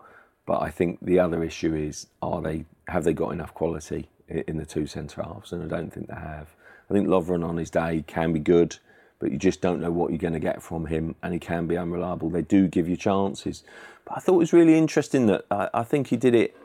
But 0.50 0.64
I 0.64 0.72
think 0.72 0.98
the 1.04 1.20
other 1.20 1.44
issue 1.44 1.76
is, 1.76 2.08
are 2.24 2.42
they 2.42 2.66
have 2.88 3.04
they 3.04 3.14
got 3.14 3.34
enough 3.34 3.54
quality 3.54 4.10
in 4.28 4.58
the 4.58 4.66
two 4.66 4.88
centre 4.88 5.22
halves? 5.22 5.52
And 5.52 5.62
I 5.62 5.68
don't 5.68 5.94
think 5.94 6.08
they 6.08 6.16
have. 6.16 6.56
I 6.90 6.94
think 6.96 7.08
Lovren 7.08 7.48
on 7.48 7.58
his 7.58 7.70
day 7.70 8.04
can 8.08 8.34
be 8.34 8.40
good, 8.40 8.76
but 9.20 9.32
you 9.32 9.38
just 9.38 9.62
don't 9.62 9.80
know 9.80 9.92
what 9.92 10.10
you're 10.10 10.18
going 10.18 10.34
to 10.34 10.40
get 10.40 10.64
from 10.64 10.88
him, 10.88 11.14
and 11.22 11.36
he 11.36 11.40
can 11.40 11.68
be 11.68 11.78
unreliable. 11.78 12.32
They 12.32 12.42
do 12.42 12.68
give 12.68 12.90
you 12.90 12.98
chances, 12.98 13.62
but 14.06 14.18
I 14.18 14.22
thought 14.22 14.38
it 14.38 14.38
was 14.38 14.52
really 14.52 14.76
interesting 14.76 15.28
that 15.28 15.46
I, 15.52 15.70
I 15.72 15.84
think 15.84 16.08
he 16.08 16.18
did 16.18 16.34
it 16.34 16.58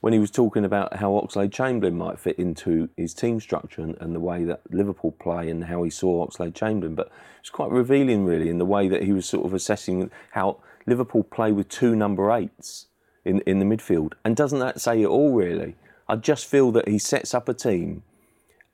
when 0.00 0.12
he 0.12 0.20
was 0.20 0.30
talking 0.30 0.64
about 0.64 0.98
how 0.98 1.10
Oxlade 1.14 1.52
Chamberlain 1.52 1.98
might 1.98 2.20
fit 2.20 2.38
into 2.38 2.88
his 2.96 3.14
team 3.14 3.40
structure 3.40 3.82
and, 3.82 3.96
and, 3.98 4.14
the 4.14 4.20
way 4.20 4.44
that 4.44 4.60
Liverpool 4.70 5.10
play 5.10 5.50
and 5.50 5.64
how 5.64 5.82
he 5.82 5.90
saw 5.90 6.24
Oxlade 6.24 6.54
Chamberlain. 6.54 6.94
But 6.94 7.10
it's 7.40 7.50
quite 7.50 7.72
revealing, 7.72 8.24
really, 8.24 8.48
in 8.48 8.58
the 8.58 8.64
way 8.64 8.86
that 8.86 9.02
he 9.02 9.12
was 9.12 9.26
sort 9.26 9.44
of 9.44 9.52
assessing 9.54 10.12
how 10.30 10.58
Liverpool 10.86 11.24
play 11.24 11.50
with 11.50 11.68
two 11.68 11.96
number 11.96 12.30
eights 12.30 12.86
in, 13.24 13.40
in 13.40 13.58
the 13.58 13.64
midfield. 13.64 14.12
And 14.24 14.36
doesn't 14.36 14.58
that 14.58 14.80
say 14.80 15.02
it 15.02 15.06
all, 15.06 15.32
really? 15.32 15.76
I 16.08 16.16
just 16.16 16.46
feel 16.46 16.70
that 16.72 16.88
he 16.88 16.98
sets 16.98 17.34
up 17.34 17.48
a 17.48 17.54
team 17.54 18.02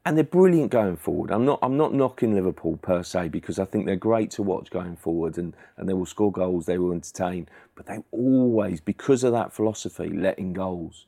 and 0.04 0.16
they're 0.16 0.24
brilliant 0.24 0.70
going 0.70 0.96
forward. 0.96 1.30
I'm 1.30 1.44
not, 1.44 1.58
I'm 1.62 1.76
not 1.76 1.92
knocking 1.92 2.34
Liverpool 2.34 2.78
per 2.78 3.02
se 3.02 3.28
because 3.28 3.58
I 3.58 3.64
think 3.64 3.86
they're 3.86 3.96
great 3.96 4.30
to 4.32 4.42
watch 4.42 4.70
going 4.70 4.96
forward 4.96 5.36
and, 5.36 5.54
and 5.76 5.88
they 5.88 5.92
will 5.92 6.06
score 6.06 6.32
goals, 6.32 6.66
they 6.66 6.78
will 6.78 6.92
entertain. 6.92 7.48
But 7.74 7.86
they 7.86 8.02
always, 8.10 8.80
because 8.80 9.22
of 9.24 9.32
that 9.32 9.52
philosophy, 9.52 10.08
letting 10.08 10.52
goals. 10.52 11.06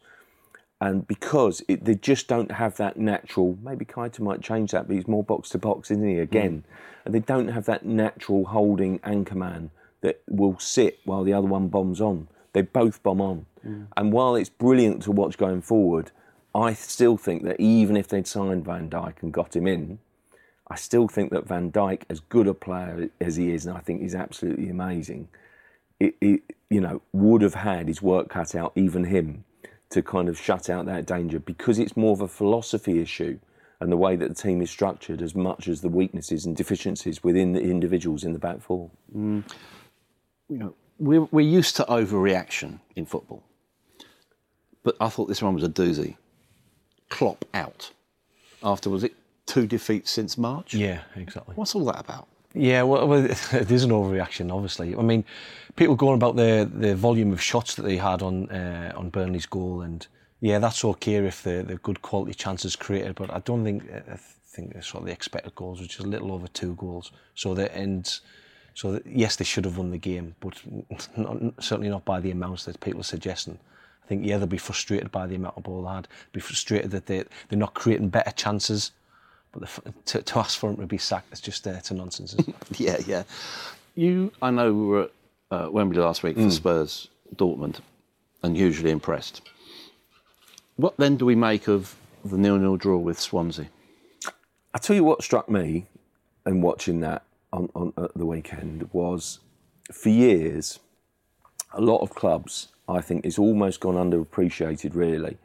And 0.80 1.06
because 1.06 1.62
it, 1.68 1.84
they 1.84 1.94
just 1.94 2.26
don't 2.26 2.50
have 2.50 2.76
that 2.76 2.96
natural, 2.96 3.56
maybe 3.62 3.84
Keita 3.84 4.20
might 4.20 4.42
change 4.42 4.72
that, 4.72 4.88
but 4.88 4.96
he's 4.96 5.06
more 5.08 5.22
box 5.22 5.48
to 5.50 5.58
box, 5.58 5.90
isn't 5.90 6.06
he, 6.06 6.18
again? 6.18 6.64
Mm. 6.66 7.04
And 7.04 7.14
they 7.14 7.20
don't 7.20 7.48
have 7.48 7.64
that 7.66 7.86
natural 7.86 8.46
holding 8.46 9.00
anchor 9.04 9.36
man 9.36 9.70
that 10.02 10.22
will 10.28 10.58
sit 10.58 10.98
while 11.04 11.22
the 11.24 11.32
other 11.32 11.46
one 11.46 11.68
bombs 11.68 12.00
on. 12.00 12.28
They 12.52 12.62
both 12.62 13.02
bomb 13.02 13.20
on. 13.20 13.46
Mm. 13.66 13.86
And 13.96 14.12
while 14.12 14.34
it's 14.34 14.50
brilliant 14.50 15.02
to 15.04 15.12
watch 15.12 15.38
going 15.38 15.62
forward, 15.62 16.10
I 16.54 16.74
still 16.74 17.16
think 17.16 17.44
that 17.44 17.60
even 17.60 17.96
if 17.96 18.08
they'd 18.08 18.26
signed 18.26 18.64
Van 18.64 18.90
Dijk 18.90 19.22
and 19.22 19.32
got 19.32 19.56
him 19.56 19.66
in, 19.66 19.98
I 20.68 20.76
still 20.76 21.08
think 21.08 21.30
that 21.32 21.46
Van 21.46 21.72
Dijk, 21.72 22.02
as 22.08 22.20
good 22.20 22.46
a 22.46 22.54
player 22.54 23.08
as 23.20 23.36
he 23.36 23.52
is, 23.52 23.66
and 23.66 23.76
I 23.76 23.80
think 23.80 24.02
he's 24.02 24.14
absolutely 24.14 24.68
amazing, 24.68 25.28
it, 25.98 26.14
it, 26.20 26.42
you 26.68 26.80
know, 26.80 27.02
would 27.12 27.42
have 27.42 27.54
had 27.54 27.88
his 27.88 28.02
work 28.02 28.28
cut 28.28 28.54
out, 28.54 28.72
even 28.74 29.04
him, 29.04 29.44
to 29.90 30.02
kind 30.02 30.28
of 30.28 30.38
shut 30.38 30.68
out 30.70 30.86
that 30.86 31.06
danger 31.06 31.38
because 31.38 31.78
it's 31.78 31.96
more 31.96 32.12
of 32.12 32.20
a 32.20 32.28
philosophy 32.28 33.00
issue 33.00 33.38
and 33.80 33.90
the 33.90 33.96
way 33.96 34.16
that 34.16 34.28
the 34.28 34.34
team 34.34 34.62
is 34.62 34.70
structured 34.70 35.20
as 35.20 35.34
much 35.34 35.68
as 35.68 35.80
the 35.80 35.88
weaknesses 35.88 36.46
and 36.46 36.56
deficiencies 36.56 37.22
within 37.22 37.52
the 37.52 37.60
individuals 37.60 38.24
in 38.24 38.32
the 38.32 38.38
back 38.38 38.60
four. 38.60 38.90
Mm. 39.14 39.44
You 40.48 40.58
know, 40.58 40.74
we're, 40.98 41.22
we're 41.30 41.40
used 41.40 41.76
to 41.76 41.84
overreaction 41.84 42.80
in 42.96 43.06
football. 43.06 43.42
But 44.82 44.96
I 45.00 45.08
thought 45.08 45.26
this 45.26 45.42
one 45.42 45.54
was 45.54 45.62
a 45.62 45.68
doozy. 45.68 46.16
Klopp 47.08 47.44
out 47.54 47.92
after, 48.62 48.90
was 48.90 49.04
it 49.04 49.14
two 49.46 49.66
defeats 49.66 50.10
since 50.10 50.38
March? 50.38 50.74
Yeah, 50.74 51.02
exactly. 51.16 51.54
What's 51.54 51.74
all 51.74 51.84
that 51.86 52.00
about? 52.00 52.26
Yeah, 52.54 52.82
well, 52.82 53.06
well 53.06 53.24
it 53.52 53.70
is 53.70 53.84
an 53.84 53.90
overreaction, 53.90 54.52
obviously. 54.52 54.94
I 54.96 55.02
mean, 55.02 55.24
people 55.76 55.94
going 55.94 56.14
about 56.14 56.36
the 56.36 56.70
the 56.72 56.94
volume 56.94 57.32
of 57.32 57.40
shots 57.40 57.74
that 57.76 57.82
they 57.82 57.96
had 57.96 58.22
on 58.22 58.50
uh, 58.50 58.92
on 58.94 59.10
Burnley's 59.10 59.46
goal, 59.46 59.82
and 59.82 60.06
yeah, 60.40 60.58
that's 60.58 60.84
okay 60.84 61.14
if 61.16 61.42
the 61.42 61.62
the 61.66 61.76
good 61.76 62.02
quality 62.02 62.34
chances 62.34 62.76
created, 62.76 63.14
but 63.14 63.30
I 63.30 63.38
don't 63.40 63.64
think 63.64 63.90
I 63.90 64.16
think 64.16 64.82
sort 64.82 65.02
of 65.02 65.06
the 65.06 65.12
expected 65.12 65.54
goals, 65.54 65.80
which 65.80 65.98
is 65.98 66.04
a 66.04 66.08
little 66.08 66.32
over 66.32 66.48
two 66.48 66.74
goals. 66.74 67.12
So 67.34 67.54
that 67.54 67.74
ends 67.74 68.20
so 68.74 68.92
that, 68.92 69.06
yes, 69.06 69.36
they 69.36 69.44
should 69.44 69.64
have 69.64 69.78
won 69.78 69.90
the 69.90 69.98
game, 69.98 70.34
but 70.40 70.60
not, 71.16 71.38
certainly 71.60 71.88
not 71.88 72.04
by 72.04 72.20
the 72.20 72.30
amounts 72.30 72.64
that 72.64 72.80
people 72.80 73.00
are 73.00 73.04
suggesting. 73.04 73.58
I 74.02 74.06
think 74.06 74.26
yeah, 74.26 74.38
they'll 74.38 74.46
be 74.46 74.58
frustrated 74.58 75.12
by 75.12 75.26
the 75.26 75.36
amount 75.36 75.56
of 75.56 75.62
ball 75.62 75.82
they 75.82 75.90
had, 75.90 76.08
be 76.32 76.40
frustrated 76.40 76.90
that 76.90 77.06
they 77.06 77.24
they're 77.48 77.58
not 77.58 77.74
creating 77.74 78.08
better 78.08 78.32
chances. 78.32 78.92
But 79.52 79.62
the, 79.62 79.92
to, 80.06 80.22
to 80.22 80.38
ask 80.38 80.58
for 80.58 80.70
him 80.70 80.76
to 80.78 80.86
be 80.86 80.98
sacked, 80.98 81.28
it's 81.30 81.40
just 81.40 81.66
uh, 81.66 81.70
it's 81.70 81.90
a 81.90 81.94
nonsense. 81.94 82.34
yeah, 82.78 82.96
yeah. 83.06 83.22
You, 83.94 84.32
I 84.40 84.50
know, 84.50 84.72
we 84.72 84.86
were 84.86 85.02
at 85.02 85.10
uh, 85.50 85.68
Wembley 85.70 85.98
last 85.98 86.22
week 86.22 86.36
for 86.36 86.42
mm. 86.42 86.52
Spurs 86.52 87.08
Dortmund, 87.36 87.80
and 88.42 88.56
hugely 88.56 88.90
impressed. 88.90 89.42
What 90.76 90.96
then 90.96 91.16
do 91.16 91.26
we 91.26 91.34
make 91.34 91.68
of 91.68 91.94
the 92.24 92.38
nil-nil 92.38 92.78
draw 92.78 92.96
with 92.96 93.20
Swansea? 93.20 93.68
I 94.74 94.78
tell 94.78 94.96
you 94.96 95.04
what 95.04 95.22
struck 95.22 95.50
me 95.50 95.86
in 96.46 96.62
watching 96.62 97.00
that 97.00 97.22
on, 97.52 97.68
on 97.74 97.92
at 97.96 98.14
the 98.14 98.26
weekend 98.26 98.88
was 98.92 99.40
for 99.92 100.08
years, 100.08 100.80
a 101.72 101.80
lot 101.80 101.98
of 101.98 102.14
clubs, 102.14 102.68
I 102.88 103.00
think, 103.00 103.24
it's 103.24 103.38
almost 103.38 103.80
gone 103.80 103.94
underappreciated, 103.94 104.94
really, 104.94 105.38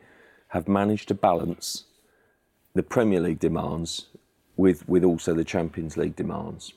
have 0.50 0.68
managed 0.68 1.08
to 1.10 1.14
balance 1.14 1.86
the 2.74 2.84
Premier 2.84 3.20
League 3.20 3.40
demands 3.40 4.08
with, 4.56 4.88
with 4.88 5.04
also 5.04 5.34
the 5.34 5.44
Champions 5.44 5.98
League 5.98 6.16
demands. 6.16 6.74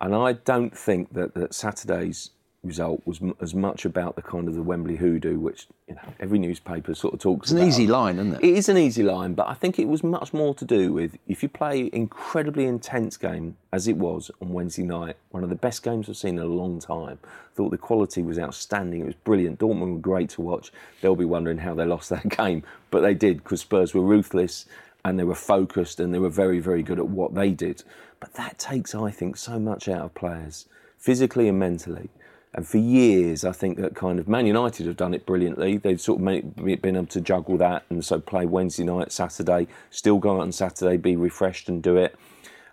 And 0.00 0.14
I 0.14 0.32
don't 0.32 0.76
think 0.76 1.12
that, 1.14 1.34
that 1.34 1.54
Saturday's 1.54 2.30
result 2.64 3.00
was 3.04 3.22
m- 3.22 3.34
as 3.40 3.54
much 3.54 3.84
about 3.84 4.16
the 4.16 4.22
kind 4.22 4.48
of 4.48 4.54
the 4.54 4.62
Wembley 4.62 4.96
hoodoo, 4.96 5.38
which 5.38 5.66
you 5.86 5.94
know 5.94 6.00
every 6.18 6.38
newspaper 6.38 6.94
sort 6.94 7.14
of 7.14 7.20
talks. 7.20 7.50
It's 7.50 7.60
an 7.60 7.66
easy 7.66 7.86
line, 7.86 8.18
isn't 8.18 8.34
it? 8.34 8.44
It 8.44 8.56
is 8.56 8.68
an 8.68 8.76
easy 8.76 9.02
line, 9.02 9.34
but 9.34 9.48
I 9.48 9.54
think 9.54 9.78
it 9.78 9.86
was 9.86 10.02
much 10.02 10.32
more 10.32 10.54
to 10.54 10.64
do 10.64 10.92
with 10.92 11.16
if 11.26 11.42
you 11.42 11.48
play 11.48 11.88
incredibly 11.92 12.64
intense 12.66 13.16
game 13.16 13.56
as 13.72 13.86
it 13.86 13.96
was 13.96 14.30
on 14.40 14.52
Wednesday 14.52 14.82
night, 14.82 15.16
one 15.30 15.44
of 15.44 15.50
the 15.50 15.56
best 15.56 15.82
games 15.82 16.08
I've 16.08 16.16
seen 16.16 16.38
in 16.38 16.44
a 16.44 16.46
long 16.46 16.80
time. 16.80 17.18
I 17.24 17.54
thought 17.54 17.70
the 17.70 17.78
quality 17.78 18.22
was 18.22 18.38
outstanding. 18.38 19.02
It 19.02 19.06
was 19.06 19.14
brilliant. 19.14 19.58
Dortmund 19.58 19.92
were 19.94 19.98
great 20.00 20.30
to 20.30 20.42
watch. 20.42 20.72
They'll 21.00 21.16
be 21.16 21.24
wondering 21.24 21.58
how 21.58 21.74
they 21.74 21.84
lost 21.84 22.10
that 22.10 22.28
game, 22.36 22.62
but 22.90 23.00
they 23.00 23.14
did 23.14 23.38
because 23.38 23.60
Spurs 23.60 23.94
were 23.94 24.02
ruthless 24.02 24.66
and 25.04 25.18
they 25.18 25.24
were 25.24 25.34
focused 25.34 26.00
and 26.00 26.12
they 26.12 26.18
were 26.18 26.28
very, 26.28 26.58
very 26.58 26.82
good 26.82 26.98
at 26.98 27.08
what 27.08 27.34
they 27.34 27.50
did. 27.50 27.82
But 28.20 28.34
that 28.34 28.58
takes, 28.58 28.94
I 28.94 29.10
think, 29.12 29.36
so 29.36 29.58
much 29.60 29.88
out 29.88 30.02
of 30.02 30.14
players, 30.14 30.66
physically 30.96 31.48
and 31.48 31.58
mentally. 31.58 32.10
And 32.54 32.66
for 32.66 32.78
years, 32.78 33.44
I 33.44 33.52
think 33.52 33.78
that 33.78 33.94
kind 33.94 34.18
of 34.18 34.26
Man 34.26 34.46
United 34.46 34.86
have 34.86 34.96
done 34.96 35.14
it 35.14 35.26
brilliantly. 35.26 35.76
They've 35.76 36.00
sort 36.00 36.18
of 36.18 36.24
made, 36.24 36.56
been 36.82 36.96
able 36.96 37.06
to 37.06 37.20
juggle 37.20 37.58
that 37.58 37.84
and 37.90 38.04
so 38.04 38.20
play 38.20 38.46
Wednesday 38.46 38.84
night, 38.84 39.12
Saturday, 39.12 39.68
still 39.90 40.18
go 40.18 40.36
out 40.36 40.40
on 40.40 40.52
Saturday, 40.52 40.96
be 40.96 41.14
refreshed 41.14 41.68
and 41.68 41.82
do 41.82 41.96
it. 41.96 42.16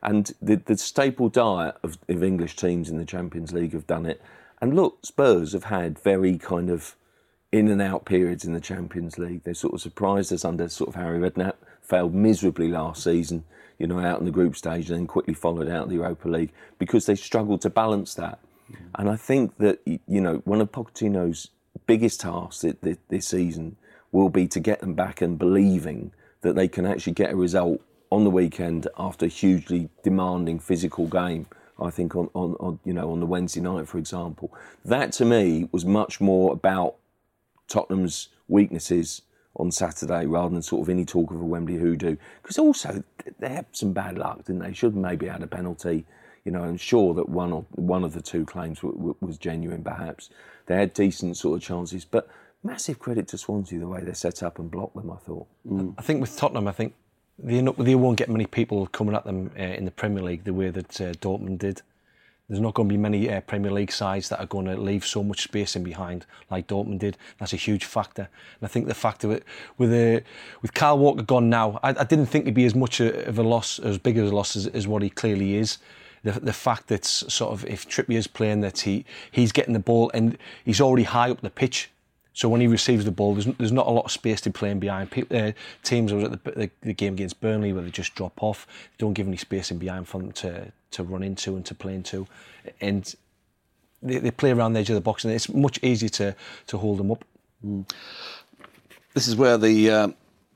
And 0.01 0.31
the, 0.41 0.55
the 0.55 0.77
staple 0.77 1.29
diet 1.29 1.75
of, 1.83 1.97
of 2.07 2.23
English 2.23 2.55
teams 2.55 2.89
in 2.89 2.97
the 2.97 3.05
Champions 3.05 3.51
League 3.53 3.73
have 3.73 3.87
done 3.87 4.05
it. 4.05 4.21
And 4.61 4.75
look, 4.75 4.99
Spurs 5.03 5.53
have 5.53 5.65
had 5.65 5.99
very 5.99 6.37
kind 6.37 6.69
of 6.69 6.95
in 7.51 7.67
and 7.67 7.81
out 7.81 8.05
periods 8.05 8.45
in 8.45 8.53
the 8.53 8.61
Champions 8.61 9.17
League. 9.17 9.43
They 9.43 9.53
sort 9.53 9.73
of 9.73 9.81
surprised 9.81 10.31
us 10.31 10.45
under 10.45 10.69
sort 10.69 10.89
of 10.89 10.95
Harry 10.95 11.19
Redknapp 11.19 11.55
failed 11.81 12.13
miserably 12.13 12.69
last 12.69 13.03
season, 13.03 13.43
you 13.77 13.87
know, 13.87 13.99
out 13.99 14.19
in 14.19 14.25
the 14.25 14.31
group 14.31 14.55
stage 14.55 14.89
and 14.89 14.99
then 14.99 15.07
quickly 15.07 15.33
followed 15.33 15.69
out 15.69 15.83
of 15.83 15.89
the 15.89 15.95
Europa 15.95 16.27
League 16.27 16.51
because 16.79 17.05
they 17.05 17.15
struggled 17.15 17.61
to 17.61 17.69
balance 17.69 18.13
that. 18.15 18.39
And 18.97 19.09
I 19.09 19.15
think 19.15 19.57
that, 19.57 19.79
you 19.85 20.21
know, 20.21 20.41
one 20.45 20.61
of 20.61 20.71
Pochettino's 20.71 21.49
biggest 21.85 22.21
tasks 22.21 22.65
this 23.09 23.27
season 23.27 23.75
will 24.11 24.29
be 24.29 24.47
to 24.47 24.59
get 24.59 24.79
them 24.79 24.93
back 24.93 25.21
and 25.21 25.37
believing 25.37 26.11
that 26.41 26.55
they 26.55 26.67
can 26.67 26.85
actually 26.85 27.13
get 27.13 27.33
a 27.33 27.35
result 27.35 27.81
on 28.11 28.23
the 28.23 28.29
weekend 28.29 28.87
after 28.97 29.25
a 29.25 29.29
hugely 29.29 29.89
demanding 30.03 30.59
physical 30.59 31.07
game. 31.07 31.47
I 31.79 31.89
think 31.89 32.15
on, 32.15 32.29
on, 32.33 32.53
on 32.59 32.79
you 32.85 32.93
know 32.93 33.11
on 33.11 33.19
the 33.19 33.25
Wednesday 33.25 33.59
night, 33.59 33.87
for 33.87 33.97
example, 33.97 34.53
that 34.85 35.11
to 35.13 35.25
me 35.25 35.67
was 35.73 35.83
much 35.83 36.21
more 36.21 36.53
about 36.53 36.95
Tottenham's 37.67 38.29
weaknesses 38.47 39.23
on 39.57 39.71
Saturday 39.71 40.25
rather 40.25 40.53
than 40.53 40.61
sort 40.61 40.83
of 40.83 40.89
any 40.89 41.03
talk 41.03 41.31
of 41.31 41.41
a 41.41 41.45
Wembley 41.45 41.77
hoodoo. 41.77 42.15
Because 42.41 42.57
also 42.57 43.03
they 43.39 43.49
had 43.49 43.65
some 43.71 43.91
bad 43.91 44.17
luck, 44.17 44.45
didn't 44.45 44.59
they? 44.59 44.73
Should 44.73 44.95
maybe 44.95 45.27
had 45.27 45.43
a 45.43 45.47
penalty. 45.47 46.05
You 46.45 46.51
know, 46.51 46.63
I'm 46.63 46.77
sure 46.77 47.13
that 47.15 47.27
one 47.27 47.51
or 47.51 47.65
one 47.71 48.03
of 48.03 48.13
the 48.13 48.21
two 48.21 48.45
claims 48.45 48.79
w- 48.79 48.95
w- 48.95 49.15
was 49.19 49.37
genuine. 49.37 49.83
Perhaps 49.83 50.29
they 50.67 50.75
had 50.75 50.93
decent 50.93 51.37
sort 51.37 51.57
of 51.57 51.63
chances, 51.63 52.05
but 52.05 52.29
massive 52.63 52.99
credit 52.99 53.27
to 53.29 53.37
Swansea 53.37 53.79
the 53.79 53.87
way 53.87 54.01
they 54.01 54.13
set 54.13 54.43
up 54.43 54.59
and 54.59 54.69
blocked 54.69 54.95
them. 54.95 55.11
I 55.11 55.17
thought. 55.17 55.47
Mm. 55.67 55.95
I 55.97 56.01
think 56.01 56.21
with 56.21 56.37
Tottenham, 56.37 56.67
I 56.67 56.71
think 56.71 56.93
they, 57.39 57.61
they 57.61 57.95
won't 57.95 58.17
get 58.17 58.29
many 58.29 58.45
people 58.45 58.87
coming 58.87 59.15
at 59.15 59.25
them 59.25 59.51
uh, 59.57 59.63
in 59.63 59.85
the 59.85 59.91
Premier 59.91 60.23
League 60.23 60.43
the 60.43 60.53
way 60.53 60.69
that 60.69 61.01
uh, 61.01 61.13
Dortmund 61.13 61.59
did. 61.59 61.81
There's 62.47 62.61
not 62.61 62.75
going 62.75 62.87
to 62.87 62.93
be 62.93 62.97
many 62.97 63.27
uh, 63.27 63.41
Premier 63.41 63.71
League 63.71 63.91
sides 63.91 64.29
that 64.29 64.39
are 64.39 64.45
going 64.45 64.65
to 64.67 64.77
leave 64.77 65.03
so 65.03 65.23
much 65.23 65.41
space 65.41 65.75
in 65.75 65.83
behind 65.83 66.27
like 66.51 66.67
Dortmund 66.67 66.99
did. 66.99 67.17
That's 67.39 67.53
a 67.53 67.57
huge 67.57 67.85
factor. 67.85 68.29
And 68.59 68.65
I 68.65 68.67
think 68.67 68.85
the 68.87 68.93
fact 68.93 69.23
of 69.23 69.31
it 69.31 69.43
with 69.79 69.91
uh, 69.91 70.23
with 70.61 70.75
Kyle 70.75 70.97
Walker 70.99 71.23
gone 71.23 71.49
now, 71.49 71.79
I, 71.81 71.89
I 71.89 72.03
didn't 72.03 72.27
think 72.27 72.45
he'd 72.45 72.53
be 72.53 72.65
as 72.65 72.75
much 72.75 72.99
of 72.99 73.39
a 73.39 73.43
loss, 73.43 73.79
as 73.79 73.97
big 73.97 74.19
of 74.19 74.31
a 74.31 74.35
loss 74.35 74.55
as, 74.55 74.67
as 74.67 74.87
what 74.87 75.01
he 75.01 75.09
clearly 75.09 75.55
is. 75.55 75.79
The, 76.25 76.39
the 76.39 76.53
fact 76.53 76.87
that 76.87 77.05
sort 77.05 77.53
of 77.53 77.65
if 77.65 77.87
Trippier's 77.87 78.27
playing 78.27 78.61
that 78.61 78.79
he 78.79 79.05
he's 79.31 79.51
getting 79.51 79.73
the 79.73 79.79
ball 79.79 80.11
and 80.13 80.37
he's 80.65 80.81
already 80.81 81.03
high 81.03 81.29
up 81.29 81.41
the 81.41 81.49
pitch 81.49 81.89
so 82.35 82.49
when 82.49 82.59
he 82.59 82.67
receives 82.67 83.05
the 83.05 83.11
ball, 83.11 83.33
there's, 83.33 83.45
there's 83.57 83.71
not 83.71 83.87
a 83.87 83.91
lot 83.91 84.03
of 84.03 84.11
space 84.11 84.41
to 84.41 84.51
play 84.51 84.69
in 84.69 84.77
behind. 84.77 85.09
Uh, 85.31 85.53
teams, 85.83 86.11
I 86.11 86.15
was 86.15 86.25
at 86.25 86.43
the, 86.43 86.51
the, 86.51 86.71
the, 86.81 86.93
game 86.93 87.13
against 87.13 87.39
Burnley 87.39 87.71
where 87.71 87.81
they 87.81 87.89
just 87.89 88.13
drop 88.13 88.43
off, 88.43 88.67
don't 88.97 89.13
give 89.13 89.25
any 89.25 89.37
space 89.37 89.71
in 89.71 89.77
behind 89.77 90.09
for 90.09 90.19
them 90.19 90.33
to, 90.33 90.73
to 90.91 91.03
run 91.03 91.23
into 91.23 91.55
and 91.55 91.65
to 91.65 91.73
play 91.73 91.95
into. 91.95 92.27
And 92.81 93.15
they, 94.03 94.17
they 94.17 94.31
play 94.31 94.51
around 94.51 94.73
the 94.73 94.81
edge 94.81 94.89
of 94.89 94.95
the 94.95 95.01
box 95.01 95.23
and 95.23 95.33
it's 95.33 95.47
much 95.47 95.81
easier 95.81 96.09
to, 96.09 96.35
to 96.67 96.77
hold 96.77 96.99
them 96.99 97.11
up. 97.11 97.23
Mm. 97.65 97.89
This 99.13 99.29
is 99.29 99.37
where 99.37 99.57
the, 99.57 99.89
uh, 99.89 100.07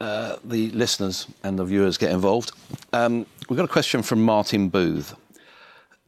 uh, 0.02 0.36
the 0.44 0.72
listeners 0.72 1.28
and 1.46 1.58
the 1.58 1.64
viewers 1.64 1.98
get 1.98 2.12
involved. 2.12 2.52
Um, 2.92 3.26
we've 3.48 3.56
got 3.56 3.64
a 3.64 3.72
question 3.72 4.04
from 4.04 4.22
Martin 4.22 4.68
Booth. 4.68 5.16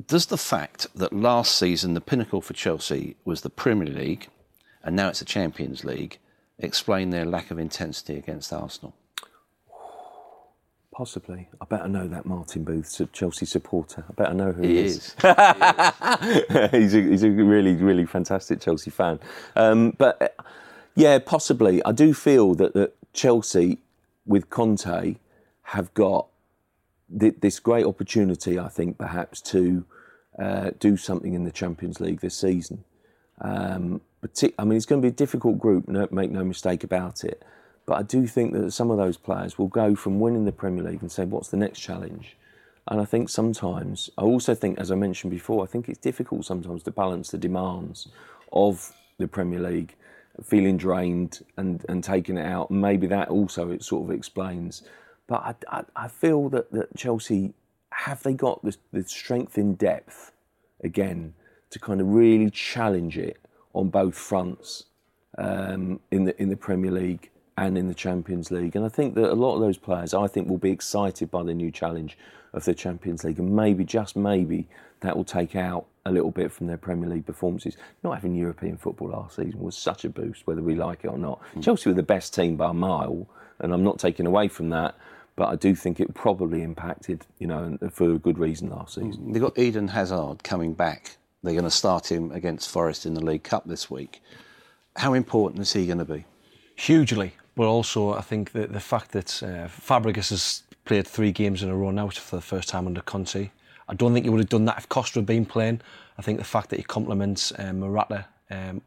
Does 0.08 0.28
the 0.28 0.38
fact 0.38 0.88
that 0.96 1.12
last 1.12 1.58
season 1.58 1.94
the 1.94 2.02
pinnacle 2.02 2.42
for 2.42 2.54
Chelsea 2.54 3.18
was 3.26 3.42
the 3.42 3.50
Premier 3.50 3.90
League 3.90 4.30
and 4.84 4.96
now 4.96 5.10
it's 5.10 5.20
the 5.20 5.26
Champions 5.26 5.84
League, 5.84 6.18
explain 6.58 7.10
their 7.10 7.26
lack 7.26 7.52
of 7.52 7.60
intensity 7.60 8.18
against 8.18 8.54
Arsenal? 8.54 8.96
Possibly. 10.94 11.50
I 11.60 11.66
better 11.66 11.88
know 11.88 12.08
that 12.08 12.26
Martin 12.26 12.64
Booth's 12.64 13.00
a 13.00 13.06
Chelsea 13.08 13.46
supporter. 13.46 14.04
I 14.10 14.14
better 14.14 14.34
know 14.34 14.52
who 14.52 14.62
he, 14.62 14.70
he 14.70 14.80
is. 14.80 14.96
is. 15.24 16.72
he's, 16.72 16.96
a, 16.96 17.02
he's 17.02 17.24
a 17.24 17.30
really, 17.30 17.76
really 17.76 18.06
fantastic 18.06 18.60
Chelsea 18.62 18.92
fan. 18.92 19.20
Um, 19.56 19.92
but 19.98 20.22
uh, 20.22 20.44
yeah, 20.96 21.20
possibly. 21.20 21.84
I 21.86 21.92
do 21.92 22.14
feel 22.14 22.56
that, 22.56 22.74
that 22.74 22.96
Chelsea, 23.14 23.80
with 24.26 24.50
Conte, 24.50 25.16
have 25.64 25.94
got 25.94 26.28
th- 27.18 27.36
this 27.40 27.60
great 27.60 27.86
opportunity, 27.86 28.60
I 28.60 28.68
think, 28.68 28.98
perhaps, 28.98 29.42
to 29.44 29.86
uh, 30.38 30.72
do 30.80 30.98
something 30.98 31.34
in 31.34 31.44
the 31.44 31.52
Champions 31.52 32.00
League 32.00 32.22
this 32.22 32.38
season. 32.38 32.84
Um, 33.40 34.02
I 34.58 34.64
mean, 34.64 34.78
it's 34.78 34.86
going 34.86 35.02
to 35.02 35.06
be 35.06 35.12
a 35.12 35.12
difficult 35.12 35.58
group, 35.58 35.88
no, 35.88 36.08
make 36.12 36.32
no 36.32 36.44
mistake 36.44 36.84
about 36.84 37.24
it. 37.24 37.44
But 37.86 37.98
I 37.98 38.04
do 38.04 38.28
think 38.28 38.54
that 38.54 38.72
some 38.72 38.92
of 38.92 38.98
those 38.98 39.18
players 39.18 39.58
will 39.58 39.68
go 39.68 39.96
from 39.96 40.20
winning 40.20 40.46
the 40.46 40.52
Premier 40.52 40.84
League 40.84 41.02
and 41.02 41.12
say, 41.12 41.26
what's 41.26 41.50
the 41.50 41.58
next 41.58 41.80
challenge? 41.80 42.38
And 42.88 43.02
I 43.02 43.06
think 43.06 43.30
sometimes, 43.30 44.10
I 44.18 44.22
also 44.22 44.56
think, 44.56 44.80
as 44.80 44.92
I 44.92 44.96
mentioned 44.96 45.32
before, 45.32 45.64
I 45.64 45.68
think 45.68 45.90
it's 45.90 46.00
difficult 46.00 46.46
sometimes 46.46 46.84
to 46.84 46.92
balance 46.92 47.32
the 47.32 47.38
demands 47.38 48.08
of 48.54 48.94
the 49.18 49.28
Premier 49.28 49.60
League, 49.60 49.96
feeling 50.44 50.78
drained 50.78 51.44
and, 51.58 51.86
and 51.90 52.04
taking 52.04 52.38
it 52.38 52.46
out. 52.46 52.72
Maybe 52.72 53.08
that 53.08 53.30
also 53.30 53.72
it 53.72 53.84
sort 53.84 54.10
of 54.10 54.16
explains. 54.16 54.84
But 55.28 55.42
I, 55.70 55.80
I, 55.80 55.84
I 55.96 56.08
feel 56.08 56.50
that, 56.50 56.72
that 56.72 56.96
Chelsea, 56.96 57.54
have 57.92 58.24
they 58.24 58.34
got 58.34 58.64
the, 58.64 58.76
the 58.92 59.04
strength 59.04 59.58
in 59.58 59.76
depth 59.76 60.32
again 60.84 61.34
to 61.70 61.80
kind 61.80 62.02
of 62.02 62.08
really 62.08 62.50
challenge 62.50 63.18
it 63.18 63.38
on 63.74 63.90
both 63.90 64.16
fronts 64.16 64.86
um, 65.38 66.00
in 66.12 66.26
the 66.26 66.42
in 66.42 66.50
the 66.50 66.58
Premier 66.58 66.92
League 66.92 67.30
and 67.58 67.78
in 67.78 67.88
the 67.88 67.94
Champions 67.94 68.52
League. 68.52 68.76
And 68.76 68.86
I 68.86 68.90
think 68.90 69.16
that 69.16 69.32
a 69.32 69.36
lot 69.36 69.56
of 69.56 69.62
those 69.62 69.78
players, 69.78 70.14
I 70.14 70.28
think, 70.28 70.48
will 70.48 70.58
be 70.58 70.72
excited 70.72 71.30
by 71.30 71.44
the 71.44 71.54
new 71.54 71.72
challenge 71.72 72.18
of 72.54 72.66
the 72.66 72.74
Champions 72.74 73.24
League, 73.24 73.40
and 73.40 73.56
maybe 73.56 73.84
just 73.84 74.16
maybe 74.16 74.68
that 75.02 75.16
will 75.16 75.24
take 75.24 75.56
out 75.56 75.86
a 76.06 76.12
little 76.12 76.32
bit 76.32 76.52
from 76.52 76.68
their 76.68 76.78
Premier 76.78 77.10
League 77.10 77.26
performances. 77.26 77.78
Not 78.04 78.16
having 78.16 78.36
European 78.36 78.78
football 78.78 79.10
last 79.10 79.36
season 79.36 79.60
was 79.60 79.78
such 79.78 80.06
a 80.06 80.10
boost, 80.10 80.48
whether 80.48 80.62
we 80.62 80.76
like 80.76 81.04
it 81.04 81.08
or 81.08 81.18
not. 81.18 81.42
Mm. 81.56 81.64
Chelsea 81.64 81.90
were 81.90 81.96
the 81.96 82.04
best 82.04 82.34
team 82.34 82.56
by 82.56 82.72
a 82.72 82.74
mile, 82.74 83.28
and 83.60 83.74
I'm 83.74 83.84
not 83.84 84.00
taking 84.00 84.26
away 84.26 84.48
from 84.48 84.70
that. 84.70 84.96
But 85.36 85.50
I 85.50 85.56
do 85.56 85.76
think 85.76 86.00
it 86.00 86.14
probably 86.14 86.62
impacted, 86.62 87.26
you 87.40 87.48
know, 87.48 87.78
for 87.92 88.12
a 88.12 88.20
good 88.20 88.38
reason 88.38 88.70
last 88.70 88.96
season. 88.96 89.32
They've 89.32 89.42
got 89.42 89.58
Eden 89.58 89.88
Hazard 89.90 90.44
coming 90.44 90.74
back 90.74 91.18
they're 91.44 91.54
going 91.54 91.64
to 91.64 91.72
start 91.72 92.12
him 92.12 92.32
against 92.32 92.70
Forest 92.70 93.06
in 93.06 93.14
the 93.14 93.24
League 93.24 93.44
Cup 93.44 93.66
this 93.66 93.90
week. 93.90 94.22
How 94.96 95.14
important 95.14 95.62
is 95.62 95.74
he 95.74 95.88
going 95.88 95.98
to 95.98 96.06
be? 96.06 96.26
Hugely, 96.76 97.34
but 97.56 97.66
also 97.68 98.14
I 98.14 98.22
think 98.22 98.52
that 98.52 98.74
the 98.74 98.80
fact 98.80 99.12
that 99.12 99.42
uh, 99.42 99.68
Fabregas 99.68 100.30
has 100.30 100.64
played 100.86 101.08
three 101.08 101.32
games 101.32 101.64
in 101.64 101.70
a 101.70 101.76
row 101.76 101.92
now 101.92 102.10
for 102.10 102.36
the 102.36 102.42
first 102.42 102.70
time 102.70 102.88
under 102.88 103.02
Conte. 103.02 103.50
I 103.88 103.94
don't 103.94 104.14
think 104.14 104.26
he 104.26 104.30
would 104.30 104.40
have 104.40 104.50
done 104.50 104.66
that 104.66 104.78
if 104.78 104.90
Costa 104.90 105.20
had 105.20 105.26
been 105.26 105.46
playing. 105.46 105.82
I 106.18 106.22
think 106.22 106.38
the 106.38 106.46
fact 106.46 106.70
that 106.70 106.78
he 106.78 106.84
complements 106.84 107.52
um, 107.58 107.80
Morata 107.80 108.26
um, 108.50 108.82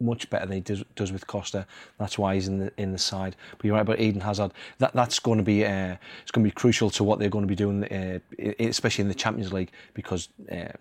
much 0.00 0.30
better 0.30 0.46
than 0.46 0.56
he 0.56 0.60
does, 0.60 0.84
does, 0.94 1.12
with 1.12 1.26
Costa. 1.26 1.66
That's 1.98 2.18
why 2.18 2.34
he's 2.34 2.48
in 2.48 2.58
the 2.58 2.72
in 2.76 2.92
the 2.92 2.98
side. 2.98 3.36
But 3.56 3.64
you're 3.64 3.74
right 3.74 3.82
about 3.82 4.00
Eden 4.00 4.20
Hazard. 4.20 4.52
That 4.78 4.92
that's 4.94 5.18
going 5.18 5.38
to 5.38 5.44
be 5.44 5.64
uh, 5.64 5.96
it's 6.22 6.30
going 6.30 6.44
to 6.44 6.50
be 6.50 6.54
crucial 6.54 6.90
to 6.90 7.04
what 7.04 7.18
they're 7.18 7.28
going 7.28 7.44
to 7.44 7.48
be 7.48 7.54
doing, 7.54 7.84
uh, 7.84 8.18
especially 8.58 9.02
in 9.02 9.08
the 9.08 9.14
Champions 9.14 9.52
League, 9.52 9.70
because 9.94 10.28
uh, 10.50 10.72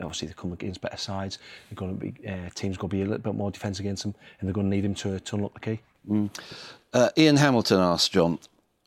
obviously 0.00 0.28
they 0.28 0.34
come 0.34 0.52
against 0.52 0.80
better 0.80 0.96
sides. 0.96 1.38
They're 1.70 1.76
going 1.76 1.98
to 1.98 2.00
be 2.00 2.28
uh, 2.28 2.50
teams 2.54 2.76
going 2.76 2.90
to 2.90 2.96
be 2.96 3.02
a 3.02 3.06
little 3.06 3.18
bit 3.18 3.34
more 3.34 3.50
defence 3.50 3.80
against 3.80 4.02
them, 4.02 4.14
and 4.38 4.48
they're 4.48 4.54
going 4.54 4.70
to 4.70 4.76
need 4.76 4.84
him 4.84 4.94
to, 4.96 5.20
to 5.20 5.36
unlock 5.36 5.54
the 5.54 5.60
key. 5.60 5.80
Mm. 6.08 6.30
Uh, 6.92 7.10
Ian 7.16 7.36
Hamilton 7.36 7.80
asked 7.80 8.12
John, 8.12 8.38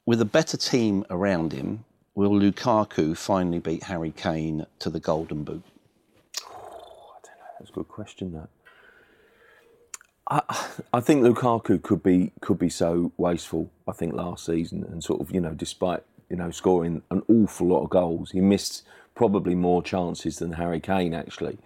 with 0.05 0.21
a 0.21 0.25
better 0.25 0.57
team 0.57 1.05
around 1.09 1.53
him, 1.53 1.83
will 2.15 2.31
Lukaku 2.31 3.15
finally 3.15 3.59
beat 3.59 3.83
Harry 3.83 4.11
Kane 4.11 4.65
to 4.79 4.89
the 4.89 4.99
Golden 4.99 5.43
Boot? 5.43 5.63
Oh, 6.45 7.15
I 7.15 7.19
don't 7.23 7.37
know. 7.37 7.45
That's 7.59 7.69
a 7.69 7.73
good 7.73 7.87
question. 7.87 8.33
That. 8.33 8.49
I, 10.29 10.99
think 10.99 11.23
Lukaku 11.23 11.81
could 11.81 12.03
be 12.03 12.31
could 12.39 12.59
be 12.59 12.69
so 12.69 13.11
wasteful. 13.17 13.71
I 13.87 13.93
think 13.93 14.13
last 14.13 14.45
season 14.45 14.83
and 14.83 15.03
sort 15.03 15.21
of 15.21 15.33
you 15.33 15.41
know 15.41 15.53
despite 15.53 16.03
you 16.29 16.35
know 16.35 16.51
scoring 16.51 17.01
an 17.09 17.23
awful 17.27 17.67
lot 17.67 17.83
of 17.83 17.89
goals, 17.89 18.31
he 18.31 18.41
missed 18.41 18.83
probably 19.15 19.55
more 19.55 19.81
chances 19.81 20.37
than 20.37 20.53
Harry 20.53 20.79
Kane 20.79 21.13
actually, 21.13 21.57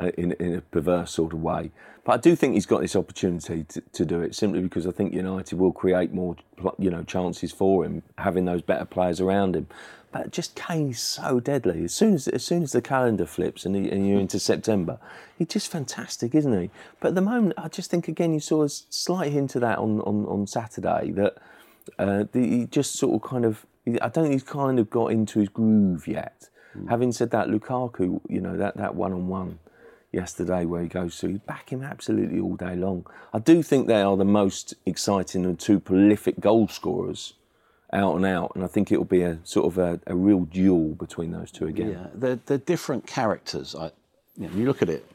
uh, 0.00 0.10
in, 0.16 0.32
in 0.32 0.54
a 0.54 0.60
perverse 0.60 1.10
sort 1.10 1.32
of 1.32 1.42
way. 1.42 1.72
But 2.04 2.12
I 2.12 2.16
do 2.16 2.34
think 2.34 2.54
he's 2.54 2.66
got 2.66 2.80
this 2.80 2.96
opportunity 2.96 3.64
to, 3.64 3.80
to 3.80 4.04
do 4.04 4.20
it 4.22 4.34
simply 4.34 4.60
because 4.60 4.86
I 4.86 4.90
think 4.90 5.12
United 5.12 5.58
will 5.58 5.72
create 5.72 6.12
more, 6.12 6.36
you 6.78 6.90
know, 6.90 7.04
chances 7.04 7.52
for 7.52 7.84
him 7.84 8.02
having 8.18 8.44
those 8.44 8.62
better 8.62 8.84
players 8.84 9.20
around 9.20 9.54
him. 9.54 9.68
But 10.12 10.30
just 10.30 10.54
Kane's 10.54 11.00
so 11.00 11.40
deadly. 11.40 11.84
As 11.84 11.94
soon 11.94 12.14
as 12.14 12.28
as 12.28 12.44
soon 12.44 12.62
as 12.62 12.72
the 12.72 12.82
calendar 12.82 13.26
flips 13.26 13.64
and, 13.64 13.74
he, 13.74 13.90
and 13.90 14.06
you're 14.06 14.20
into 14.20 14.38
September, 14.38 14.98
he's 15.36 15.48
just 15.48 15.70
fantastic, 15.72 16.34
isn't 16.34 16.60
he? 16.60 16.70
But 17.00 17.08
at 17.08 17.14
the 17.14 17.22
moment, 17.22 17.54
I 17.56 17.68
just 17.68 17.90
think 17.90 18.08
again 18.08 18.32
you 18.34 18.40
saw 18.40 18.62
a 18.62 18.68
slight 18.68 19.32
hint 19.32 19.54
of 19.54 19.62
that 19.62 19.78
on 19.78 20.00
on, 20.02 20.26
on 20.26 20.46
Saturday 20.46 21.10
that 21.12 21.38
uh, 21.98 22.24
the, 22.30 22.40
he 22.40 22.66
just 22.66 22.94
sort 22.94 23.14
of 23.14 23.28
kind 23.28 23.44
of 23.44 23.66
I 23.86 24.08
don't 24.08 24.24
think 24.24 24.32
he's 24.32 24.42
kind 24.42 24.78
of 24.78 24.90
got 24.90 25.06
into 25.06 25.40
his 25.40 25.48
groove 25.48 26.06
yet. 26.06 26.48
Mm. 26.76 26.88
Having 26.88 27.12
said 27.12 27.30
that, 27.30 27.48
Lukaku, 27.48 28.20
you 28.28 28.40
know, 28.40 28.56
that, 28.56 28.76
that 28.76 28.94
one-on-one 28.94 29.58
yesterday 30.12 30.64
where 30.64 30.82
he 30.82 30.88
goes 30.88 31.18
to, 31.18 31.30
you 31.30 31.38
back 31.38 31.70
him 31.72 31.82
absolutely 31.82 32.38
all 32.38 32.54
day 32.54 32.76
long. 32.76 33.06
I 33.32 33.38
do 33.38 33.62
think 33.62 33.88
they 33.88 34.02
are 34.02 34.16
the 34.16 34.24
most 34.24 34.74
exciting 34.86 35.44
and 35.44 35.58
two 35.58 35.80
prolific 35.80 36.38
goal 36.38 36.68
scorers 36.68 37.34
out 37.92 38.16
and 38.16 38.24
out, 38.24 38.52
and 38.54 38.64
I 38.64 38.66
think 38.66 38.90
it 38.90 38.96
will 38.96 39.04
be 39.04 39.22
a 39.22 39.38
sort 39.44 39.66
of 39.66 39.78
a, 39.78 40.00
a 40.06 40.14
real 40.14 40.40
duel 40.40 40.90
between 40.94 41.30
those 41.32 41.50
two 41.50 41.66
again. 41.66 41.90
Yeah, 41.90 42.06
they're, 42.14 42.38
they're 42.46 42.58
different 42.58 43.06
characters. 43.06 43.74
I, 43.74 43.90
you, 44.36 44.48
know, 44.48 44.50
you 44.54 44.64
look 44.64 44.82
at 44.82 44.88
it, 44.88 45.06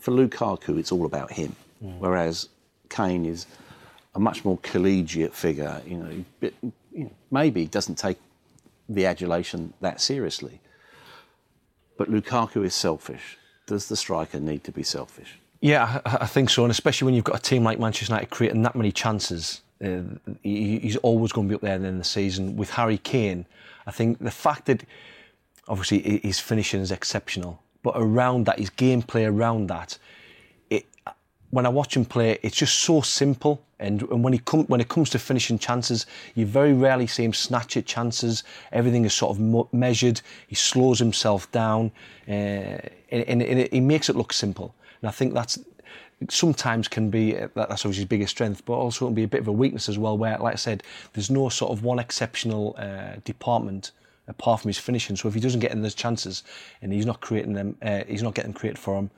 for 0.00 0.10
Lukaku, 0.10 0.78
it's 0.78 0.90
all 0.90 1.06
about 1.06 1.30
him, 1.32 1.54
mm. 1.82 1.98
whereas 1.98 2.48
Kane 2.88 3.24
is 3.24 3.46
a 4.14 4.20
much 4.20 4.44
more 4.44 4.58
collegiate 4.62 5.34
figure. 5.34 5.80
You 5.86 5.96
know, 5.98 6.24
bit, 6.40 6.54
you 6.62 7.04
know, 7.04 7.12
maybe 7.30 7.66
doesn't 7.66 7.96
take 7.96 8.18
the 8.88 9.06
adulation 9.06 9.72
that 9.80 10.00
seriously. 10.00 10.60
But 11.96 12.10
Lukaku 12.10 12.64
is 12.64 12.74
selfish. 12.74 13.38
Does 13.66 13.88
the 13.88 13.96
striker 13.96 14.40
need 14.40 14.64
to 14.64 14.72
be 14.72 14.82
selfish? 14.82 15.38
Yeah, 15.60 16.00
I, 16.04 16.18
I 16.22 16.26
think 16.26 16.50
so, 16.50 16.64
and 16.64 16.70
especially 16.72 17.06
when 17.06 17.14
you've 17.14 17.24
got 17.24 17.38
a 17.38 17.42
team 17.42 17.62
like 17.62 17.78
Manchester 17.78 18.12
United 18.12 18.30
creating 18.30 18.62
that 18.62 18.74
many 18.74 18.90
chances, 18.90 19.62
uh, 19.82 20.02
he, 20.42 20.78
he's 20.78 20.96
always 20.96 21.32
going 21.32 21.48
to 21.48 21.52
be 21.52 21.54
up 21.54 21.60
there 21.60 21.74
in 21.74 21.98
the, 21.98 22.04
season. 22.04 22.56
With 22.56 22.70
Harry 22.70 22.98
Kane, 22.98 23.46
I 23.86 23.90
think 23.90 24.18
the 24.18 24.30
fact 24.30 24.66
that 24.66 24.84
obviously 25.68 26.20
his 26.22 26.38
finishing 26.38 26.80
is 26.80 26.92
exceptional, 26.92 27.60
but 27.82 27.94
around 27.96 28.46
that, 28.46 28.58
his 28.58 28.70
gameplay 28.70 29.28
around 29.28 29.68
that, 29.68 29.98
it, 30.70 30.86
when 31.50 31.66
I 31.66 31.68
watch 31.68 31.96
him 31.96 32.04
play, 32.04 32.38
it's 32.42 32.56
just 32.56 32.78
so 32.78 33.00
simple. 33.00 33.64
And, 33.78 34.02
and 34.02 34.22
when 34.22 34.32
he 34.32 34.38
come, 34.38 34.64
when 34.66 34.80
it 34.80 34.88
comes 34.88 35.10
to 35.10 35.18
finishing 35.18 35.58
chances, 35.58 36.06
you 36.36 36.46
very 36.46 36.72
rarely 36.72 37.08
see 37.08 37.24
him 37.24 37.32
snatch 37.32 37.76
at 37.76 37.84
chances. 37.84 38.44
Everything 38.70 39.04
is 39.04 39.12
sort 39.12 39.36
of 39.36 39.72
measured. 39.74 40.20
He 40.46 40.54
slows 40.54 41.00
himself 41.00 41.50
down, 41.50 41.90
uh, 42.28 42.30
and, 42.30 42.88
and, 43.10 43.42
and 43.42 43.68
he 43.72 43.80
makes 43.80 44.08
it 44.08 44.14
look 44.14 44.32
simple. 44.32 44.76
And 45.00 45.08
I 45.08 45.12
think 45.12 45.34
that's 45.34 45.58
sometimes 46.30 46.88
can 46.88 47.10
be 47.10 47.32
that's 47.32 47.84
obviously 47.84 48.02
his 48.02 48.04
biggest 48.04 48.30
strength, 48.32 48.64
but 48.64 48.74
also 48.74 49.06
it 49.06 49.08
can 49.08 49.14
be 49.14 49.22
a 49.22 49.28
bit 49.28 49.40
of 49.40 49.48
a 49.48 49.52
weakness 49.52 49.88
as 49.88 49.98
well. 49.98 50.16
Where, 50.16 50.38
like 50.38 50.54
I 50.54 50.56
said, 50.56 50.82
there's 51.12 51.30
no 51.30 51.48
sort 51.48 51.72
of 51.72 51.84
one 51.84 51.98
exceptional 51.98 52.74
uh, 52.78 53.16
department 53.24 53.92
apart 54.28 54.60
from 54.60 54.68
his 54.68 54.78
finishing. 54.78 55.16
So 55.16 55.28
if 55.28 55.34
he 55.34 55.40
doesn't 55.40 55.60
get 55.60 55.72
in 55.72 55.82
those 55.82 55.94
chances 55.94 56.42
and 56.80 56.92
he's 56.92 57.06
not 57.06 57.20
creating 57.20 57.54
them, 57.54 57.76
uh, 57.82 58.04
he's 58.06 58.22
not 58.22 58.34
getting 58.34 58.52
created 58.52 58.78
for 58.78 58.96
him. 58.98 59.10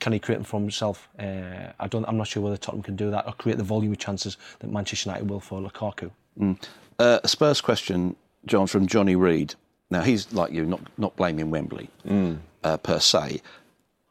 Can 0.00 0.12
he 0.12 0.18
create 0.18 0.38
them 0.38 0.44
for 0.44 0.58
himself? 0.60 1.08
Uh, 1.18 1.72
I 1.78 1.86
don't. 1.86 2.04
I'm 2.06 2.16
not 2.16 2.26
sure 2.26 2.42
whether 2.42 2.56
Tottenham 2.56 2.82
can 2.82 2.96
do 2.96 3.10
that 3.10 3.26
or 3.26 3.32
create 3.34 3.58
the 3.58 3.64
volume 3.64 3.92
of 3.92 3.98
chances 3.98 4.36
that 4.58 4.70
Manchester 4.70 5.10
United 5.10 5.30
will 5.30 5.40
for 5.40 5.60
Lukaku. 5.60 6.10
Mm. 6.38 6.60
Uh, 6.98 7.20
a 7.22 7.28
Spurs 7.28 7.60
question, 7.60 8.16
John, 8.46 8.66
from 8.66 8.86
Johnny 8.86 9.14
Reed. 9.14 9.54
Now 9.90 10.00
he's 10.00 10.32
like 10.32 10.52
you, 10.52 10.64
not 10.64 10.80
not 10.98 11.14
blaming 11.16 11.50
Wembley 11.50 11.88
mm. 12.04 12.38
per 12.82 12.98
se, 12.98 13.42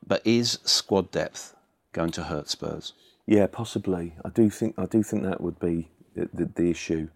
but 0.07 0.22
is 0.26 0.59
squad 0.63 1.11
depth 1.11 1.55
going 1.94 2.12
to 2.12 2.24
hurt 2.24 2.50
Spurs? 2.50 2.94
Yeah, 3.26 3.48
possibly. 3.48 4.14
I 4.26 4.30
do 4.30 4.50
think 4.50 4.76
I 4.78 4.86
do 4.86 5.04
think 5.04 5.24
that 5.24 5.42
would 5.42 5.60
be 5.60 5.89
the, 6.16 6.30
the, 6.34 6.46
the 6.46 6.70
issue. 6.70 7.10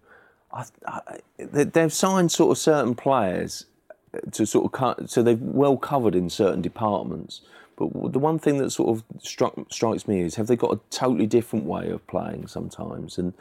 I, 0.51 0.65
I, 0.87 1.19
they've 1.37 1.91
signed 1.91 2.31
sort 2.31 2.51
of 2.51 2.57
certain 2.57 2.95
players 2.95 3.65
uh, 4.13 4.19
to 4.31 4.45
sort 4.45 4.65
of 4.65 4.71
cut, 4.71 5.09
so 5.09 5.21
they've 5.21 5.41
well 5.41 5.77
covered 5.77 6.15
in 6.15 6.29
certain 6.29 6.61
departments. 6.61 7.41
But 7.77 8.13
the 8.13 8.19
one 8.19 8.39
thing 8.39 8.57
that 8.59 8.69
sort 8.69 8.97
of 8.97 9.03
struck, 9.21 9.55
strikes 9.69 10.07
me 10.07 10.21
is 10.21 10.35
have 10.35 10.47
they 10.47 10.55
got 10.55 10.73
a 10.73 10.79
totally 10.89 11.27
different 11.27 11.65
way 11.65 11.89
of 11.89 12.05
playing 12.07 12.47
sometimes, 12.47 13.17
and 13.17 13.33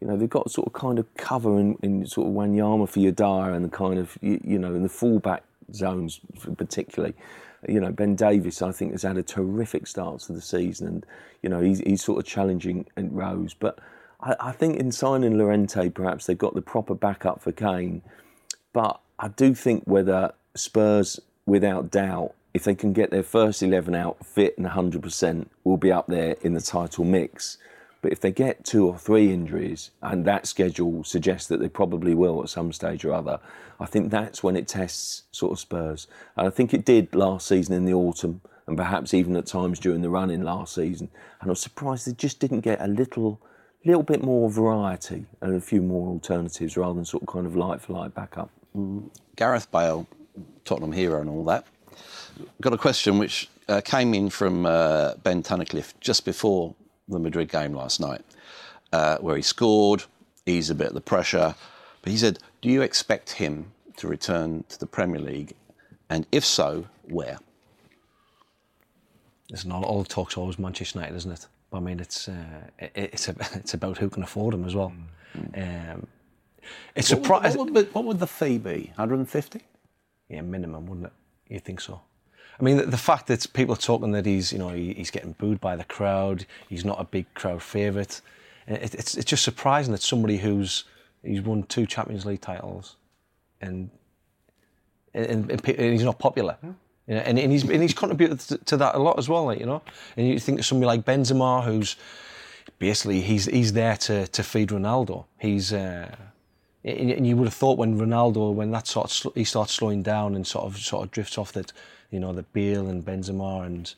you 0.00 0.06
know 0.06 0.16
they've 0.16 0.30
got 0.30 0.50
sort 0.50 0.66
of 0.66 0.72
kind 0.72 0.98
of 0.98 1.12
cover 1.16 1.58
in, 1.60 1.76
in 1.82 2.06
sort 2.06 2.28
of 2.28 2.32
Wanyama 2.32 2.88
for 2.88 3.00
Yadar 3.00 3.54
and 3.54 3.64
the 3.64 3.68
kind 3.68 3.98
of 3.98 4.16
you, 4.22 4.40
you 4.42 4.58
know 4.58 4.74
in 4.74 4.82
the 4.82 4.88
fullback 4.88 5.42
zones 5.72 6.20
particularly 6.56 7.14
you 7.68 7.80
know, 7.80 7.92
Ben 7.92 8.14
Davies, 8.14 8.62
I 8.62 8.72
think, 8.72 8.92
has 8.92 9.02
had 9.02 9.16
a 9.16 9.22
terrific 9.22 9.86
start 9.86 10.20
to 10.20 10.32
the 10.32 10.40
season, 10.40 10.86
and 10.86 11.06
you 11.42 11.48
know, 11.48 11.60
he's, 11.60 11.80
he's 11.80 12.02
sort 12.04 12.18
of 12.18 12.24
challenging 12.24 12.86
Rose. 12.96 13.54
But 13.54 13.78
I, 14.20 14.34
I, 14.40 14.52
think 14.52 14.76
in 14.76 14.92
signing 14.92 15.38
Llorente, 15.38 15.90
perhaps 15.90 16.26
they've 16.26 16.38
got 16.38 16.54
the 16.54 16.62
proper 16.62 16.94
backup 16.94 17.42
for 17.42 17.52
Kane. 17.52 18.02
But 18.72 19.00
I 19.18 19.28
do 19.28 19.54
think 19.54 19.84
whether 19.84 20.32
Spurs, 20.54 21.20
without 21.46 21.90
doubt, 21.90 22.34
if 22.52 22.64
they 22.64 22.74
can 22.74 22.92
get 22.92 23.10
their 23.10 23.22
first 23.22 23.62
eleven 23.62 23.94
out 23.94 24.24
fit 24.24 24.56
and 24.58 24.66
100%, 24.66 25.46
will 25.64 25.76
be 25.76 25.90
up 25.92 26.06
there 26.06 26.36
in 26.42 26.54
the 26.54 26.60
title 26.60 27.04
mix. 27.04 27.58
But 28.04 28.12
if 28.12 28.20
they 28.20 28.32
get 28.32 28.66
two 28.66 28.86
or 28.86 28.98
three 28.98 29.32
injuries, 29.32 29.90
and 30.02 30.26
that 30.26 30.46
schedule 30.46 31.04
suggests 31.04 31.48
that 31.48 31.58
they 31.58 31.70
probably 31.70 32.14
will 32.14 32.42
at 32.42 32.50
some 32.50 32.70
stage 32.70 33.02
or 33.02 33.14
other, 33.14 33.40
I 33.80 33.86
think 33.86 34.10
that's 34.10 34.42
when 34.42 34.56
it 34.56 34.68
tests 34.68 35.22
sort 35.32 35.52
of 35.52 35.58
Spurs. 35.58 36.06
And 36.36 36.46
I 36.46 36.50
think 36.50 36.74
it 36.74 36.84
did 36.84 37.14
last 37.14 37.46
season 37.46 37.74
in 37.74 37.86
the 37.86 37.94
autumn, 37.94 38.42
and 38.66 38.76
perhaps 38.76 39.14
even 39.14 39.34
at 39.36 39.46
times 39.46 39.78
during 39.78 40.02
the 40.02 40.10
run 40.10 40.30
in 40.30 40.42
last 40.42 40.74
season. 40.74 41.08
And 41.40 41.48
I 41.48 41.52
was 41.52 41.60
surprised 41.60 42.06
they 42.06 42.12
just 42.12 42.40
didn't 42.40 42.60
get 42.60 42.78
a 42.82 42.88
little, 42.88 43.40
little 43.86 44.02
bit 44.02 44.22
more 44.22 44.50
variety 44.50 45.24
and 45.40 45.56
a 45.56 45.60
few 45.62 45.80
more 45.80 46.10
alternatives 46.10 46.76
rather 46.76 46.92
than 46.92 47.06
sort 47.06 47.22
of 47.22 47.28
kind 47.30 47.46
of 47.46 47.56
light 47.56 47.80
for 47.80 47.94
light 47.94 48.14
backup. 48.14 48.50
Mm. 48.76 49.08
Gareth 49.34 49.72
Bale, 49.72 50.06
Tottenham 50.66 50.92
hero, 50.92 51.22
and 51.22 51.30
all 51.30 51.46
that. 51.46 51.64
Got 52.60 52.74
a 52.74 52.78
question 52.78 53.18
which 53.18 53.48
uh, 53.66 53.80
came 53.82 54.12
in 54.12 54.28
from 54.28 54.66
uh, 54.66 55.14
Ben 55.22 55.42
Tunnicliffe 55.42 55.94
just 56.00 56.26
before 56.26 56.74
the 57.08 57.18
Madrid 57.18 57.50
game 57.50 57.74
last 57.74 58.00
night, 58.00 58.22
uh, 58.92 59.18
where 59.18 59.36
he 59.36 59.42
scored, 59.42 60.04
eased 60.46 60.70
a 60.70 60.74
bit 60.74 60.88
of 60.88 60.94
the 60.94 61.00
pressure. 61.00 61.54
But 62.02 62.12
he 62.12 62.18
said, 62.18 62.38
Do 62.60 62.68
you 62.68 62.82
expect 62.82 63.32
him 63.32 63.72
to 63.96 64.08
return 64.08 64.64
to 64.68 64.78
the 64.78 64.86
Premier 64.86 65.20
League? 65.20 65.54
And 66.10 66.26
if 66.32 66.44
so, 66.44 66.86
where? 67.08 67.38
It's 69.50 69.64
not 69.64 69.84
all 69.84 70.04
talk's 70.04 70.36
always 70.36 70.58
Manchester 70.58 70.98
United, 70.98 71.16
isn't 71.16 71.32
it? 71.32 71.46
But 71.70 71.78
I 71.78 71.80
mean, 71.80 72.00
it's 72.00 72.28
uh, 72.28 72.68
it, 72.78 72.92
it's 72.94 73.28
a, 73.28 73.34
it's 73.54 73.74
about 73.74 73.98
who 73.98 74.08
can 74.08 74.22
afford 74.22 74.54
him 74.54 74.64
as 74.64 74.74
well. 74.74 74.92
Mm. 75.36 75.94
Um, 75.94 76.06
it's 76.94 77.10
what, 77.10 77.22
surprising. 77.22 77.58
What, 77.58 77.70
what, 77.70 77.94
what, 77.94 78.04
would 78.04 78.18
the 78.18 78.26
fee 78.26 78.58
be? 78.58 78.92
150? 78.96 79.60
Yeah, 80.28 80.40
minimum, 80.40 80.86
wouldn't 80.86 81.06
it? 81.06 81.12
You 81.52 81.60
think 81.60 81.80
so? 81.80 82.00
I 82.58 82.62
mean, 82.62 82.76
the, 82.76 82.86
the, 82.86 82.96
fact 82.96 83.26
that 83.26 83.52
people 83.52 83.74
are 83.74 83.78
talking 83.78 84.12
that 84.12 84.26
he's, 84.26 84.52
you 84.52 84.58
know, 84.58 84.68
he, 84.68 84.94
he's 84.94 85.10
getting 85.10 85.32
booed 85.32 85.60
by 85.60 85.74
the 85.76 85.84
crowd, 85.84 86.46
he's 86.68 86.84
not 86.84 87.00
a 87.00 87.04
big 87.04 87.32
crowd 87.34 87.62
favourite. 87.62 88.20
It, 88.66 88.94
it's 88.94 89.16
it's 89.16 89.24
just 89.24 89.42
surprising 89.42 89.92
that 89.92 90.02
somebody 90.02 90.36
who's 90.36 90.84
he's 91.22 91.40
won 91.40 91.64
two 91.64 91.86
Champions 91.86 92.24
League 92.24 92.40
titles, 92.40 92.96
and 93.60 93.90
and, 95.12 95.50
and, 95.50 95.68
and 95.68 95.92
he's 95.92 96.04
not 96.04 96.18
popular. 96.18 96.56
Hmm. 96.60 96.72
You 97.06 97.14
know, 97.16 97.20
and, 97.20 97.38
and, 97.38 97.52
he's 97.52 97.68
and 97.68 97.82
he's 97.82 97.92
contributed 97.92 98.40
to, 98.40 98.58
to, 98.58 98.76
that 98.78 98.94
a 98.94 98.98
lot 98.98 99.18
as 99.18 99.28
well, 99.28 99.44
like, 99.44 99.60
you 99.60 99.66
know. 99.66 99.82
And 100.16 100.26
you 100.26 100.38
think 100.38 100.58
of 100.58 100.64
somebody 100.64 100.86
like 100.86 101.04
Benzema, 101.04 101.62
who's 101.62 101.96
basically 102.78 103.20
he's 103.20 103.44
he's 103.44 103.72
there 103.72 103.96
to 103.96 104.26
to 104.28 104.42
feed 104.42 104.70
Ronaldo. 104.70 105.26
He's 105.38 105.72
uh, 105.72 106.14
and 106.84 107.26
you 107.26 107.36
would 107.36 107.46
have 107.46 107.54
thought 107.54 107.78
when 107.78 107.98
Ronaldo, 107.98 108.52
when 108.52 108.70
that 108.72 108.86
sort 108.86 109.24
of 109.24 109.34
he 109.34 109.44
starts 109.44 109.72
slowing 109.72 110.02
down 110.02 110.34
and 110.34 110.46
sort 110.46 110.66
of 110.66 110.76
sort 110.78 111.04
of 111.04 111.10
drifts 111.10 111.38
off 111.38 111.52
that 111.52 111.72
you 112.14 112.20
know, 112.20 112.32
the 112.32 112.44
Bale 112.44 112.88
and 112.88 113.04
Benzema 113.04 113.66
and 113.66 113.94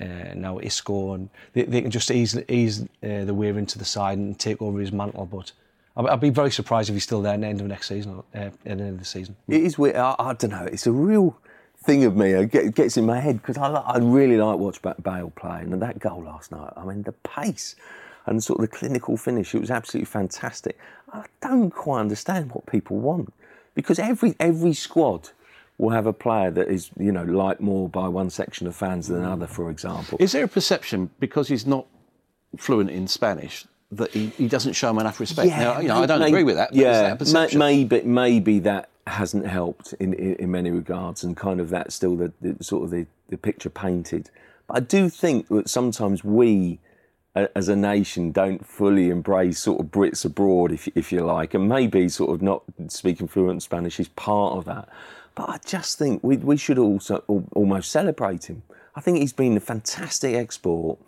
uh, 0.00 0.34
now 0.34 0.58
Isco, 0.58 1.14
and 1.14 1.28
they, 1.54 1.62
they 1.62 1.82
can 1.82 1.90
just 1.90 2.10
ease, 2.10 2.38
ease 2.48 2.82
uh, 3.02 3.24
the 3.24 3.34
way 3.34 3.48
into 3.48 3.78
the 3.78 3.84
side 3.84 4.18
and 4.18 4.38
take 4.38 4.60
over 4.62 4.78
his 4.78 4.92
mantle. 4.92 5.26
But 5.26 5.52
I'd, 5.96 6.06
I'd 6.06 6.20
be 6.20 6.30
very 6.30 6.50
surprised 6.50 6.90
if 6.90 6.94
he's 6.94 7.04
still 7.04 7.22
there 7.22 7.34
at 7.34 7.40
the 7.40 7.46
end 7.46 7.60
of 7.60 7.66
next 7.66 7.88
season, 7.88 8.22
uh, 8.34 8.38
at 8.38 8.62
the 8.62 8.70
end 8.70 8.80
of 8.82 8.98
the 8.98 9.04
season. 9.04 9.36
It 9.48 9.62
is 9.62 9.78
weird. 9.78 9.96
I, 9.96 10.14
I 10.18 10.34
don't 10.34 10.50
know. 10.50 10.68
It's 10.70 10.86
a 10.86 10.92
real 10.92 11.36
thing 11.78 12.04
of 12.04 12.16
me. 12.16 12.32
It 12.32 12.74
gets 12.74 12.96
in 12.96 13.06
my 13.06 13.20
head 13.20 13.40
because 13.40 13.58
I, 13.58 13.68
I 13.72 13.98
really 13.98 14.36
like 14.36 14.58
watch 14.58 14.80
Bale 14.82 15.32
play, 15.34 15.60
and 15.60 15.80
that 15.82 15.98
goal 15.98 16.22
last 16.22 16.52
night. 16.52 16.72
I 16.76 16.84
mean, 16.84 17.02
the 17.02 17.12
pace 17.12 17.76
and 18.26 18.42
sort 18.42 18.60
of 18.60 18.70
the 18.70 18.76
clinical 18.76 19.16
finish. 19.16 19.54
It 19.54 19.60
was 19.60 19.70
absolutely 19.70 20.06
fantastic. 20.06 20.78
I 21.12 21.24
don't 21.40 21.70
quite 21.70 22.00
understand 22.00 22.52
what 22.52 22.66
people 22.66 22.98
want 22.98 23.32
because 23.74 23.98
every 23.98 24.34
every 24.40 24.72
squad 24.72 25.30
will 25.78 25.90
have 25.90 26.06
a 26.06 26.12
player 26.12 26.50
that 26.50 26.68
is, 26.68 26.90
you 26.98 27.10
know, 27.12 27.24
liked 27.24 27.60
more 27.60 27.88
by 27.88 28.08
one 28.08 28.30
section 28.30 28.66
of 28.66 28.76
fans 28.76 29.08
than 29.08 29.18
another, 29.18 29.46
for 29.46 29.70
example. 29.70 30.16
Is 30.20 30.32
there 30.32 30.44
a 30.44 30.48
perception 30.48 31.10
because 31.18 31.48
he's 31.48 31.66
not 31.66 31.86
fluent 32.56 32.90
in 32.90 33.08
Spanish 33.08 33.66
that 33.90 34.10
he, 34.12 34.28
he 34.28 34.48
doesn't 34.48 34.74
show 34.74 34.90
him 34.90 34.98
enough 34.98 35.18
respect? 35.18 35.48
Yeah, 35.48 35.58
now, 35.58 35.80
you 35.80 35.88
know, 35.88 36.02
I 36.02 36.06
don't 36.06 36.22
agree 36.22 36.44
with 36.44 36.56
that. 36.56 36.74
yeah, 36.74 37.14
that 37.14 37.54
maybe 37.54 38.02
maybe 38.02 38.60
that 38.60 38.90
hasn't 39.06 39.46
helped 39.46 39.92
in, 39.94 40.14
in, 40.14 40.36
in, 40.36 40.50
many 40.50 40.70
regards, 40.70 41.24
and 41.24 41.36
kind 41.36 41.60
of 41.60 41.70
that's 41.70 41.94
still 41.94 42.16
the, 42.16 42.32
the 42.40 42.62
sort 42.62 42.84
of 42.84 42.90
the, 42.90 43.06
the 43.28 43.36
picture 43.36 43.68
painted. 43.68 44.30
But 44.66 44.76
I 44.78 44.80
do 44.80 45.08
think 45.08 45.48
that 45.48 45.68
sometimes 45.68 46.24
we 46.24 46.78
as 47.34 47.68
a 47.68 47.74
nation 47.74 48.30
don't 48.30 48.64
fully 48.64 49.10
embrace 49.10 49.58
sort 49.58 49.80
of 49.80 49.86
Brits 49.86 50.24
abroad, 50.24 50.70
if, 50.70 50.86
if 50.94 51.10
you 51.10 51.20
like, 51.20 51.52
and 51.52 51.68
maybe 51.68 52.08
sort 52.08 52.32
of 52.32 52.40
not 52.40 52.62
speaking 52.88 53.26
fluent 53.26 53.62
Spanish 53.62 53.98
is 53.98 54.08
part 54.08 54.56
of 54.56 54.64
that. 54.66 54.88
But 55.34 55.48
I 55.48 55.58
just 55.64 55.98
think 55.98 56.22
we, 56.22 56.36
we 56.36 56.56
should 56.56 56.78
also 56.78 57.18
almost 57.54 57.90
celebrate 57.90 58.44
him. 58.44 58.62
I 58.94 59.00
think 59.00 59.18
he's 59.18 59.32
been 59.32 59.56
a 59.56 59.60
fantastic 59.60 60.34
export. 60.34 60.98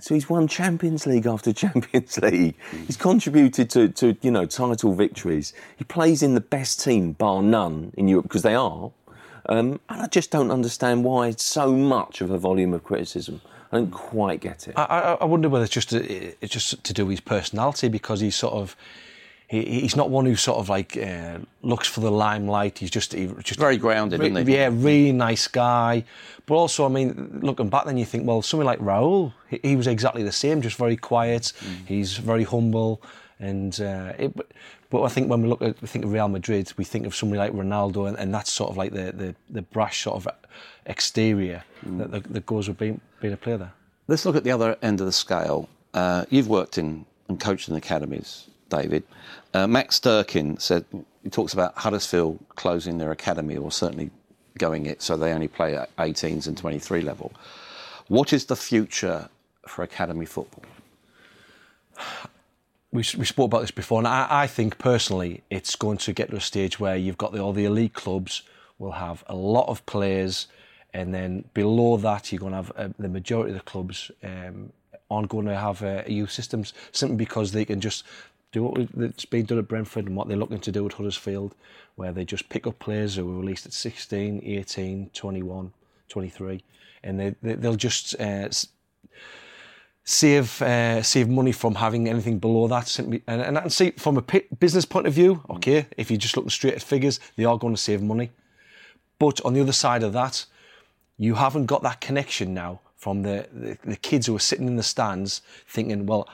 So 0.00 0.14
he's 0.14 0.28
won 0.28 0.48
Champions 0.48 1.06
League 1.06 1.26
after 1.26 1.52
Champions 1.64 2.18
League. 2.18 2.56
He's 2.86 2.96
contributed 2.96 3.70
to, 3.70 3.88
to 3.88 4.16
you 4.22 4.30
know 4.30 4.46
title 4.46 4.94
victories. 4.94 5.52
He 5.76 5.84
plays 5.84 6.22
in 6.22 6.34
the 6.34 6.40
best 6.40 6.82
team, 6.82 7.12
bar 7.12 7.42
none, 7.42 7.92
in 7.96 8.08
Europe 8.08 8.24
because 8.24 8.42
they 8.42 8.54
are. 8.54 8.90
Um, 9.46 9.80
and 9.90 10.02
I 10.02 10.06
just 10.06 10.30
don't 10.30 10.50
understand 10.50 11.04
why 11.04 11.30
so 11.32 11.72
much 11.72 12.22
of 12.22 12.30
a 12.30 12.38
volume 12.38 12.72
of 12.72 12.82
criticism. 12.82 13.42
I 13.70 13.78
don't 13.78 13.90
quite 13.90 14.40
get 14.40 14.68
it. 14.68 14.74
I, 14.76 15.18
I 15.20 15.24
wonder 15.24 15.48
whether 15.48 15.64
it's 15.64 15.74
just 15.74 15.92
a, 15.92 16.34
it's 16.42 16.52
just 16.52 16.82
to 16.82 16.92
do 16.92 17.04
with 17.06 17.14
his 17.14 17.20
personality 17.20 17.88
because 17.88 18.20
he's 18.20 18.36
sort 18.36 18.54
of 18.54 18.76
he, 19.62 19.80
he's 19.82 19.96
not 19.96 20.10
one 20.10 20.26
who 20.26 20.36
sort 20.36 20.58
of 20.58 20.68
like 20.68 20.96
uh, 20.96 21.38
looks 21.62 21.88
for 21.88 22.00
the 22.00 22.10
limelight. 22.10 22.78
He's 22.78 22.90
just 22.90 23.12
he, 23.12 23.26
just 23.42 23.60
very 23.60 23.76
grounded, 23.76 24.20
re- 24.20 24.30
isn't 24.30 24.46
he? 24.46 24.54
Yeah, 24.54 24.70
really 24.72 25.12
nice 25.12 25.46
guy. 25.48 26.04
But 26.46 26.54
also, 26.56 26.84
I 26.84 26.88
mean, 26.88 27.40
looking 27.42 27.68
back, 27.68 27.84
then 27.86 27.96
you 27.96 28.04
think, 28.04 28.26
well, 28.26 28.42
something 28.42 28.66
like 28.66 28.80
Raul, 28.80 29.32
he, 29.48 29.60
he 29.62 29.76
was 29.76 29.86
exactly 29.86 30.22
the 30.22 30.32
same, 30.32 30.60
just 30.60 30.76
very 30.76 30.96
quiet. 30.96 31.52
Mm. 31.60 31.86
He's 31.86 32.16
very 32.18 32.44
humble. 32.44 33.00
And 33.38 33.78
uh, 33.80 34.12
it, 34.18 34.32
but 34.90 35.02
I 35.02 35.08
think 35.08 35.28
when 35.28 35.42
we 35.42 35.48
look 35.48 35.62
at 35.62 35.80
we 35.82 35.88
think 35.88 36.04
of 36.04 36.12
Real 36.12 36.28
Madrid, 36.28 36.72
we 36.76 36.84
think 36.84 37.06
of 37.06 37.14
somebody 37.14 37.38
like 37.38 37.52
Ronaldo, 37.52 38.08
and, 38.08 38.16
and 38.18 38.32
that's 38.32 38.52
sort 38.52 38.70
of 38.70 38.76
like 38.76 38.92
the, 38.92 39.12
the, 39.12 39.34
the 39.50 39.62
brash 39.62 40.02
sort 40.02 40.16
of 40.16 40.28
exterior 40.86 41.64
mm. 41.84 42.10
that, 42.10 42.24
that 42.32 42.46
goes 42.46 42.68
with 42.68 42.78
being, 42.78 43.00
being 43.20 43.34
a 43.34 43.36
player 43.36 43.58
there. 43.58 43.72
Let's 44.06 44.24
look 44.24 44.36
at 44.36 44.44
the 44.44 44.52
other 44.52 44.76
end 44.82 45.00
of 45.00 45.06
the 45.06 45.12
scale. 45.12 45.68
Uh, 45.94 46.24
you've 46.30 46.48
worked 46.48 46.78
in 46.78 47.06
and 47.28 47.40
coached 47.40 47.68
in 47.68 47.74
academies, 47.74 48.48
David. 48.68 49.04
Uh, 49.52 49.66
Max 49.66 50.00
Durkin 50.00 50.58
said 50.58 50.84
he 51.22 51.30
talks 51.30 51.52
about 51.52 51.76
Huddersfield 51.76 52.38
closing 52.56 52.98
their 52.98 53.12
academy, 53.12 53.56
or 53.56 53.70
certainly 53.70 54.10
going 54.58 54.86
it 54.86 55.02
so 55.02 55.16
they 55.16 55.32
only 55.32 55.48
play 55.48 55.76
at 55.76 55.94
18s 55.96 56.46
and 56.46 56.56
23 56.56 57.00
level. 57.00 57.32
What 58.08 58.32
is 58.32 58.46
the 58.46 58.56
future 58.56 59.28
for 59.66 59.82
academy 59.82 60.26
football? 60.26 60.64
we, 62.94 63.02
we 63.18 63.24
spoke 63.24 63.46
about 63.46 63.62
this 63.62 63.72
before, 63.72 63.98
and 63.98 64.06
I, 64.06 64.26
I 64.30 64.46
think 64.46 64.78
personally 64.78 65.42
it's 65.50 65.74
going 65.74 65.98
to 65.98 66.12
get 66.12 66.30
to 66.30 66.36
a 66.36 66.40
stage 66.40 66.78
where 66.78 66.96
you've 66.96 67.18
got 67.18 67.32
the, 67.32 67.40
all 67.40 67.52
the 67.52 67.64
elite 67.64 67.92
clubs 67.92 68.42
will 68.78 68.92
have 68.92 69.24
a 69.26 69.34
lot 69.34 69.68
of 69.68 69.84
players, 69.86 70.46
and 70.92 71.12
then 71.12 71.44
below 71.54 71.96
that 71.96 72.30
you're 72.30 72.38
going 72.38 72.52
to 72.52 72.56
have 72.56 72.72
uh, 72.76 72.88
the 72.98 73.08
majority 73.08 73.50
of 73.50 73.58
the 73.58 73.64
clubs 73.64 74.12
um, 74.22 74.72
aren't 75.10 75.28
going 75.28 75.46
to 75.46 75.56
have 75.56 75.82
uh, 75.82 76.04
youth 76.06 76.30
systems 76.30 76.72
simply 76.92 77.16
because 77.16 77.50
they 77.50 77.64
can 77.64 77.80
just 77.80 78.04
do 78.54 78.62
what's 78.62 79.24
been 79.24 79.44
done 79.44 79.58
at 79.58 79.68
Brentford 79.68 80.06
and 80.06 80.16
what 80.16 80.28
they're 80.28 80.36
looking 80.36 80.60
to 80.60 80.72
do 80.72 80.86
at 80.86 80.94
Huddersfield, 80.94 81.54
where 81.96 82.12
they 82.12 82.24
just 82.24 82.48
pick 82.48 82.66
up 82.66 82.78
players 82.78 83.16
who 83.16 83.26
were 83.26 83.40
released 83.40 83.66
at 83.66 83.72
16, 83.72 84.42
18, 84.44 85.10
21, 85.12 85.72
23, 86.08 86.64
and 87.02 87.20
they, 87.20 87.34
they 87.42 87.68
will 87.68 87.76
just 87.76 88.18
uh, 88.20 88.48
save 90.04 90.62
uh, 90.62 91.02
save 91.02 91.28
money 91.28 91.50
from 91.50 91.74
having 91.74 92.08
anything 92.08 92.38
below 92.38 92.68
that. 92.68 92.98
And, 92.98 93.20
and 93.26 93.58
I 93.58 93.60
can 93.62 93.70
see 93.70 93.90
from 93.92 94.18
a 94.18 94.22
business 94.60 94.84
point 94.84 95.08
of 95.08 95.12
view, 95.12 95.42
okay, 95.50 95.86
if 95.96 96.10
you're 96.10 96.18
just 96.18 96.36
looking 96.36 96.50
straight 96.50 96.74
at 96.74 96.82
figures, 96.82 97.18
they 97.36 97.44
are 97.44 97.58
going 97.58 97.74
to 97.74 97.80
save 97.80 98.02
money. 98.02 98.30
But 99.18 99.44
on 99.44 99.54
the 99.54 99.60
other 99.60 99.72
side 99.72 100.04
of 100.04 100.12
that, 100.12 100.46
you 101.18 101.34
haven't 101.34 101.66
got 101.66 101.82
that 101.82 102.00
connection 102.00 102.54
now 102.54 102.80
from 102.96 103.22
the, 103.22 103.48
the, 103.52 103.78
the 103.84 103.96
kids 103.96 104.26
who 104.26 104.36
are 104.36 104.40
sitting 104.40 104.66
in 104.66 104.76
the 104.76 104.82
stands 104.82 105.42
thinking, 105.68 106.06
well, 106.06 106.28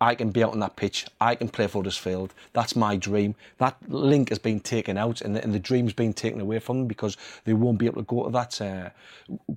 I 0.00 0.14
can 0.14 0.30
be 0.30 0.42
out 0.42 0.52
on 0.52 0.60
that 0.60 0.76
pitch. 0.76 1.06
I 1.20 1.34
can 1.34 1.48
play 1.48 1.66
for 1.66 1.78
Huddersfield. 1.78 2.32
That's 2.54 2.74
my 2.74 2.96
dream. 2.96 3.34
That 3.58 3.76
link 3.88 4.30
has 4.30 4.38
been 4.38 4.60
taken 4.60 4.96
out, 4.96 5.20
and 5.20 5.36
the, 5.36 5.42
and 5.42 5.52
the 5.52 5.58
dream's 5.58 5.92
been 5.92 6.14
taken 6.14 6.40
away 6.40 6.58
from 6.58 6.78
them 6.78 6.86
because 6.86 7.18
they 7.44 7.52
won't 7.52 7.78
be 7.78 7.86
able 7.86 8.02
to 8.02 8.06
go 8.06 8.24
to 8.24 8.30
that, 8.30 8.60
uh, 8.60 8.90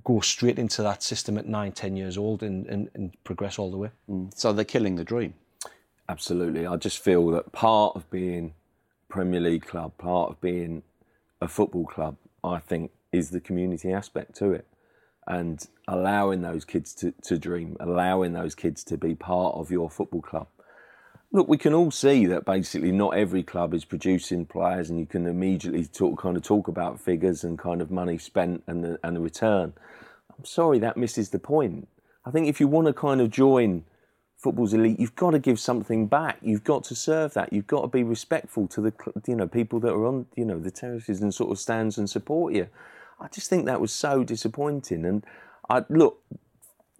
go 0.04 0.20
straight 0.20 0.58
into 0.58 0.82
that 0.82 1.02
system 1.02 1.38
at 1.38 1.46
nine, 1.46 1.72
ten 1.72 1.96
years 1.96 2.18
old, 2.18 2.42
and, 2.42 2.66
and, 2.66 2.90
and 2.94 3.12
progress 3.24 3.58
all 3.58 3.70
the 3.70 3.78
way. 3.78 3.90
Mm. 4.10 4.36
So 4.36 4.52
they're 4.52 4.64
killing 4.64 4.96
the 4.96 5.04
dream. 5.04 5.34
Absolutely. 6.08 6.66
I 6.66 6.76
just 6.76 6.98
feel 6.98 7.28
that 7.28 7.52
part 7.52 7.96
of 7.96 8.10
being 8.10 8.52
Premier 9.08 9.40
League 9.40 9.64
club, 9.64 9.96
part 9.96 10.30
of 10.30 10.40
being 10.42 10.82
a 11.40 11.48
football 11.48 11.86
club, 11.86 12.16
I 12.42 12.58
think, 12.58 12.90
is 13.12 13.30
the 13.30 13.40
community 13.40 13.92
aspect 13.92 14.34
to 14.36 14.52
it 14.52 14.66
and 15.26 15.66
allowing 15.88 16.42
those 16.42 16.64
kids 16.64 16.94
to, 16.94 17.12
to 17.22 17.38
dream, 17.38 17.76
allowing 17.80 18.32
those 18.32 18.54
kids 18.54 18.84
to 18.84 18.98
be 18.98 19.14
part 19.14 19.54
of 19.54 19.70
your 19.70 19.90
football 19.90 20.22
club. 20.22 20.48
Look, 21.32 21.48
we 21.48 21.58
can 21.58 21.74
all 21.74 21.90
see 21.90 22.26
that 22.26 22.44
basically 22.44 22.92
not 22.92 23.16
every 23.16 23.42
club 23.42 23.74
is 23.74 23.84
producing 23.84 24.46
players, 24.46 24.88
and 24.88 25.00
you 25.00 25.06
can 25.06 25.26
immediately 25.26 25.84
talk, 25.84 26.20
kind 26.20 26.36
of 26.36 26.42
talk 26.42 26.68
about 26.68 27.00
figures 27.00 27.42
and 27.42 27.58
kind 27.58 27.82
of 27.82 27.90
money 27.90 28.18
spent 28.18 28.62
and 28.66 28.84
the, 28.84 28.98
and 29.02 29.16
the 29.16 29.20
return. 29.20 29.72
I'm 30.38 30.44
sorry, 30.44 30.78
that 30.80 30.96
misses 30.96 31.30
the 31.30 31.38
point. 31.38 31.88
I 32.24 32.30
think 32.30 32.48
if 32.48 32.60
you 32.60 32.68
want 32.68 32.86
to 32.86 32.92
kind 32.92 33.20
of 33.20 33.30
join 33.30 33.84
football's 34.38 34.74
elite, 34.74 35.00
you've 35.00 35.16
got 35.16 35.30
to 35.30 35.38
give 35.38 35.58
something 35.58 36.06
back. 36.06 36.38
You've 36.42 36.64
got 36.64 36.84
to 36.84 36.94
serve 36.94 37.34
that. 37.34 37.52
You've 37.52 37.66
got 37.66 37.80
to 37.82 37.88
be 37.88 38.02
respectful 38.02 38.68
to 38.68 38.80
the 38.80 38.92
you 39.26 39.34
know 39.34 39.48
people 39.48 39.80
that 39.80 39.92
are 39.92 40.06
on 40.06 40.26
you 40.36 40.44
know 40.44 40.58
the 40.58 40.70
terraces 40.70 41.22
and 41.22 41.34
sort 41.34 41.50
of 41.50 41.58
stands 41.58 41.98
and 41.98 42.08
support 42.08 42.54
you. 42.54 42.68
I 43.24 43.28
just 43.28 43.48
think 43.48 43.64
that 43.64 43.80
was 43.80 43.90
so 43.90 44.22
disappointing. 44.22 45.06
And 45.06 45.24
I 45.70 45.82
look, 45.88 46.22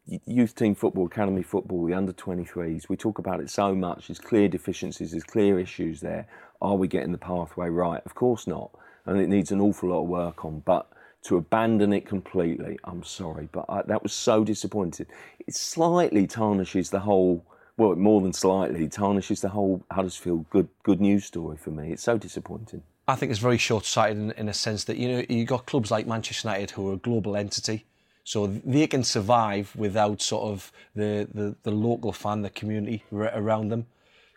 youth 0.07 0.55
team 0.55 0.75
football, 0.75 1.05
academy 1.05 1.43
football, 1.43 1.85
the 1.85 1.93
under 1.93 2.15
23s, 2.15 2.89
we 2.89 2.97
talk 2.97 3.19
about 3.19 3.41
it 3.41 3.51
so 3.51 3.75
much. 3.75 4.09
There's 4.09 4.19
clear 4.19 4.49
deficiencies, 4.49 5.11
there's 5.11 5.23
clear 5.23 5.61
issues 5.61 6.01
there. 6.01 6.27
Are 6.63 6.77
we 6.77 6.89
getting 6.89 7.13
the 7.13 7.19
pathway 7.19 7.69
right? 7.69 8.01
Of 8.07 8.15
course 8.15 8.47
not. 8.47 8.71
And 9.05 9.21
it 9.21 9.29
needs 9.29 9.53
an 9.53 9.61
awful 9.61 9.91
lot 9.91 10.05
of 10.05 10.09
work 10.09 10.47
on. 10.47 10.61
But 10.61 10.91
to 11.25 11.37
abandon 11.37 11.93
it 11.93 12.07
completely, 12.07 12.79
I'm 12.85 13.03
sorry, 13.03 13.51
but 13.53 13.67
I, 13.69 13.83
that 13.83 14.03
was 14.03 14.15
so 14.15 14.45
disappointing. 14.45 15.07
It 15.47 15.55
slightly 15.55 16.27
tarnishes 16.27 16.89
the 16.89 17.01
whole. 17.01 17.45
Well, 17.77 17.97
more 17.97 18.23
than 18.23 18.33
slightly 18.33 18.89
tarnishes 18.89 19.43
the 19.43 19.51
whole 19.51 19.85
Huddersfield 19.91 20.49
good 20.49 20.69
good 20.85 21.03
news 21.03 21.27
story 21.27 21.59
for 21.59 21.71
me. 21.71 21.93
It's 21.93 22.05
so 22.05 22.17
disappointing. 22.17 22.83
I 23.07 23.17
think 23.17 23.31
it's 23.31 23.41
very 23.41 23.59
short-sighted 23.59 24.17
in, 24.17 24.31
in 24.33 24.49
a 24.49 24.55
sense 24.55 24.85
that 24.85 24.97
you 24.97 25.09
know 25.09 25.25
you 25.29 25.45
got 25.45 25.67
clubs 25.67 25.91
like 25.91 26.07
Manchester 26.07 26.49
United 26.49 26.71
who 26.71 26.91
are 26.91 26.95
a 26.95 26.99
global 26.99 27.37
entity, 27.37 27.85
so 28.25 28.47
they 28.47 28.87
can 28.87 29.05
survive 29.05 29.75
without 29.77 30.23
sort 30.23 30.45
of 30.45 30.73
the 30.95 31.29
the, 31.33 31.55
the 31.63 31.71
local 31.71 32.13
fan, 32.13 32.43
the 32.43 32.51
community 32.51 33.05
around 33.13 33.69
them. 33.69 33.87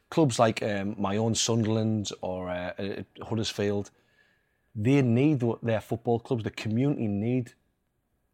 Clubs 0.09 0.39
like 0.39 0.63
um, 0.63 0.95
my 0.97 1.17
own 1.17 1.35
Sunderland 1.35 2.11
or 2.21 2.49
uh, 2.49 2.71
uh, 2.79 3.25
Huddersfield, 3.25 3.91
they 4.73 5.01
need 5.01 5.43
their 5.61 5.81
football 5.81 6.19
clubs. 6.19 6.43
The 6.43 6.51
community 6.51 7.07
need 7.07 7.53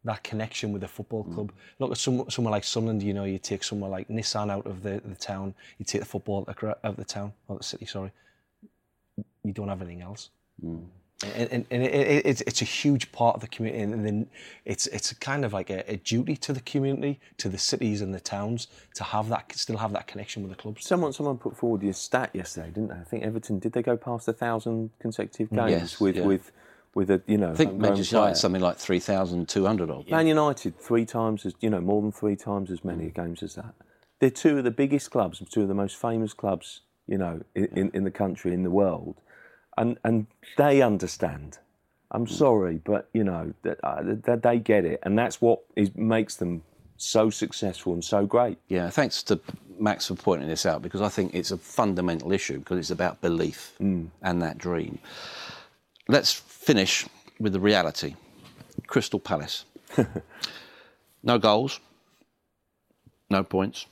that 0.04 0.24
connection 0.24 0.72
with 0.72 0.82
the 0.82 0.88
football 0.88 1.24
club. 1.24 1.52
Mm. 1.52 1.56
Look 1.80 1.92
at 1.92 1.98
some, 1.98 2.30
somewhere 2.30 2.52
like 2.52 2.64
Sunderland, 2.64 3.02
you 3.02 3.14
know, 3.14 3.24
you 3.24 3.40
take 3.40 3.64
somewhere 3.64 3.90
like 3.90 4.08
Nissan 4.10 4.52
out 4.52 4.68
of 4.68 4.84
the, 4.84 5.02
the 5.04 5.16
town, 5.16 5.56
you 5.80 5.86
take 5.86 6.02
the 6.02 6.06
football 6.06 6.46
out 6.48 6.80
of 6.84 6.96
the 6.98 7.06
town, 7.06 7.34
or 7.48 7.58
the 7.58 7.64
city, 7.64 7.86
sorry 7.86 8.12
you 9.44 9.52
don't 9.52 9.70
have 9.70 9.82
anything 9.82 10.02
else. 10.02 10.30
Mm. 10.64 10.86
And, 11.36 11.52
and, 11.52 11.66
and 11.72 11.84
it, 11.84 11.94
it, 11.94 12.26
it's, 12.26 12.42
it's 12.42 12.62
a 12.62 12.66
huge 12.66 13.12
part 13.14 13.36
of 13.36 13.42
the 13.42 13.48
community, 13.48 13.82
and 13.82 14.06
then 14.06 14.28
it's 14.66 14.88
it's 14.88 15.14
kind 15.14 15.46
of 15.46 15.54
like 15.54 15.70
a, 15.70 15.90
a, 15.90 15.96
duty 15.96 16.36
to 16.38 16.52
the 16.52 16.60
community, 16.60 17.22
to 17.38 17.48
the 17.48 17.58
cities 17.58 18.02
and 18.02 18.14
the 18.14 18.20
towns, 18.20 18.68
to 18.96 19.06
have 19.06 19.30
that 19.30 19.56
still 19.56 19.78
have 19.78 19.94
that 19.94 20.06
connection 20.06 20.44
with 20.44 20.52
the 20.52 20.58
clubs. 20.58 20.86
Someone 20.86 21.14
someone 21.14 21.38
put 21.38 21.56
forward 21.56 21.82
your 21.82 21.94
stat 21.94 22.32
yesterday, 22.34 22.68
didn't 22.68 22.90
they? 22.90 22.96
I 22.96 23.04
think 23.04 23.24
Everton 23.24 23.60
did 23.60 23.72
they 23.72 23.82
go 23.82 23.96
past 23.96 24.28
a 24.28 24.34
thousand 24.34 24.90
consecutive 25.00 25.50
games 25.50 25.72
yes, 25.72 26.00
with 26.02 26.18
yeah. 26.18 26.26
with 26.26 26.52
with 26.94 27.10
a 27.10 27.22
you 27.26 27.38
know. 27.38 27.52
I 27.52 27.56
think 27.56 27.76
Manchester 27.76 28.18
United 28.18 28.36
something 28.36 28.62
like 28.62 28.78
three 28.78 29.00
thousand 29.00 29.48
two 29.48 29.66
hundred 29.66 29.90
of. 29.90 30.10
Man 30.10 30.28
United 30.28 30.78
three 30.78 31.06
times 31.06 31.46
as 31.46 31.54
you 31.62 31.70
know 31.70 31.80
more 31.80 32.02
than 32.02 32.12
three 32.12 32.36
times 32.36 32.70
as 32.70 32.84
many 32.84 33.06
mm. 33.06 33.14
games 33.14 33.42
as 33.42 33.56
that. 33.56 33.76
They're 34.20 34.30
two 34.30 34.58
of 34.58 34.66
the 34.66 34.72
biggest 34.72 35.12
clubs, 35.12 35.42
two 35.50 35.62
of 35.62 35.68
the 35.70 35.74
most 35.74 35.96
famous 35.96 36.34
clubs 36.34 36.82
you 37.08 37.18
know 37.18 37.42
in, 37.56 37.66
in, 37.78 37.92
in 37.94 38.04
the 38.04 38.12
country 38.12 38.54
in 38.54 38.64
the 38.64 38.72
world 38.72 39.18
and 39.78 39.98
and 40.04 40.28
they 40.58 40.82
understand. 40.82 41.58
I'm 42.12 42.28
sorry, 42.28 42.80
but 42.84 43.10
you 43.14 43.24
know 43.24 43.54
that, 43.64 43.80
uh, 43.84 44.02
that 44.04 44.44
they 44.44 44.60
get 44.60 44.86
it, 44.86 45.00
and 45.04 45.18
that's 45.18 45.42
what 45.42 45.62
is, 45.76 45.96
makes 45.96 46.36
them 46.36 46.62
so 46.98 47.30
successful 47.30 47.94
and 47.94 48.04
so 48.04 48.26
great. 48.26 48.60
Yeah, 48.68 48.90
thanks 48.90 49.24
to 49.24 49.40
Max 49.80 50.08
for 50.08 50.16
pointing 50.16 50.48
this 50.48 50.66
out 50.66 50.82
because 50.82 51.02
I 51.02 51.10
think 51.10 51.34
it's 51.34 51.52
a 51.52 51.58
fundamental 51.58 52.32
issue 52.32 52.60
because 52.60 52.78
it's 52.78 52.92
about 52.92 53.20
belief 53.22 53.74
mm. 53.82 54.08
and 54.22 54.42
that 54.42 54.58
dream. 54.60 55.00
Let's 56.08 56.32
finish 56.32 57.06
with 57.40 57.54
the 57.54 57.60
reality. 57.60 58.16
Crystal 58.88 59.20
Palace. 59.20 59.66
no 61.24 61.38
goals, 61.40 61.80
no 63.30 63.44
points, 63.44 63.86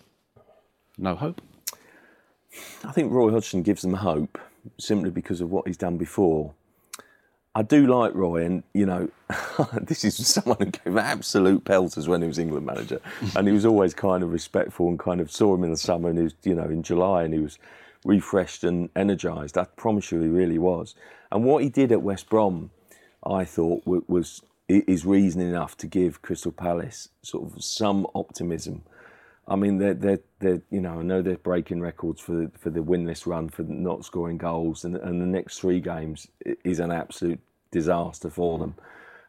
no 0.97 1.15
hope. 1.15 1.41
I 2.83 2.91
think 2.91 3.11
Roy 3.11 3.31
Hodgson 3.31 3.63
gives 3.63 3.81
them 3.81 3.93
hope 3.93 4.37
simply 4.77 5.09
because 5.09 5.41
of 5.41 5.51
what 5.51 5.67
he's 5.67 5.77
done 5.77 5.97
before. 5.97 6.53
I 7.53 7.63
do 7.63 7.85
like 7.85 8.15
Roy, 8.15 8.45
and 8.45 8.63
you 8.73 8.85
know, 8.85 9.09
this 9.81 10.05
is 10.05 10.25
someone 10.25 10.57
who 10.59 10.65
gave 10.67 10.97
absolute 10.97 11.65
pelters 11.65 12.07
when 12.07 12.21
he 12.21 12.27
was 12.27 12.39
England 12.39 12.65
manager, 12.65 13.01
and 13.35 13.47
he 13.47 13.53
was 13.53 13.65
always 13.65 13.93
kind 13.93 14.23
of 14.23 14.31
respectful 14.31 14.87
and 14.87 14.97
kind 14.97 15.19
of 15.19 15.29
saw 15.29 15.53
him 15.53 15.63
in 15.63 15.71
the 15.71 15.77
summer, 15.77 16.09
and 16.09 16.17
he 16.17 16.23
was, 16.23 16.35
you 16.43 16.55
know, 16.55 16.63
in 16.63 16.81
July, 16.81 17.23
and 17.23 17.33
he 17.33 17.41
was 17.41 17.59
refreshed 18.05 18.63
and 18.63 18.89
energised. 18.95 19.57
I 19.57 19.65
promise 19.65 20.11
you, 20.11 20.21
he 20.21 20.29
really 20.29 20.57
was. 20.57 20.95
And 21.31 21.43
what 21.43 21.63
he 21.63 21.69
did 21.69 21.91
at 21.91 22.01
West 22.01 22.29
Brom, 22.29 22.71
I 23.25 23.43
thought 23.43 23.83
was 23.85 24.41
is 24.67 25.05
reason 25.05 25.41
enough 25.41 25.75
to 25.77 25.87
give 25.87 26.21
Crystal 26.21 26.51
Palace 26.51 27.09
sort 27.21 27.51
of 27.51 27.61
some 27.61 28.07
optimism 28.15 28.83
I 29.51 29.57
mean, 29.57 29.79
they're, 29.79 29.93
they're, 29.93 30.19
they're, 30.39 30.61
you 30.69 30.79
know, 30.79 30.99
I 30.99 31.03
know 31.03 31.21
they're 31.21 31.35
breaking 31.35 31.81
records 31.81 32.21
for 32.21 32.31
the, 32.31 32.51
for 32.57 32.69
the 32.69 32.79
winless 32.79 33.25
run 33.25 33.49
for 33.49 33.63
not 33.63 34.05
scoring 34.05 34.37
goals, 34.37 34.85
and, 34.85 34.95
and 34.95 35.21
the 35.21 35.25
next 35.25 35.59
three 35.59 35.81
games 35.81 36.29
is 36.63 36.79
an 36.79 36.89
absolute 36.89 37.41
disaster 37.69 38.29
for 38.29 38.59
them. 38.59 38.75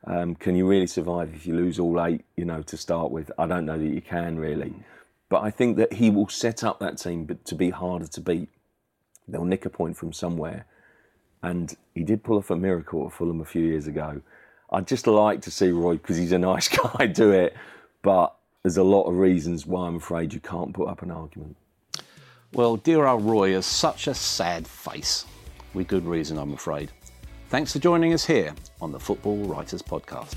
Um, 0.06 0.36
can 0.36 0.54
you 0.54 0.68
really 0.68 0.86
survive 0.86 1.34
if 1.34 1.44
you 1.44 1.56
lose 1.56 1.80
all 1.80 2.00
eight, 2.04 2.24
you 2.36 2.44
know, 2.44 2.62
to 2.62 2.76
start 2.76 3.10
with? 3.10 3.32
I 3.36 3.48
don't 3.48 3.66
know 3.66 3.76
that 3.76 3.84
you 3.84 4.00
can 4.00 4.38
really. 4.38 4.72
But 5.28 5.42
I 5.42 5.50
think 5.50 5.76
that 5.78 5.94
he 5.94 6.08
will 6.08 6.28
set 6.28 6.62
up 6.62 6.78
that 6.78 6.98
team 6.98 7.28
to 7.44 7.54
be 7.56 7.70
harder 7.70 8.06
to 8.06 8.20
beat. 8.20 8.48
They'll 9.26 9.44
nick 9.44 9.64
a 9.64 9.70
point 9.70 9.96
from 9.96 10.12
somewhere. 10.12 10.66
And 11.42 11.74
he 11.96 12.04
did 12.04 12.22
pull 12.22 12.38
off 12.38 12.50
a 12.50 12.56
miracle 12.56 13.04
at 13.06 13.12
Fulham 13.12 13.40
a 13.40 13.44
few 13.44 13.62
years 13.62 13.88
ago. 13.88 14.22
I'd 14.70 14.86
just 14.86 15.08
like 15.08 15.42
to 15.42 15.50
see 15.50 15.70
Roy, 15.70 15.94
because 15.94 16.16
he's 16.16 16.30
a 16.30 16.38
nice 16.38 16.68
guy, 16.98 17.06
do 17.06 17.32
it. 17.32 17.56
But 18.02 18.36
there's 18.62 18.76
a 18.76 18.82
lot 18.82 19.04
of 19.04 19.16
reasons 19.16 19.66
why 19.66 19.88
I'm 19.88 19.96
afraid 19.96 20.32
you 20.32 20.40
can't 20.40 20.72
put 20.72 20.88
up 20.88 21.02
an 21.02 21.10
argument. 21.10 21.56
Well, 22.52 22.76
dear 22.76 23.06
old 23.06 23.24
Roy 23.24 23.52
has 23.54 23.66
such 23.66 24.06
a 24.06 24.14
sad 24.14 24.68
face. 24.68 25.24
With 25.74 25.88
good 25.88 26.04
reason, 26.04 26.38
I'm 26.38 26.52
afraid. 26.52 26.92
Thanks 27.48 27.72
for 27.72 27.80
joining 27.80 28.12
us 28.12 28.24
here 28.24 28.54
on 28.80 28.92
the 28.92 29.00
Football 29.00 29.38
Writers 29.38 29.82
Podcast. 29.82 30.36